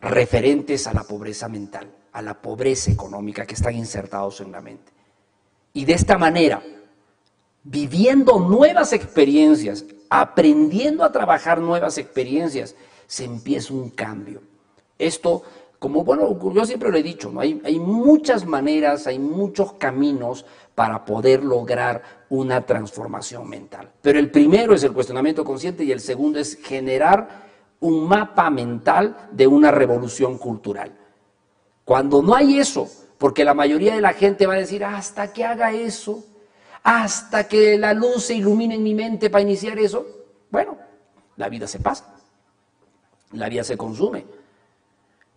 referentes 0.02 0.88
a 0.88 0.94
la 0.94 1.04
pobreza 1.04 1.48
mental, 1.50 1.92
a 2.14 2.22
la 2.22 2.42
pobreza 2.42 2.92
económica 2.92 3.46
que 3.46 3.56
están 3.56 3.76
insertados 3.76 4.42
en 4.42 4.52
la 4.52 4.62
mente. 4.62 4.92
Y 5.74 5.86
de 5.86 5.94
esta 5.94 6.18
manera, 6.18 6.62
viviendo 7.64 8.40
nuevas 8.40 8.94
experiencias, 8.94 9.86
aprendiendo 10.10 11.04
a 11.04 11.12
trabajar 11.12 11.60
nuevas 11.60 11.98
experiencias, 11.98 12.76
se 13.06 13.26
empieza 13.26 13.74
un 13.74 13.90
cambio. 13.90 14.42
Esto, 14.98 15.44
como 15.78 16.04
bueno, 16.04 16.38
yo 16.54 16.66
siempre 16.66 16.90
lo 16.90 16.98
he 16.98 17.04
dicho, 17.04 17.32
hay 17.40 17.80
muchas 17.80 18.46
maneras, 18.46 19.08
hay 19.08 19.20
muchos 19.20 19.74
caminos 19.74 20.46
para 20.76 21.04
poder 21.04 21.44
lograr 21.44 22.02
una 22.30 22.66
transformación 22.66 23.50
mental. 23.50 23.92
Pero 24.02 24.18
el 24.18 24.32
primero 24.32 24.74
es 24.74 24.84
el 24.84 24.94
cuestionamiento 24.94 25.44
consciente 25.44 25.84
y 25.84 25.92
el 25.92 26.00
segundo 26.00 26.40
es 26.40 26.56
generar 26.56 27.49
un 27.82 28.08
mapa 28.08 28.50
mental 28.50 29.30
de 29.32 29.48
una 29.48 29.72
revolución 29.72 30.38
cultural. 30.38 30.92
Cuando 31.86 32.22
no 32.22 32.36
hay 32.36 32.60
eso, 32.60 32.88
porque 33.18 33.44
la 33.44 33.54
mayoría 33.54 33.96
de 33.96 34.02
la 34.02 34.14
gente 34.14 34.48
va 34.48 34.54
a 34.54 34.58
decir, 34.58 34.84
hasta 34.84 35.34
que 35.34 35.46
haga 35.46 35.72
eso, 35.72 36.24
hasta 36.84 37.48
que 37.48 37.78
la 37.78 37.94
luz 37.94 38.26
se 38.26 38.36
ilumine 38.36 38.76
en 38.76 38.84
mi 38.84 38.94
mente 38.94 39.30
para 39.30 39.42
iniciar 39.42 39.78
eso, 39.80 40.06
bueno, 40.50 40.78
la 41.36 41.50
vida 41.50 41.68
se 41.68 41.80
pasa, 41.80 42.16
la 43.32 43.50
vida 43.50 43.64
se 43.64 43.78
consume. 43.78 44.26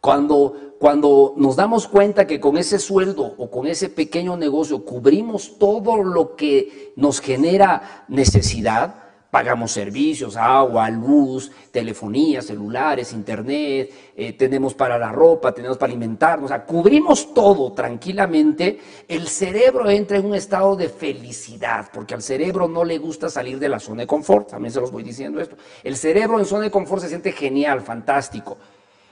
Cuando, 0.01 0.74
cuando 0.80 1.34
nos 1.36 1.55
damos 1.55 1.86
cuenta 1.86 2.26
que 2.26 2.40
con 2.40 2.57
ese 2.57 2.80
sueldo 2.80 3.34
o 3.38 3.51
con 3.51 3.68
ese 3.68 3.88
pequeño 3.88 4.36
negocio 4.36 4.84
cubrimos 4.84 5.59
todo 5.59 6.03
lo 6.03 6.34
que 6.34 6.93
nos 6.97 7.20
genera 7.20 8.05
necesidad, 8.09 9.01
Pagamos 9.32 9.72
servicios, 9.72 10.36
agua, 10.36 10.90
luz, 10.90 11.50
telefonía, 11.70 12.42
celulares, 12.42 13.14
internet, 13.14 13.90
eh, 14.14 14.34
tenemos 14.34 14.74
para 14.74 14.98
la 14.98 15.10
ropa, 15.10 15.54
tenemos 15.54 15.78
para 15.78 15.90
alimentarnos, 15.90 16.44
o 16.44 16.48
sea, 16.48 16.66
cubrimos 16.66 17.32
todo 17.32 17.72
tranquilamente. 17.72 18.78
El 19.08 19.26
cerebro 19.28 19.88
entra 19.88 20.18
en 20.18 20.26
un 20.26 20.34
estado 20.34 20.76
de 20.76 20.90
felicidad, 20.90 21.88
porque 21.94 22.12
al 22.12 22.20
cerebro 22.20 22.68
no 22.68 22.84
le 22.84 22.98
gusta 22.98 23.30
salir 23.30 23.58
de 23.58 23.70
la 23.70 23.80
zona 23.80 24.02
de 24.02 24.06
confort, 24.06 24.50
también 24.50 24.70
se 24.70 24.82
los 24.82 24.92
voy 24.92 25.02
diciendo 25.02 25.40
esto. 25.40 25.56
El 25.82 25.96
cerebro 25.96 26.38
en 26.38 26.44
zona 26.44 26.64
de 26.64 26.70
confort 26.70 27.00
se 27.00 27.08
siente 27.08 27.32
genial, 27.32 27.80
fantástico, 27.80 28.58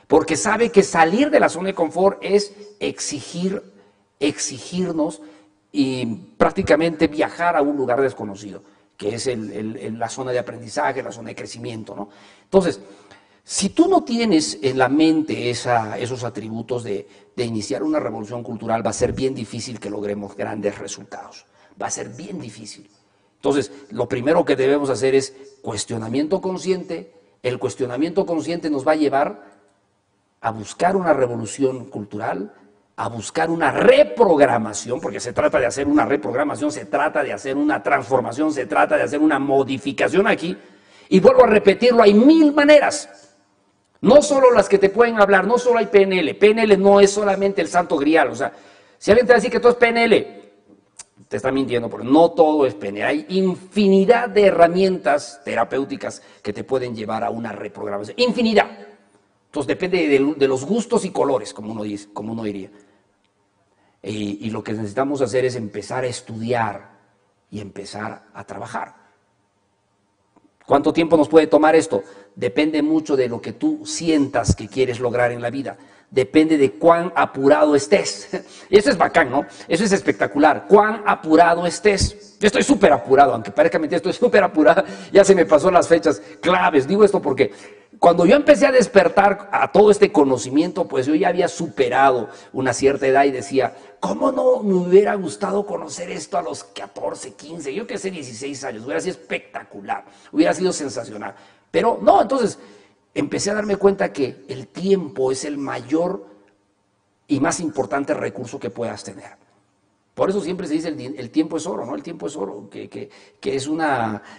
porque 0.06 0.36
sabe 0.36 0.68
que 0.68 0.82
salir 0.82 1.30
de 1.30 1.40
la 1.40 1.48
zona 1.48 1.68
de 1.68 1.74
confort 1.74 2.18
es 2.20 2.54
exigir, 2.78 3.62
exigirnos 4.20 5.22
y 5.72 6.04
prácticamente 6.36 7.06
viajar 7.06 7.56
a 7.56 7.62
un 7.62 7.78
lugar 7.78 8.02
desconocido 8.02 8.60
que 9.00 9.14
es 9.14 9.30
la 9.34 10.10
zona 10.10 10.30
de 10.30 10.38
aprendizaje, 10.38 11.02
la 11.02 11.10
zona 11.10 11.30
de 11.30 11.34
crecimiento. 11.34 11.96
¿no? 11.96 12.10
Entonces, 12.44 12.80
si 13.42 13.70
tú 13.70 13.88
no 13.88 14.04
tienes 14.04 14.58
en 14.60 14.76
la 14.76 14.90
mente 14.90 15.48
esos 15.48 16.22
atributos 16.22 16.84
de, 16.84 17.08
iniciar 17.38 17.82
una 17.82 17.98
revolución 17.98 18.42
cultural, 18.42 18.84
va 18.84 18.90
a 18.90 18.92
ser 18.92 19.14
bien 19.14 19.34
difícil 19.34 19.80
que 19.80 19.88
logremos 19.88 20.36
grandes 20.36 20.78
resultados. 20.78 21.46
Va 21.80 21.86
a 21.86 21.90
ser 21.90 22.10
bien 22.10 22.38
difícil. 22.38 22.90
Entonces, 23.36 23.72
lo 23.88 24.06
primero 24.06 24.44
que 24.44 24.54
debemos 24.54 24.90
hacer 24.90 25.14
es 25.14 25.34
cuestionamiento 25.62 26.42
consciente. 26.42 27.14
El 27.42 27.58
cuestionamiento 27.58 28.26
consciente 28.26 28.68
nos 28.68 28.86
va 28.86 28.92
a 28.92 28.96
llevar 28.96 29.46
a 30.42 30.50
buscar 30.50 30.94
una 30.94 31.14
revolución 31.14 31.86
cultural, 31.86 32.52
a 33.00 33.08
buscar 33.08 33.48
una 33.48 33.70
reprogramación, 33.70 35.00
porque 35.00 35.20
se 35.20 35.32
trata 35.32 35.58
de 35.58 35.64
hacer 35.64 35.88
una 35.88 36.04
reprogramación, 36.04 36.70
se 36.70 36.84
trata 36.84 37.22
de 37.22 37.32
hacer 37.32 37.56
una 37.56 37.82
transformación, 37.82 38.52
se 38.52 38.66
trata 38.66 38.98
de 38.98 39.04
hacer 39.04 39.20
una 39.20 39.38
modificación 39.38 40.26
aquí. 40.26 40.54
Y 41.08 41.18
vuelvo 41.18 41.44
a 41.44 41.46
repetirlo, 41.46 42.02
hay 42.02 42.12
mil 42.12 42.52
maneras. 42.52 43.08
No 44.02 44.20
solo 44.20 44.50
las 44.50 44.68
que 44.68 44.76
te 44.76 44.90
pueden 44.90 45.18
hablar, 45.18 45.46
no 45.46 45.56
solo 45.56 45.78
hay 45.78 45.86
PNL. 45.86 46.34
PNL 46.34 46.78
no 46.78 47.00
es 47.00 47.10
solamente 47.10 47.62
el 47.62 47.68
santo 47.68 47.96
grial. 47.96 48.28
O 48.28 48.34
sea, 48.34 48.52
si 48.98 49.10
alguien 49.10 49.26
te 49.26 49.32
decir 49.32 49.50
que 49.50 49.60
todo 49.60 49.72
es 49.72 49.78
PNL, 49.78 50.42
te 51.26 51.38
está 51.38 51.50
mintiendo, 51.50 51.88
porque 51.88 52.06
no 52.06 52.32
todo 52.32 52.66
es 52.66 52.74
PNL. 52.74 53.04
Hay 53.04 53.26
infinidad 53.30 54.28
de 54.28 54.44
herramientas 54.44 55.40
terapéuticas 55.42 56.20
que 56.42 56.52
te 56.52 56.64
pueden 56.64 56.94
llevar 56.94 57.24
a 57.24 57.30
una 57.30 57.52
reprogramación. 57.52 58.14
Infinidad. 58.20 58.68
Entonces 59.46 59.68
depende 59.68 60.06
de, 60.06 60.34
de 60.36 60.48
los 60.48 60.66
gustos 60.66 61.06
y 61.06 61.10
colores, 61.10 61.54
como 61.54 61.72
uno, 61.72 61.82
dice, 61.82 62.08
como 62.12 62.34
uno 62.34 62.42
diría. 62.42 62.70
Y, 64.02 64.50
lo 64.50 64.64
que 64.64 64.72
necesitamos 64.72 65.20
hacer 65.20 65.44
es 65.44 65.56
empezar 65.56 66.04
a 66.04 66.06
estudiar 66.06 66.90
y 67.50 67.60
empezar 67.60 68.24
a 68.32 68.44
trabajar. 68.44 68.94
¿Cuánto 70.64 70.92
tiempo 70.92 71.16
nos 71.16 71.28
puede 71.28 71.48
tomar 71.48 71.74
esto? 71.74 72.02
Depende 72.34 72.80
mucho 72.80 73.16
de 73.16 73.28
lo 73.28 73.40
que 73.40 73.52
tú 73.52 73.84
sientas 73.84 74.54
que 74.54 74.68
quieres 74.68 75.00
lograr 75.00 75.32
en 75.32 75.42
la 75.42 75.50
vida. 75.50 75.76
Depende 76.10 76.56
de 76.56 76.72
cuán 76.72 77.12
apurado 77.14 77.74
estés. 77.74 78.28
Y 78.70 78.78
eso 78.78 78.90
es 78.90 78.96
bacán, 78.96 79.30
¿no? 79.30 79.46
Eso 79.68 79.84
es 79.84 79.92
espectacular. 79.92 80.66
Cuán 80.68 81.02
apurado 81.06 81.66
estés. 81.66 82.38
Yo 82.38 82.46
estoy 82.46 82.62
súper 82.62 82.92
apurado, 82.92 83.34
aunque 83.34 83.50
parezca 83.50 83.78
mentira, 83.78 83.96
estoy 83.98 84.12
súper 84.12 84.42
apurado. 84.42 84.84
Ya 85.12 85.24
se 85.24 85.34
me 85.34 85.44
pasó 85.44 85.70
las 85.70 85.88
fechas 85.88 86.22
claves. 86.40 86.86
Digo 86.86 87.04
esto 87.04 87.20
porque 87.20 87.52
cuando 88.00 88.24
yo 88.24 88.34
empecé 88.34 88.66
a 88.66 88.72
despertar 88.72 89.50
a 89.52 89.70
todo 89.70 89.90
este 89.90 90.10
conocimiento, 90.10 90.88
pues 90.88 91.04
yo 91.04 91.14
ya 91.14 91.28
había 91.28 91.48
superado 91.48 92.30
una 92.54 92.72
cierta 92.72 93.06
edad 93.06 93.24
y 93.24 93.30
decía, 93.30 93.76
¿cómo 94.00 94.32
no 94.32 94.62
me 94.62 94.72
hubiera 94.72 95.14
gustado 95.16 95.66
conocer 95.66 96.10
esto 96.10 96.38
a 96.38 96.42
los 96.42 96.64
14, 96.64 97.34
15, 97.34 97.74
yo 97.74 97.86
que 97.86 97.98
sé, 97.98 98.10
16 98.10 98.64
años? 98.64 98.84
Hubiera 98.86 99.02
sido 99.02 99.12
espectacular, 99.12 100.06
hubiera 100.32 100.54
sido 100.54 100.72
sensacional. 100.72 101.34
Pero 101.70 101.98
no, 102.00 102.22
entonces 102.22 102.58
empecé 103.12 103.50
a 103.50 103.54
darme 103.54 103.76
cuenta 103.76 104.14
que 104.14 104.46
el 104.48 104.68
tiempo 104.68 105.30
es 105.30 105.44
el 105.44 105.58
mayor 105.58 106.24
y 107.28 107.38
más 107.38 107.60
importante 107.60 108.14
recurso 108.14 108.58
que 108.58 108.70
puedas 108.70 109.04
tener. 109.04 109.38
Por 110.14 110.30
eso 110.30 110.40
siempre 110.40 110.66
se 110.66 110.74
dice 110.74 110.88
el, 110.88 111.30
tiempo 111.30 111.58
es 111.58 111.66
oro, 111.66 111.84
¿no? 111.84 111.94
El 111.94 112.02
tiempo 112.02 112.26
es 112.26 112.36
oro, 112.36 112.68
que, 112.70 113.10
es 113.42 113.68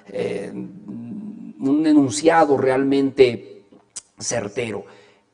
eh, 0.07 0.51
un 0.53 1.85
enunciado 1.85 2.57
realmente 2.57 3.50
certero. 4.21 4.85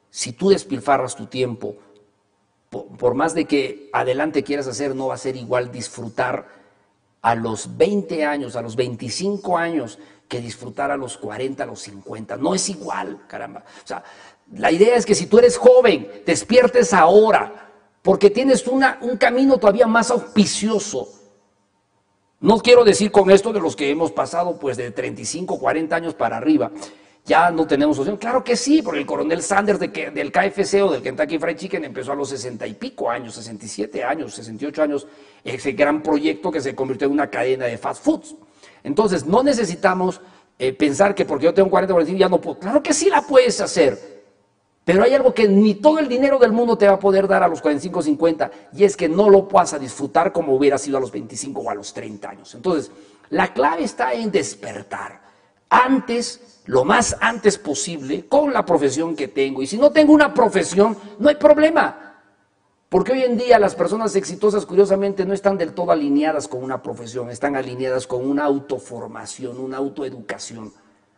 Si 0.10 0.34
tú 0.34 0.50
despilfarras 0.50 1.16
tu 1.16 1.28
tiempo, 1.28 1.76
por, 2.70 3.14
más 3.14 3.34
de 3.34 3.46
que 3.46 3.90
adelante 3.94 4.44
quieras 4.44 4.68
hacer, 4.68 4.96
no 4.96 5.08
va 5.08 5.16
a 5.16 5.18
ser 5.18 5.36
igual 5.36 5.72
disfrutar 5.72 6.48
a 7.22 7.36
los 7.36 7.78
20 7.78 8.26
años, 8.26 8.56
a 8.56 8.62
los 8.62 8.76
25 8.76 9.58
años, 9.58 10.00
que 10.28 10.42
disfrutar 10.42 10.92
a 10.92 10.98
los 10.98 11.18
40, 11.18 11.64
a 11.64 11.66
los 11.66 11.80
50. 11.82 12.38
No 12.38 12.54
es 12.54 12.70
igual, 12.70 13.26
caramba. 13.28 13.64
O 13.84 13.88
sea, 13.88 14.04
la 14.54 14.72
idea 14.72 14.96
es 14.96 15.06
que 15.06 15.16
si 15.16 15.28
tú 15.28 15.40
eres 15.40 15.58
joven, 15.58 16.24
despiertes 16.26 16.94
ahora, 16.94 17.72
porque 18.02 18.30
tienes 18.30 18.68
una, 18.68 18.98
un 19.02 19.18
camino 19.18 19.58
todavía 19.58 19.88
más 19.88 20.12
auspicioso. 20.12 21.10
No 22.40 22.60
quiero 22.60 22.84
decir 22.84 23.12
con 23.12 23.32
esto 23.32 23.52
de 23.52 23.60
los 23.60 23.76
que 23.76 23.90
hemos 23.90 24.12
pasado 24.12 24.60
pues 24.60 24.78
de 24.78 24.92
35, 24.92 25.58
40 25.58 25.96
años 25.96 26.14
para 26.14 26.38
arriba, 26.38 26.72
ya 27.28 27.52
no 27.52 27.68
tenemos 27.68 28.00
opción. 28.00 28.16
Claro 28.18 28.42
que 28.42 28.56
sí, 28.56 28.82
porque 28.82 29.00
el 29.02 29.06
coronel 29.06 29.44
Sanders 29.44 29.80
del 29.80 30.32
KFC 30.32 30.82
o 30.82 30.92
del 30.92 31.02
Kentucky 31.02 31.38
Fried 31.38 31.58
Chicken 31.58 31.84
empezó 31.84 32.14
a 32.14 32.16
los 32.16 32.30
60 32.30 32.66
y 32.66 32.74
pico 32.74 33.10
años, 33.10 33.36
67 33.36 34.04
años, 34.04 34.34
68 34.34 34.82
años, 34.82 35.08
ese 35.44 35.74
gran 35.74 36.02
proyecto 36.02 36.50
que 36.50 36.62
se 36.62 36.74
convirtió 36.74 37.08
en 37.08 37.14
una 37.14 37.30
cadena 37.30 37.66
de 37.66 37.78
fast 37.78 38.04
foods. 38.04 38.36
Entonces, 38.82 39.26
no 39.26 39.44
necesitamos 39.44 40.22
eh, 40.58 40.72
pensar 40.72 41.14
que 41.14 41.26
porque 41.26 41.46
yo 41.46 41.54
tengo 41.54 41.70
40 41.70 41.94
45 41.94 42.18
ya 42.18 42.30
no 42.30 42.40
puedo. 42.40 42.60
Claro 42.60 42.82
que 42.82 42.94
sí 42.94 43.10
la 43.10 43.22
puedes 43.22 43.60
hacer. 43.60 44.18
Pero 44.86 45.04
hay 45.04 45.14
algo 45.14 45.34
que 45.34 45.50
ni 45.50 45.76
todo 45.76 46.00
el 46.00 46.08
dinero 46.08 46.40
del 46.40 46.54
mundo 46.54 46.78
te 46.78 46.88
va 46.88 46.94
a 46.94 47.00
poder 47.00 47.28
dar 47.28 47.44
a 47.44 47.50
los 47.50 47.62
45 47.62 48.04
50 48.04 48.52
y 48.72 48.86
es 48.86 48.96
que 48.96 49.10
no 49.10 49.30
lo 49.30 49.50
a 49.52 49.80
disfrutar 49.80 50.32
como 50.32 50.56
hubiera 50.56 50.78
sido 50.78 50.98
a 50.98 51.02
los 51.02 51.12
25 51.12 51.60
o 51.60 51.70
a 51.70 51.76
los 51.76 51.94
30 51.94 52.30
años. 52.30 52.56
Entonces, 52.56 52.90
la 53.32 53.52
clave 53.52 53.84
está 53.84 54.14
en 54.14 54.32
despertar. 54.32 55.22
Antes 55.70 56.57
lo 56.68 56.86
más 56.86 57.18
antes 57.20 57.58
posible 57.58 58.28
con 58.28 58.54
la 58.54 58.66
profesión 58.66 59.16
que 59.16 59.28
tengo. 59.28 59.62
Y 59.62 59.68
si 59.68 59.78
no 59.78 59.92
tengo 59.92 60.14
una 60.14 60.34
profesión, 60.34 60.96
no 61.18 61.30
hay 61.30 61.36
problema. 61.36 62.22
Porque 62.90 63.12
hoy 63.12 63.24
en 63.24 63.38
día 63.38 63.60
las 63.60 63.76
personas 63.76 64.16
exitosas, 64.16 64.66
curiosamente, 64.66 65.26
no 65.26 65.34
están 65.34 65.58
del 65.58 65.74
todo 65.74 65.92
alineadas 65.92 66.48
con 66.48 66.64
una 66.64 66.82
profesión, 66.82 67.30
están 67.30 67.56
alineadas 67.56 68.08
con 68.08 68.26
una 68.30 68.46
autoformación, 68.46 69.60
una 69.60 69.78
autoeducación. 69.78 70.72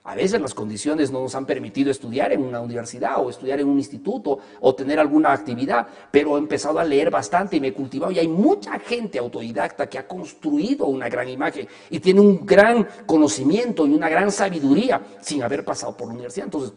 A 0.03 0.15
veces 0.15 0.39
las 0.39 0.53
condiciones 0.53 1.11
no 1.11 1.21
nos 1.21 1.35
han 1.35 1.45
permitido 1.45 1.91
estudiar 1.91 2.31
en 2.31 2.41
una 2.41 2.61
universidad 2.61 3.19
o 3.19 3.29
estudiar 3.29 3.59
en 3.59 3.67
un 3.67 3.77
instituto 3.77 4.39
o 4.61 4.73
tener 4.73 4.97
alguna 4.97 5.33
actividad, 5.33 5.87
pero 6.09 6.35
he 6.35 6.39
empezado 6.39 6.79
a 6.79 6.85
leer 6.85 7.11
bastante 7.11 7.57
y 7.57 7.59
me 7.59 7.67
he 7.67 7.73
cultivado 7.73 8.11
y 8.11 8.19
hay 8.19 8.27
mucha 8.27 8.79
gente 8.79 9.19
autodidacta 9.19 9.87
que 9.87 9.99
ha 9.99 10.07
construido 10.07 10.85
una 10.85 11.09
gran 11.09 11.27
imagen 11.27 11.67
y 11.89 11.99
tiene 11.99 12.21
un 12.21 12.45
gran 12.45 12.87
conocimiento 13.05 13.85
y 13.85 13.93
una 13.93 14.09
gran 14.09 14.31
sabiduría 14.31 15.01
sin 15.21 15.43
haber 15.43 15.65
pasado 15.65 15.95
por 15.95 16.07
la 16.07 16.13
universidad. 16.13 16.45
Entonces, 16.45 16.73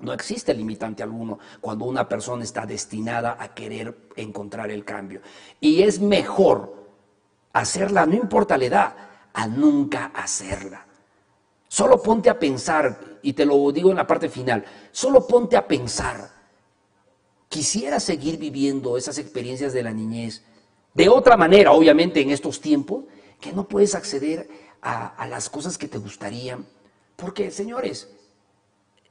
no 0.00 0.12
existe 0.12 0.52
limitante 0.52 1.02
alguno 1.02 1.38
cuando 1.60 1.84
una 1.84 2.08
persona 2.08 2.42
está 2.42 2.66
destinada 2.66 3.36
a 3.38 3.54
querer 3.54 4.08
encontrar 4.16 4.70
el 4.70 4.84
cambio. 4.84 5.20
Y 5.60 5.82
es 5.82 6.00
mejor 6.00 6.86
hacerla, 7.52 8.06
no 8.06 8.14
importa 8.14 8.58
la 8.58 8.64
edad, 8.64 8.96
a 9.32 9.46
nunca 9.46 10.10
hacerla. 10.14 10.85
Solo 11.68 12.02
ponte 12.02 12.30
a 12.30 12.38
pensar, 12.38 13.18
y 13.22 13.32
te 13.32 13.44
lo 13.44 13.70
digo 13.72 13.90
en 13.90 13.96
la 13.96 14.06
parte 14.06 14.28
final, 14.28 14.64
solo 14.92 15.26
ponte 15.26 15.56
a 15.56 15.66
pensar. 15.66 16.30
Quisiera 17.48 18.00
seguir 18.00 18.38
viviendo 18.38 18.96
esas 18.96 19.18
experiencias 19.18 19.72
de 19.72 19.82
la 19.82 19.92
niñez 19.92 20.42
de 20.96 21.10
otra 21.10 21.36
manera, 21.36 21.72
obviamente 21.72 22.22
en 22.22 22.30
estos 22.30 22.60
tiempos, 22.60 23.04
que 23.38 23.52
no 23.52 23.68
puedes 23.68 23.94
acceder 23.94 24.48
a, 24.80 25.26
las 25.28 25.50
cosas 25.50 25.76
que 25.76 25.88
te 25.88 25.98
gustarían. 25.98 26.64
Porque, 27.16 27.50
señores, 27.50 28.08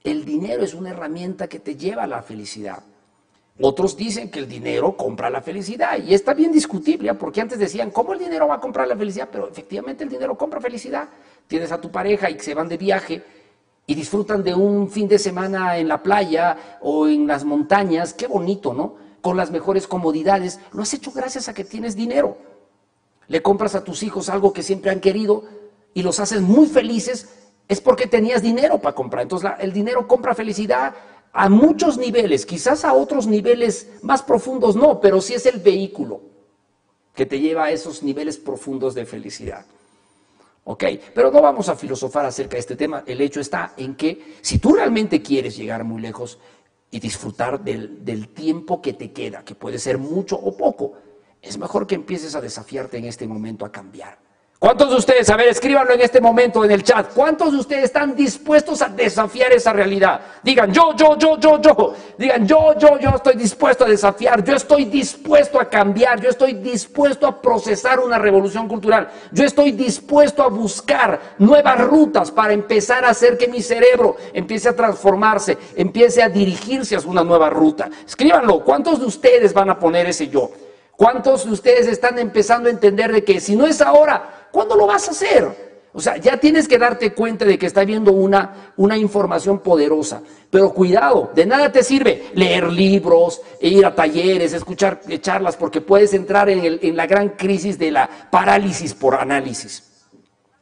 el 0.04 0.26
dinero 0.26 0.64
es 0.64 0.74
una 0.74 0.90
herramienta 0.90 1.48
que 1.48 1.60
te 1.60 1.76
lleva 1.76 2.04
a 2.04 2.08
la 2.08 2.24
felicidad. 2.24 2.84
Otros 3.62 3.96
dicen 3.96 4.32
que 4.32 4.40
el 4.40 4.50
dinero 4.50 4.98
compra 4.98 5.30
la 5.30 5.42
felicidad 5.42 5.98
y 6.04 6.14
está 6.14 6.34
bien 6.34 6.52
discutible, 6.52 7.12
¿eh? 7.12 7.14
porque 7.14 7.40
antes 7.40 7.60
decían, 7.60 7.92
¿cómo 7.92 8.14
el 8.14 8.20
dinero 8.20 8.48
va 8.48 8.56
a 8.56 8.60
comprar 8.60 8.88
la 8.88 8.98
felicidad? 8.98 9.30
Pero 9.32 9.48
efectivamente 9.48 10.04
el 10.04 10.10
dinero 10.10 10.36
compra 10.38 10.60
felicidad. 10.60 11.08
Tienes 11.48 11.72
a 11.72 11.80
tu 11.80 11.92
pareja 11.92 12.30
y 12.30 12.40
se 12.40 12.54
van 12.54 12.68
de 12.68 12.78
viaje 12.78 13.24
y 13.88 13.94
disfrutan 13.94 14.44
de 14.44 14.54
un 14.56 14.90
fin 14.90 15.08
de 15.08 15.20
semana 15.20 15.78
en 15.78 15.88
la 15.88 16.02
playa 16.02 16.80
o 16.82 17.08
en 17.08 17.28
las 17.28 17.44
montañas, 17.44 18.14
qué 18.14 18.28
bonito, 18.28 18.74
¿no? 18.74 18.96
Con 19.22 19.38
las 19.38 19.52
mejores 19.52 19.88
comodidades. 19.88 20.60
Lo 20.74 20.82
has 20.82 20.94
hecho 20.94 21.12
gracias 21.12 21.48
a 21.48 21.54
que 21.54 21.64
tienes 21.64 21.96
dinero. 21.96 22.38
Le 23.28 23.42
compras 23.42 23.76
a 23.76 23.84
tus 23.84 24.04
hijos 24.04 24.30
algo 24.30 24.54
que 24.54 24.64
siempre 24.64 24.92
han 24.92 25.00
querido 25.00 25.44
y 25.94 26.04
los 26.04 26.20
haces 26.20 26.42
muy 26.42 26.68
felices, 26.68 27.30
es 27.68 27.82
porque 27.82 28.08
tenías 28.08 28.42
dinero 28.42 28.80
para 28.80 28.96
comprar. 28.96 29.24
Entonces 29.24 29.52
el 29.60 29.72
dinero 29.72 30.08
compra 30.08 30.36
felicidad 30.36 30.94
a 31.32 31.50
muchos 31.50 31.98
niveles, 31.98 32.46
quizás 32.46 32.86
a 32.86 32.94
otros 32.94 33.28
niveles 33.28 33.90
más 34.02 34.24
profundos 34.24 34.76
no, 34.76 35.00
pero 35.00 35.22
sí 35.22 35.34
es 35.34 35.46
el 35.46 35.60
vehículo 35.60 36.22
que 37.14 37.26
te 37.26 37.40
lleva 37.40 37.66
a 37.66 37.72
esos 37.72 38.04
niveles 38.04 38.38
profundos 38.38 38.94
de 38.94 39.06
felicidad. 39.06 39.66
¿Ok? 40.66 40.84
Pero 41.14 41.32
no 41.32 41.42
vamos 41.42 41.70
a 41.70 41.76
filosofar 41.76 42.26
acerca 42.26 42.56
de 42.56 42.60
este 42.60 42.76
tema. 42.76 43.04
El 43.06 43.22
hecho 43.22 43.40
está 43.40 43.74
en 43.78 43.96
que 43.96 44.36
si 44.42 44.58
tú 44.58 44.74
realmente 44.74 45.22
quieres 45.22 45.56
llegar 45.56 45.84
muy 45.84 46.02
lejos 46.02 46.40
y 46.90 47.00
disfrutar 47.00 47.64
del, 47.64 48.04
del 48.04 48.30
tiempo 48.30 48.82
que 48.82 48.94
te 48.94 49.12
queda, 49.12 49.46
que 49.46 49.54
puede 49.54 49.78
ser 49.78 50.00
mucho 50.00 50.36
o 50.36 50.58
poco, 50.58 50.94
es 51.42 51.58
mejor 51.60 51.86
que 51.86 51.96
empieces 51.96 52.36
a 52.36 52.42
desafiarte 52.42 52.98
en 52.98 53.06
este 53.06 53.28
momento 53.28 53.64
a 53.64 53.72
cambiar. 53.72 54.25
¿Cuántos 54.58 54.90
de 54.90 54.96
ustedes, 54.96 55.30
a 55.30 55.36
ver, 55.36 55.50
escríbanlo 55.50 55.94
en 55.94 56.02
este 56.02 56.22
momento 56.22 56.64
en 56.64 56.72
el 56.72 56.82
chat, 56.82 57.14
cuántos 57.14 57.52
de 57.52 57.58
ustedes 57.58 57.84
están 57.84 58.16
dispuestos 58.16 58.82
a 58.82 58.88
desafiar 58.88 59.52
esa 59.52 59.74
realidad? 59.74 60.22
Digan, 60.44 60.72
yo, 60.72 60.96
yo, 60.96 61.18
yo, 61.18 61.38
yo, 61.38 61.62
yo. 61.62 61.94
Digan, 62.18 62.48
yo, 62.48 62.74
yo, 62.80 62.98
yo 62.98 63.10
estoy 63.10 63.36
dispuesto 63.36 63.84
a 63.84 63.90
desafiar, 63.90 64.46
yo 64.46 64.56
estoy 64.56 64.86
dispuesto 64.86 65.60
a 65.60 65.70
cambiar, 65.70 66.22
yo 66.22 66.30
estoy 66.30 66.54
dispuesto 66.54 67.28
a 67.28 67.42
procesar 67.42 68.00
una 68.00 68.18
revolución 68.18 68.70
cultural, 68.70 69.10
yo 69.34 69.44
estoy 69.44 69.74
dispuesto 69.74 70.42
a 70.42 70.48
buscar 70.48 71.36
nuevas 71.38 71.78
rutas 71.82 72.32
para 72.32 72.54
empezar 72.54 73.04
a 73.04 73.10
hacer 73.10 73.38
que 73.38 73.50
mi 73.50 73.62
cerebro 73.62 74.16
empiece 74.34 74.70
a 74.70 74.76
transformarse, 74.76 75.58
empiece 75.76 76.24
a 76.24 76.30
dirigirse 76.30 76.96
hacia 76.96 77.12
una 77.12 77.26
nueva 77.26 77.50
ruta. 77.50 77.90
Escríbanlo, 78.08 78.64
¿cuántos 78.64 79.02
de 79.02 79.06
ustedes 79.06 79.54
van 79.54 79.70
a 79.70 79.78
poner 79.78 80.06
ese 80.08 80.30
yo? 80.30 80.50
¿Cuántos 80.96 81.44
de 81.44 81.52
ustedes 81.52 81.88
están 81.88 82.18
empezando 82.20 82.70
a 82.70 82.72
entender 82.72 83.12
de 83.12 83.26
que 83.26 83.42
si 83.42 83.58
no 83.58 83.68
es 83.68 83.82
ahora, 83.82 84.45
¿cuándo 84.56 84.78
lo 84.78 84.88
vas 84.88 85.10
a 85.10 85.12
hacer? 85.12 85.66
O 85.92 86.00
sea, 86.00 86.16
ya 86.16 86.38
tienes 86.38 86.66
que 86.68 86.78
darte 86.78 87.14
cuenta 87.14 87.44
de 87.44 87.60
que 87.60 87.66
está 87.66 87.84
viendo 87.84 88.14
una, 88.14 88.74
una 88.78 88.98
información 88.98 89.60
poderosa. 89.60 90.22
Pero 90.50 90.74
cuidado, 90.74 91.32
de 91.36 91.46
nada 91.46 91.74
te 91.74 91.84
sirve 91.84 92.30
leer 92.36 92.72
libros, 92.72 93.42
ir 93.60 93.86
a 93.86 93.94
talleres, 93.94 94.54
escuchar 94.54 95.02
charlas, 95.20 95.58
porque 95.58 95.82
puedes 95.82 96.14
entrar 96.14 96.50
en, 96.50 96.64
el, 96.64 96.80
en 96.84 96.96
la 96.96 97.06
gran 97.06 97.30
crisis 97.30 97.78
de 97.78 97.92
la 97.92 98.10
parálisis 98.32 98.94
por 98.94 99.16
análisis. 99.16 99.84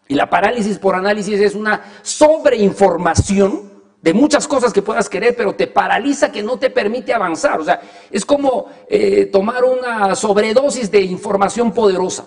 Y 0.08 0.16
la 0.16 0.28
parálisis 0.28 0.80
por 0.80 0.96
análisis 0.96 1.39
es 1.39 1.54
una 1.54 1.82
sobreinformación 2.02 3.72
de 4.02 4.14
muchas 4.14 4.48
cosas 4.48 4.74
que 4.74 4.82
puedas 4.82 5.08
querer, 5.08 5.36
pero 5.36 5.54
te 5.54 5.68
paraliza 5.68 6.32
que 6.32 6.41
no 6.41 6.58
te 6.58 6.72
permite 6.72 7.14
avanzar. 7.14 7.60
O 7.60 7.64
sea, 7.64 7.80
es 8.10 8.26
como 8.26 8.66
eh, 8.89 9.28
tomar 9.32 9.64
una 9.64 10.16
sobredosis 10.16 10.89
de 10.89 11.02
información 11.02 11.72
poderosa. 11.72 12.26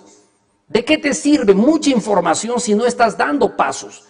¿De 0.69 0.85
qué 0.85 0.99
te 0.99 1.14
sirve 1.14 1.55
mucha 1.55 1.91
información 1.91 2.61
si 2.61 2.75
no 2.75 2.87
estás 2.87 3.17
dando 3.17 3.57
pasos? 3.57 4.05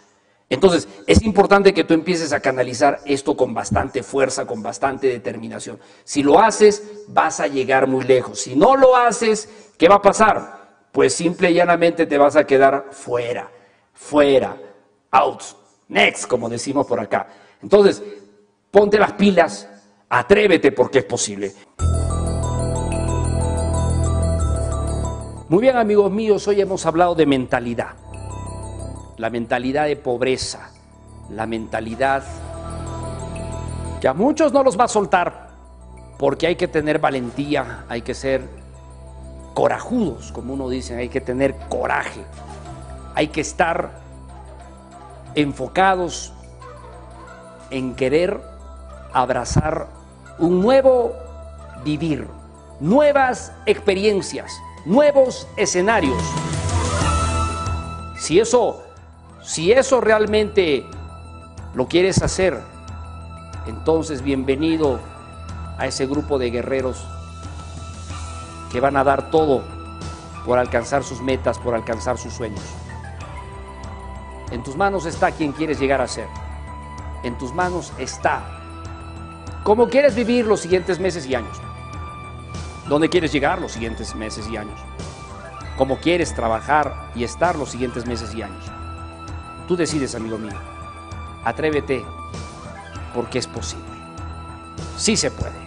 Entonces, 0.48 0.88
es 1.06 1.22
importante 1.22 1.74
que 1.74 1.84
tú 1.84 1.92
empieces 1.92 2.32
a 2.32 2.40
canalizar 2.40 3.00
esto 3.04 3.36
con 3.36 3.52
bastante 3.52 4.02
fuerza, 4.02 4.46
con 4.46 4.62
bastante 4.62 5.08
determinación. 5.08 5.78
Si 6.04 6.22
lo 6.22 6.38
haces, 6.38 6.82
vas 7.08 7.40
a 7.40 7.48
llegar 7.48 7.88
muy 7.88 8.04
lejos. 8.04 8.40
Si 8.40 8.54
no 8.54 8.76
lo 8.76 8.96
haces, 8.96 9.48
¿qué 9.76 9.88
va 9.88 9.96
a 9.96 10.02
pasar? 10.02 10.86
Pues 10.92 11.14
simple 11.14 11.50
y 11.50 11.54
llanamente 11.54 12.06
te 12.06 12.16
vas 12.16 12.36
a 12.36 12.46
quedar 12.46 12.86
fuera, 12.92 13.50
fuera, 13.92 14.56
out, 15.10 15.42
next, 15.88 16.26
como 16.26 16.48
decimos 16.48 16.86
por 16.86 17.00
acá. 17.00 17.26
Entonces, 17.60 18.02
ponte 18.70 18.98
las 18.98 19.12
pilas, 19.12 19.68
atrévete 20.08 20.70
porque 20.72 21.00
es 21.00 21.04
posible. 21.04 21.52
Muy 25.48 25.60
bien, 25.60 25.76
amigos 25.76 26.10
míos, 26.10 26.48
hoy 26.48 26.60
hemos 26.60 26.86
hablado 26.86 27.14
de 27.14 27.24
mentalidad. 27.24 27.90
La 29.16 29.30
mentalidad 29.30 29.86
de 29.86 29.94
pobreza, 29.94 30.70
la 31.30 31.46
mentalidad 31.46 32.24
que 34.00 34.08
a 34.08 34.12
muchos 34.12 34.52
no 34.52 34.64
los 34.64 34.76
va 34.76 34.84
a 34.84 34.88
soltar, 34.88 35.50
porque 36.18 36.48
hay 36.48 36.56
que 36.56 36.66
tener 36.66 36.98
valentía, 36.98 37.84
hay 37.88 38.02
que 38.02 38.12
ser 38.12 38.42
corajudos, 39.54 40.32
como 40.32 40.52
uno 40.52 40.68
dice, 40.68 40.96
hay 40.96 41.08
que 41.08 41.20
tener 41.20 41.54
coraje, 41.68 42.22
hay 43.14 43.28
que 43.28 43.42
estar 43.42 44.00
enfocados 45.36 46.32
en 47.70 47.94
querer 47.94 48.40
abrazar 49.12 49.86
un 50.40 50.60
nuevo 50.60 51.12
vivir, 51.84 52.26
nuevas 52.80 53.52
experiencias, 53.64 54.52
nuevos 54.86 55.46
escenarios. 55.58 56.22
Si 58.16 58.40
eso, 58.40 58.82
si 59.42 59.72
eso 59.72 60.00
realmente 60.00 60.86
lo 61.74 61.86
quieres 61.86 62.22
hacer, 62.22 62.58
entonces 63.66 64.22
bienvenido 64.22 64.98
a 65.76 65.86
ese 65.86 66.06
grupo 66.06 66.38
de 66.38 66.50
guerreros 66.50 67.06
que 68.72 68.80
van 68.80 68.96
a 68.96 69.04
dar 69.04 69.30
todo 69.30 69.62
por 70.46 70.58
alcanzar 70.58 71.04
sus 71.04 71.20
metas, 71.20 71.58
por 71.58 71.74
alcanzar 71.74 72.16
sus 72.16 72.32
sueños. 72.32 72.64
En 74.50 74.62
tus 74.62 74.76
manos 74.76 75.04
está 75.04 75.32
quien 75.32 75.52
quieres 75.52 75.78
llegar 75.78 76.00
a 76.00 76.08
ser 76.08 76.28
en 77.26 77.36
tus 77.36 77.52
manos 77.52 77.92
está. 77.98 78.44
¿Cómo 79.64 79.88
quieres 79.88 80.14
vivir 80.14 80.46
los 80.46 80.60
siguientes 80.60 81.00
meses 81.00 81.26
y 81.26 81.34
años? 81.34 81.60
¿Dónde 82.88 83.08
quieres 83.08 83.32
llegar 83.32 83.60
los 83.60 83.72
siguientes 83.72 84.14
meses 84.14 84.46
y 84.48 84.56
años? 84.56 84.78
¿Cómo 85.76 85.98
quieres 85.98 86.32
trabajar 86.34 87.10
y 87.16 87.24
estar 87.24 87.56
los 87.56 87.70
siguientes 87.70 88.06
meses 88.06 88.32
y 88.32 88.42
años? 88.42 88.64
Tú 89.66 89.76
decides, 89.76 90.14
amigo 90.14 90.38
mío. 90.38 90.56
Atrévete 91.44 92.04
porque 93.12 93.40
es 93.40 93.48
posible. 93.48 93.84
Sí 94.96 95.16
se 95.16 95.32
puede. 95.32 95.66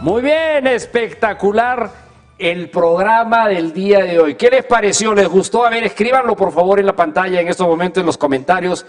Muy 0.00 0.22
bien, 0.22 0.49
espectacular 0.74 1.90
el 2.38 2.70
programa 2.70 3.48
del 3.48 3.72
día 3.72 4.02
de 4.04 4.18
hoy. 4.18 4.34
¿Qué 4.34 4.48
les 4.50 4.64
pareció? 4.64 5.14
¿Les 5.14 5.28
gustó? 5.28 5.66
A 5.66 5.70
ver, 5.70 5.84
escríbanlo 5.84 6.34
por 6.34 6.52
favor 6.52 6.80
en 6.80 6.86
la 6.86 6.94
pantalla 6.94 7.40
en 7.40 7.48
estos 7.48 7.66
momentos 7.66 8.00
en 8.00 8.06
los 8.06 8.16
comentarios. 8.16 8.86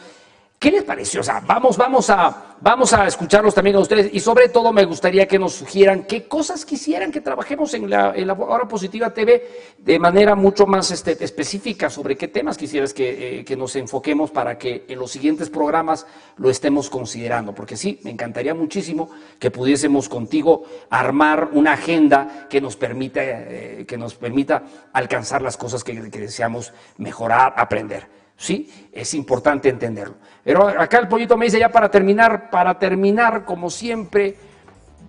¿Qué 0.61 0.69
les 0.69 0.83
pareció? 0.83 1.21
O 1.21 1.23
sea, 1.23 1.39
vamos, 1.39 1.75
vamos 1.75 2.07
a, 2.11 2.55
vamos 2.61 2.93
a 2.93 3.07
escucharlos 3.07 3.55
también 3.55 3.77
a 3.77 3.79
ustedes 3.79 4.11
y 4.13 4.19
sobre 4.19 4.47
todo 4.47 4.71
me 4.71 4.85
gustaría 4.85 5.27
que 5.27 5.39
nos 5.39 5.53
sugieran 5.53 6.03
qué 6.03 6.27
cosas 6.27 6.65
quisieran 6.65 7.11
que 7.11 7.19
trabajemos 7.19 7.73
en 7.73 7.89
la, 7.89 8.13
Hora 8.37 8.67
Positiva 8.67 9.11
TV 9.11 9.73
de 9.79 9.97
manera 9.97 10.35
mucho 10.35 10.67
más 10.67 10.91
este, 10.91 11.17
específica 11.23 11.89
sobre 11.89 12.15
qué 12.15 12.27
temas 12.27 12.59
quisieras 12.59 12.93
que, 12.93 13.39
eh, 13.39 13.43
que 13.43 13.57
nos 13.57 13.75
enfoquemos 13.75 14.29
para 14.29 14.59
que 14.59 14.85
en 14.87 14.99
los 14.99 15.09
siguientes 15.09 15.49
programas 15.49 16.05
lo 16.37 16.51
estemos 16.51 16.91
considerando. 16.91 17.55
Porque 17.55 17.75
sí, 17.75 17.99
me 18.03 18.11
encantaría 18.11 18.53
muchísimo 18.53 19.09
que 19.39 19.49
pudiésemos 19.49 20.09
contigo 20.09 20.65
armar 20.91 21.49
una 21.53 21.73
agenda 21.73 22.45
que 22.51 22.61
nos 22.61 22.75
permita, 22.75 23.19
eh, 23.23 23.85
que 23.87 23.97
nos 23.97 24.13
permita 24.13 24.61
alcanzar 24.93 25.41
las 25.41 25.57
cosas 25.57 25.83
que 25.83 25.99
deseamos 25.99 26.71
mejorar, 26.99 27.55
aprender. 27.57 28.20
¿Sí? 28.41 28.69
Es 28.91 29.13
importante 29.13 29.69
entenderlo. 29.69 30.15
Pero 30.43 30.67
acá 30.67 30.97
el 30.97 31.07
pollito 31.07 31.37
me 31.37 31.45
dice 31.45 31.59
ya 31.59 31.69
para 31.69 31.89
terminar, 31.89 32.49
para 32.49 32.77
terminar, 32.77 33.45
como 33.45 33.69
siempre, 33.69 34.35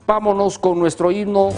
vámonos 0.07 0.59
con 0.59 0.79
nuestro 0.79 1.11
himno 1.11 1.51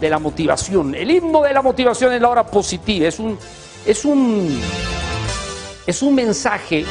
de 0.00 0.10
la 0.10 0.18
motivación. 0.18 0.94
El 0.94 1.10
himno 1.10 1.42
de 1.42 1.54
la 1.54 1.62
motivación 1.62 2.12
es 2.12 2.20
la 2.20 2.28
hora 2.28 2.44
positiva, 2.44 3.06
es 3.06 3.20
un, 3.20 3.38
es 3.86 4.04
un, 4.04 4.60
es 5.86 6.02
un 6.02 6.14
mensaje 6.14 6.84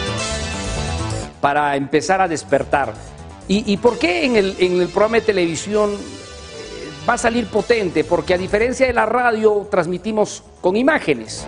para 1.41 1.76
empezar 1.76 2.22
a 2.22 2.28
despertar. 2.28 2.93
¿Y, 3.47 3.78
por 3.78 3.99
qué 3.99 4.26
en 4.26 4.38
el, 4.38 4.55
en 4.57 4.82
el 4.82 4.88
programa 4.88 5.18
de 5.18 5.22
televisión 5.22 5.91
eh, 5.91 5.97
va 7.07 7.13
a 7.13 7.18
salir 7.20 7.45
potente? 7.45 8.03
Porque 8.03 8.34
a 8.34 8.39
diferencia 8.39 8.88
de 8.88 8.93
la 8.93 9.05
radio 9.05 9.68
transmitimos 9.70 10.41
con 10.61 10.76
imágenes. 10.76 11.45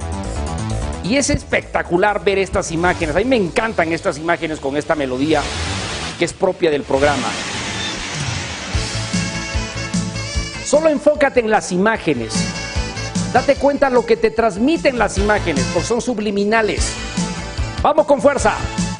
Y 1.07 1.15
es 1.15 1.29
espectacular 1.29 2.21
ver 2.23 2.37
estas 2.37 2.71
imágenes. 2.71 3.15
A 3.15 3.19
mí 3.19 3.25
me 3.25 3.37
encantan 3.37 3.93
estas 3.93 4.17
imágenes 4.17 4.59
con 4.59 4.75
esta 4.75 4.93
melodía 4.93 5.41
que 6.19 6.25
es 6.25 6.33
propia 6.33 6.69
del 6.69 6.83
programa. 6.83 7.27
Solo 10.65 10.89
enfócate 10.89 11.39
en 11.39 11.49
las 11.49 11.71
imágenes. 11.71 12.33
Date 13.31 13.55
cuenta 13.55 13.89
lo 13.89 14.05
que 14.05 14.17
te 14.17 14.31
transmiten 14.31 14.97
las 14.97 15.17
imágenes, 15.17 15.63
porque 15.73 15.87
son 15.87 16.01
subliminales. 16.01 16.91
Vamos 17.81 18.05
con 18.05 18.21
fuerza, 18.21 18.55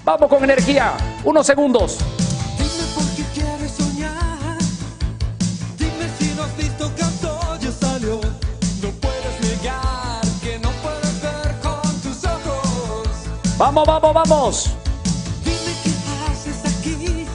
vamos 0.06 0.30
con 0.30 0.44
energía. 0.46 0.94
Unos 1.26 1.46
segundos. 1.46 1.98
Vamos, 13.58 13.88
vamos, 13.88 14.14
vamos. 14.14 14.70
Dime 15.44 15.74
qué 15.84 15.90
haces 16.30 16.64
aquí. 16.64 17.26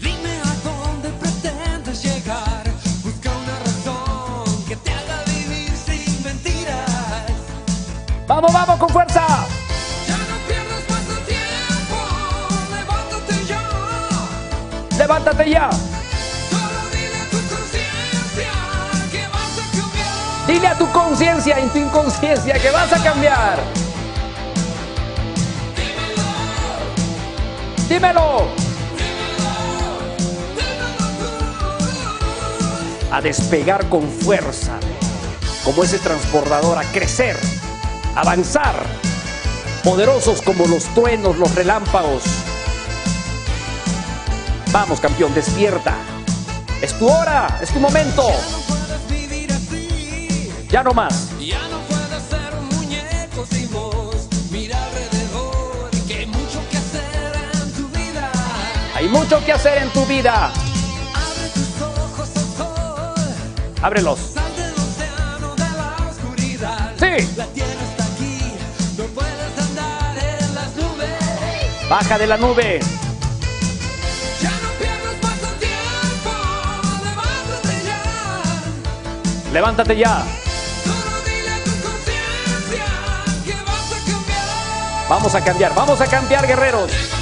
Dime 0.00 0.40
a 0.40 0.54
dónde 0.62 1.08
pretendes 1.18 2.00
llegar. 2.04 2.62
Busca 3.02 3.30
una 3.30 3.58
razón 3.58 4.64
que 4.68 4.76
te 4.76 4.92
haga 4.92 5.24
vivir 5.26 5.72
sin 5.76 6.22
mentiras. 6.22 7.26
Vamos, 8.28 8.52
vamos 8.52 8.78
con 8.78 8.88
fuerza. 8.90 9.26
Ya 10.06 10.16
no 10.16 10.36
pierdas 10.46 10.88
más 10.88 11.04
tiempo. 11.26 11.96
Levántate 12.70 13.46
ya. 13.48 13.62
Levántate 14.96 15.50
ya. 15.50 15.70
Dile 20.46 20.68
a 20.68 20.78
tu 20.78 20.88
conciencia, 20.92 21.58
en 21.58 21.68
tu 21.70 21.78
inconsciencia, 21.78 22.60
que 22.60 22.70
vas 22.70 22.92
a 22.92 23.02
cambiar. 23.02 23.83
Dímelo. 27.88 28.48
A 33.10 33.20
despegar 33.20 33.88
con 33.88 34.08
fuerza, 34.08 34.78
como 35.64 35.84
ese 35.84 35.98
transbordador, 35.98 36.78
a 36.78 36.84
crecer, 36.92 37.36
avanzar, 38.16 38.74
poderosos 39.84 40.42
como 40.42 40.66
los 40.66 40.84
truenos, 40.94 41.36
los 41.36 41.54
relámpagos. 41.54 42.24
Vamos, 44.72 44.98
campeón, 44.98 45.32
despierta. 45.34 45.94
Es 46.82 46.98
tu 46.98 47.08
hora, 47.08 47.60
es 47.62 47.70
tu 47.70 47.78
momento. 47.78 48.26
Ya 50.68 50.82
no 50.82 50.92
más. 50.92 51.33
Hay 59.04 59.10
mucho 59.10 59.44
que 59.44 59.52
hacer 59.52 59.82
en 59.82 59.90
tu 59.90 60.06
vida. 60.06 60.50
Ábrelos. 63.82 64.18
Sí. 66.98 67.28
Baja 71.86 72.16
de 72.16 72.26
la 72.26 72.38
nube. 72.38 72.80
Levántate 79.52 79.96
ya. 79.98 80.24
Vamos 85.10 85.34
a 85.34 85.44
cambiar, 85.44 85.74
vamos 85.74 86.00
a 86.00 86.06
cambiar, 86.06 86.46
guerreros. 86.46 87.13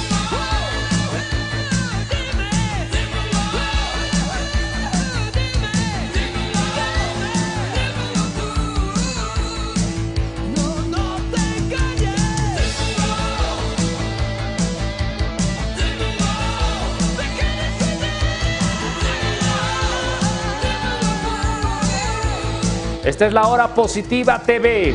Es 23.23 23.31
la 23.31 23.47
hora 23.47 23.69
positiva 23.69 24.37
TV. 24.37 24.93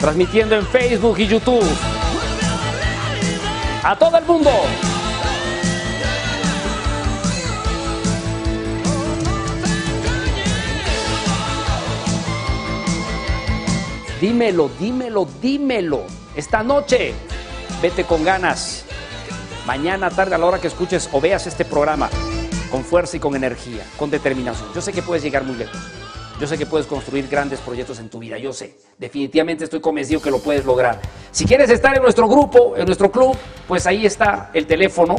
Transmitiendo 0.00 0.56
en 0.56 0.66
Facebook 0.66 1.16
y 1.20 1.28
YouTube. 1.28 1.64
A 3.84 3.96
todo 3.96 4.18
el 4.18 4.24
mundo. 4.24 4.50
Dímelo, 14.20 14.70
dímelo, 14.80 15.28
dímelo. 15.40 16.02
Esta 16.34 16.64
noche, 16.64 17.14
vete 17.80 18.02
con 18.02 18.24
ganas. 18.24 18.84
Mañana 19.64 20.10
tarde 20.10 20.34
a 20.34 20.38
la 20.38 20.46
hora 20.46 20.60
que 20.60 20.66
escuches 20.66 21.08
o 21.12 21.20
veas 21.20 21.46
este 21.46 21.64
programa, 21.64 22.10
con 22.68 22.84
fuerza 22.84 23.16
y 23.16 23.20
con 23.20 23.34
energía, 23.34 23.84
con 23.96 24.10
determinación. 24.10 24.68
Yo 24.74 24.80
sé 24.80 24.92
que 24.92 25.02
puedes 25.02 25.22
llegar 25.22 25.44
muy 25.44 25.56
lejos. 25.56 25.78
Yo 26.40 26.46
sé 26.46 26.56
que 26.56 26.66
puedes 26.66 26.86
construir 26.86 27.26
grandes 27.28 27.58
proyectos 27.60 27.98
en 27.98 28.08
tu 28.08 28.20
vida. 28.20 28.38
Yo 28.38 28.52
sé. 28.52 28.76
Definitivamente 28.96 29.64
estoy 29.64 29.80
convencido 29.80 30.22
que 30.22 30.30
lo 30.30 30.38
puedes 30.38 30.64
lograr. 30.64 31.00
Si 31.32 31.44
quieres 31.44 31.68
estar 31.70 31.96
en 31.96 32.02
nuestro 32.02 32.28
grupo, 32.28 32.76
en 32.76 32.86
nuestro 32.86 33.10
club, 33.10 33.36
pues 33.66 33.86
ahí 33.86 34.06
está 34.06 34.50
el 34.54 34.66
teléfono 34.66 35.16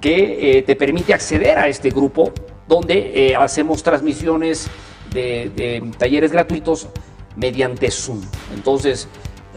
que 0.00 0.58
eh, 0.58 0.62
te 0.62 0.76
permite 0.76 1.14
acceder 1.14 1.56
a 1.56 1.68
este 1.68 1.88
grupo 1.88 2.32
donde 2.68 3.28
eh, 3.28 3.34
hacemos 3.36 3.82
transmisiones 3.82 4.68
de, 5.10 5.50
de 5.56 5.90
talleres 5.96 6.32
gratuitos 6.32 6.88
mediante 7.34 7.90
Zoom. 7.90 8.20
Entonces, 8.54 9.08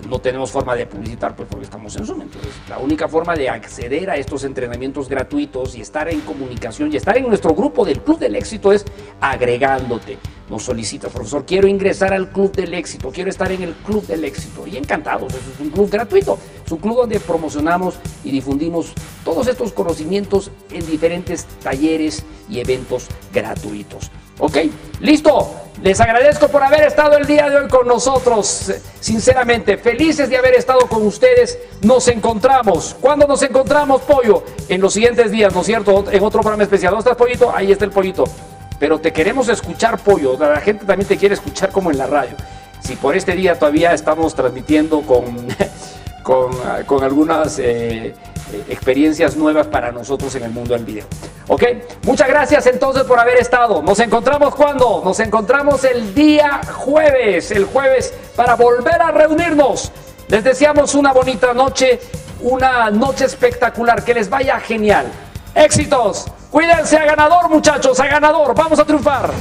no 0.07 0.19
tenemos 0.19 0.51
forma 0.51 0.75
de 0.75 0.85
publicitar 0.85 1.35
pues 1.35 1.47
porque 1.49 1.65
estamos 1.65 1.95
en 1.95 2.05
Zoom. 2.05 2.21
Entonces, 2.21 2.51
la 2.67 2.77
única 2.77 3.07
forma 3.07 3.35
de 3.35 3.49
acceder 3.49 4.09
a 4.09 4.15
estos 4.15 4.43
entrenamientos 4.43 5.09
gratuitos 5.09 5.75
y 5.75 5.81
estar 5.81 6.09
en 6.09 6.21
comunicación 6.21 6.91
y 6.91 6.97
estar 6.97 7.17
en 7.17 7.27
nuestro 7.27 7.53
grupo 7.53 7.85
del 7.85 8.01
Club 8.01 8.19
del 8.19 8.35
Éxito 8.35 8.71
es 8.71 8.85
agregándote. 9.19 10.17
Nos 10.49 10.63
solicitas, 10.63 11.11
profesor, 11.11 11.45
quiero 11.45 11.67
ingresar 11.67 12.11
al 12.11 12.31
Club 12.31 12.51
del 12.53 12.73
Éxito, 12.73 13.11
quiero 13.11 13.29
estar 13.29 13.51
en 13.51 13.61
el 13.61 13.73
Club 13.73 14.05
del 14.07 14.23
Éxito. 14.23 14.65
Y 14.65 14.77
encantados, 14.77 15.31
eso 15.33 15.51
es 15.53 15.59
un 15.59 15.69
club 15.69 15.89
gratuito. 15.89 16.39
Es 16.65 16.71
un 16.71 16.79
club 16.79 16.97
donde 16.97 17.19
promocionamos 17.19 17.95
y 18.23 18.31
difundimos 18.31 18.93
todos 19.23 19.47
estos 19.47 19.73
conocimientos 19.73 20.51
en 20.71 20.85
diferentes 20.87 21.45
talleres 21.63 22.23
y 22.49 22.59
eventos 22.59 23.07
gratuitos. 23.31 24.11
¿Ok? 24.39 24.57
¿Listo? 25.01 25.53
Les 25.81 25.99
agradezco 26.01 26.49
por 26.49 26.61
haber 26.61 26.83
estado 26.83 27.17
el 27.17 27.25
día 27.25 27.49
de 27.49 27.57
hoy 27.57 27.67
con 27.69 27.87
nosotros. 27.87 28.71
Sinceramente, 28.99 29.77
felices 29.77 30.29
de 30.29 30.37
haber 30.37 30.55
estado 30.55 30.87
con 30.87 31.05
ustedes. 31.05 31.57
Nos 31.81 32.07
encontramos. 32.07 32.95
¿Cuándo 32.99 33.27
nos 33.27 33.41
encontramos, 33.43 34.01
Pollo? 34.01 34.43
En 34.67 34.81
los 34.81 34.93
siguientes 34.93 35.31
días, 35.31 35.53
¿no 35.53 35.61
es 35.61 35.67
cierto? 35.67 36.05
En 36.11 36.23
otro 36.23 36.41
programa 36.41 36.63
especial. 36.63 36.91
¿Dónde 36.91 37.09
estás, 37.09 37.17
Pollito? 37.17 37.55
Ahí 37.55 37.71
está 37.71 37.85
el 37.85 37.91
Pollito. 37.91 38.25
Pero 38.77 38.99
te 38.99 39.13
queremos 39.13 39.47
escuchar, 39.47 39.99
Pollo. 39.99 40.37
La 40.37 40.59
gente 40.59 40.85
también 40.85 41.07
te 41.07 41.17
quiere 41.17 41.35
escuchar 41.35 41.71
como 41.71 41.91
en 41.91 41.97
la 41.97 42.07
radio. 42.07 42.35
Si 42.81 42.95
por 42.95 43.15
este 43.15 43.33
día 43.33 43.57
todavía 43.57 43.93
estamos 43.93 44.35
transmitiendo 44.35 45.01
con, 45.01 45.47
con, 46.23 46.51
con 46.85 47.03
algunas... 47.03 47.59
eh, 47.59 48.13
experiencias 48.67 49.35
nuevas 49.35 49.67
para 49.67 49.91
nosotros 49.91 50.33
en 50.35 50.43
el 50.43 50.51
mundo 50.51 50.73
del 50.73 50.85
video. 50.85 51.05
¿Ok? 51.47 51.63
Muchas 52.03 52.27
gracias 52.27 52.65
entonces 52.67 53.03
por 53.03 53.19
haber 53.19 53.37
estado. 53.37 53.81
Nos 53.81 53.99
encontramos 53.99 54.53
cuando? 54.55 55.01
Nos 55.03 55.19
encontramos 55.19 55.83
el 55.83 56.13
día 56.13 56.61
jueves, 56.71 57.51
el 57.51 57.65
jueves, 57.65 58.13
para 58.35 58.55
volver 58.55 59.01
a 59.01 59.11
reunirnos. 59.11 59.91
Les 60.27 60.43
deseamos 60.43 60.93
una 60.93 61.11
bonita 61.11 61.53
noche, 61.53 61.99
una 62.41 62.91
noche 62.91 63.25
espectacular, 63.25 64.03
que 64.03 64.13
les 64.13 64.29
vaya 64.29 64.59
genial. 64.59 65.07
Éxitos. 65.55 66.27
Cuídense 66.51 66.97
a 66.97 67.05
ganador 67.05 67.49
muchachos, 67.49 67.99
a 67.99 68.07
ganador. 68.07 68.53
Vamos 68.55 68.79
a 68.79 68.85
triunfar. 68.85 69.31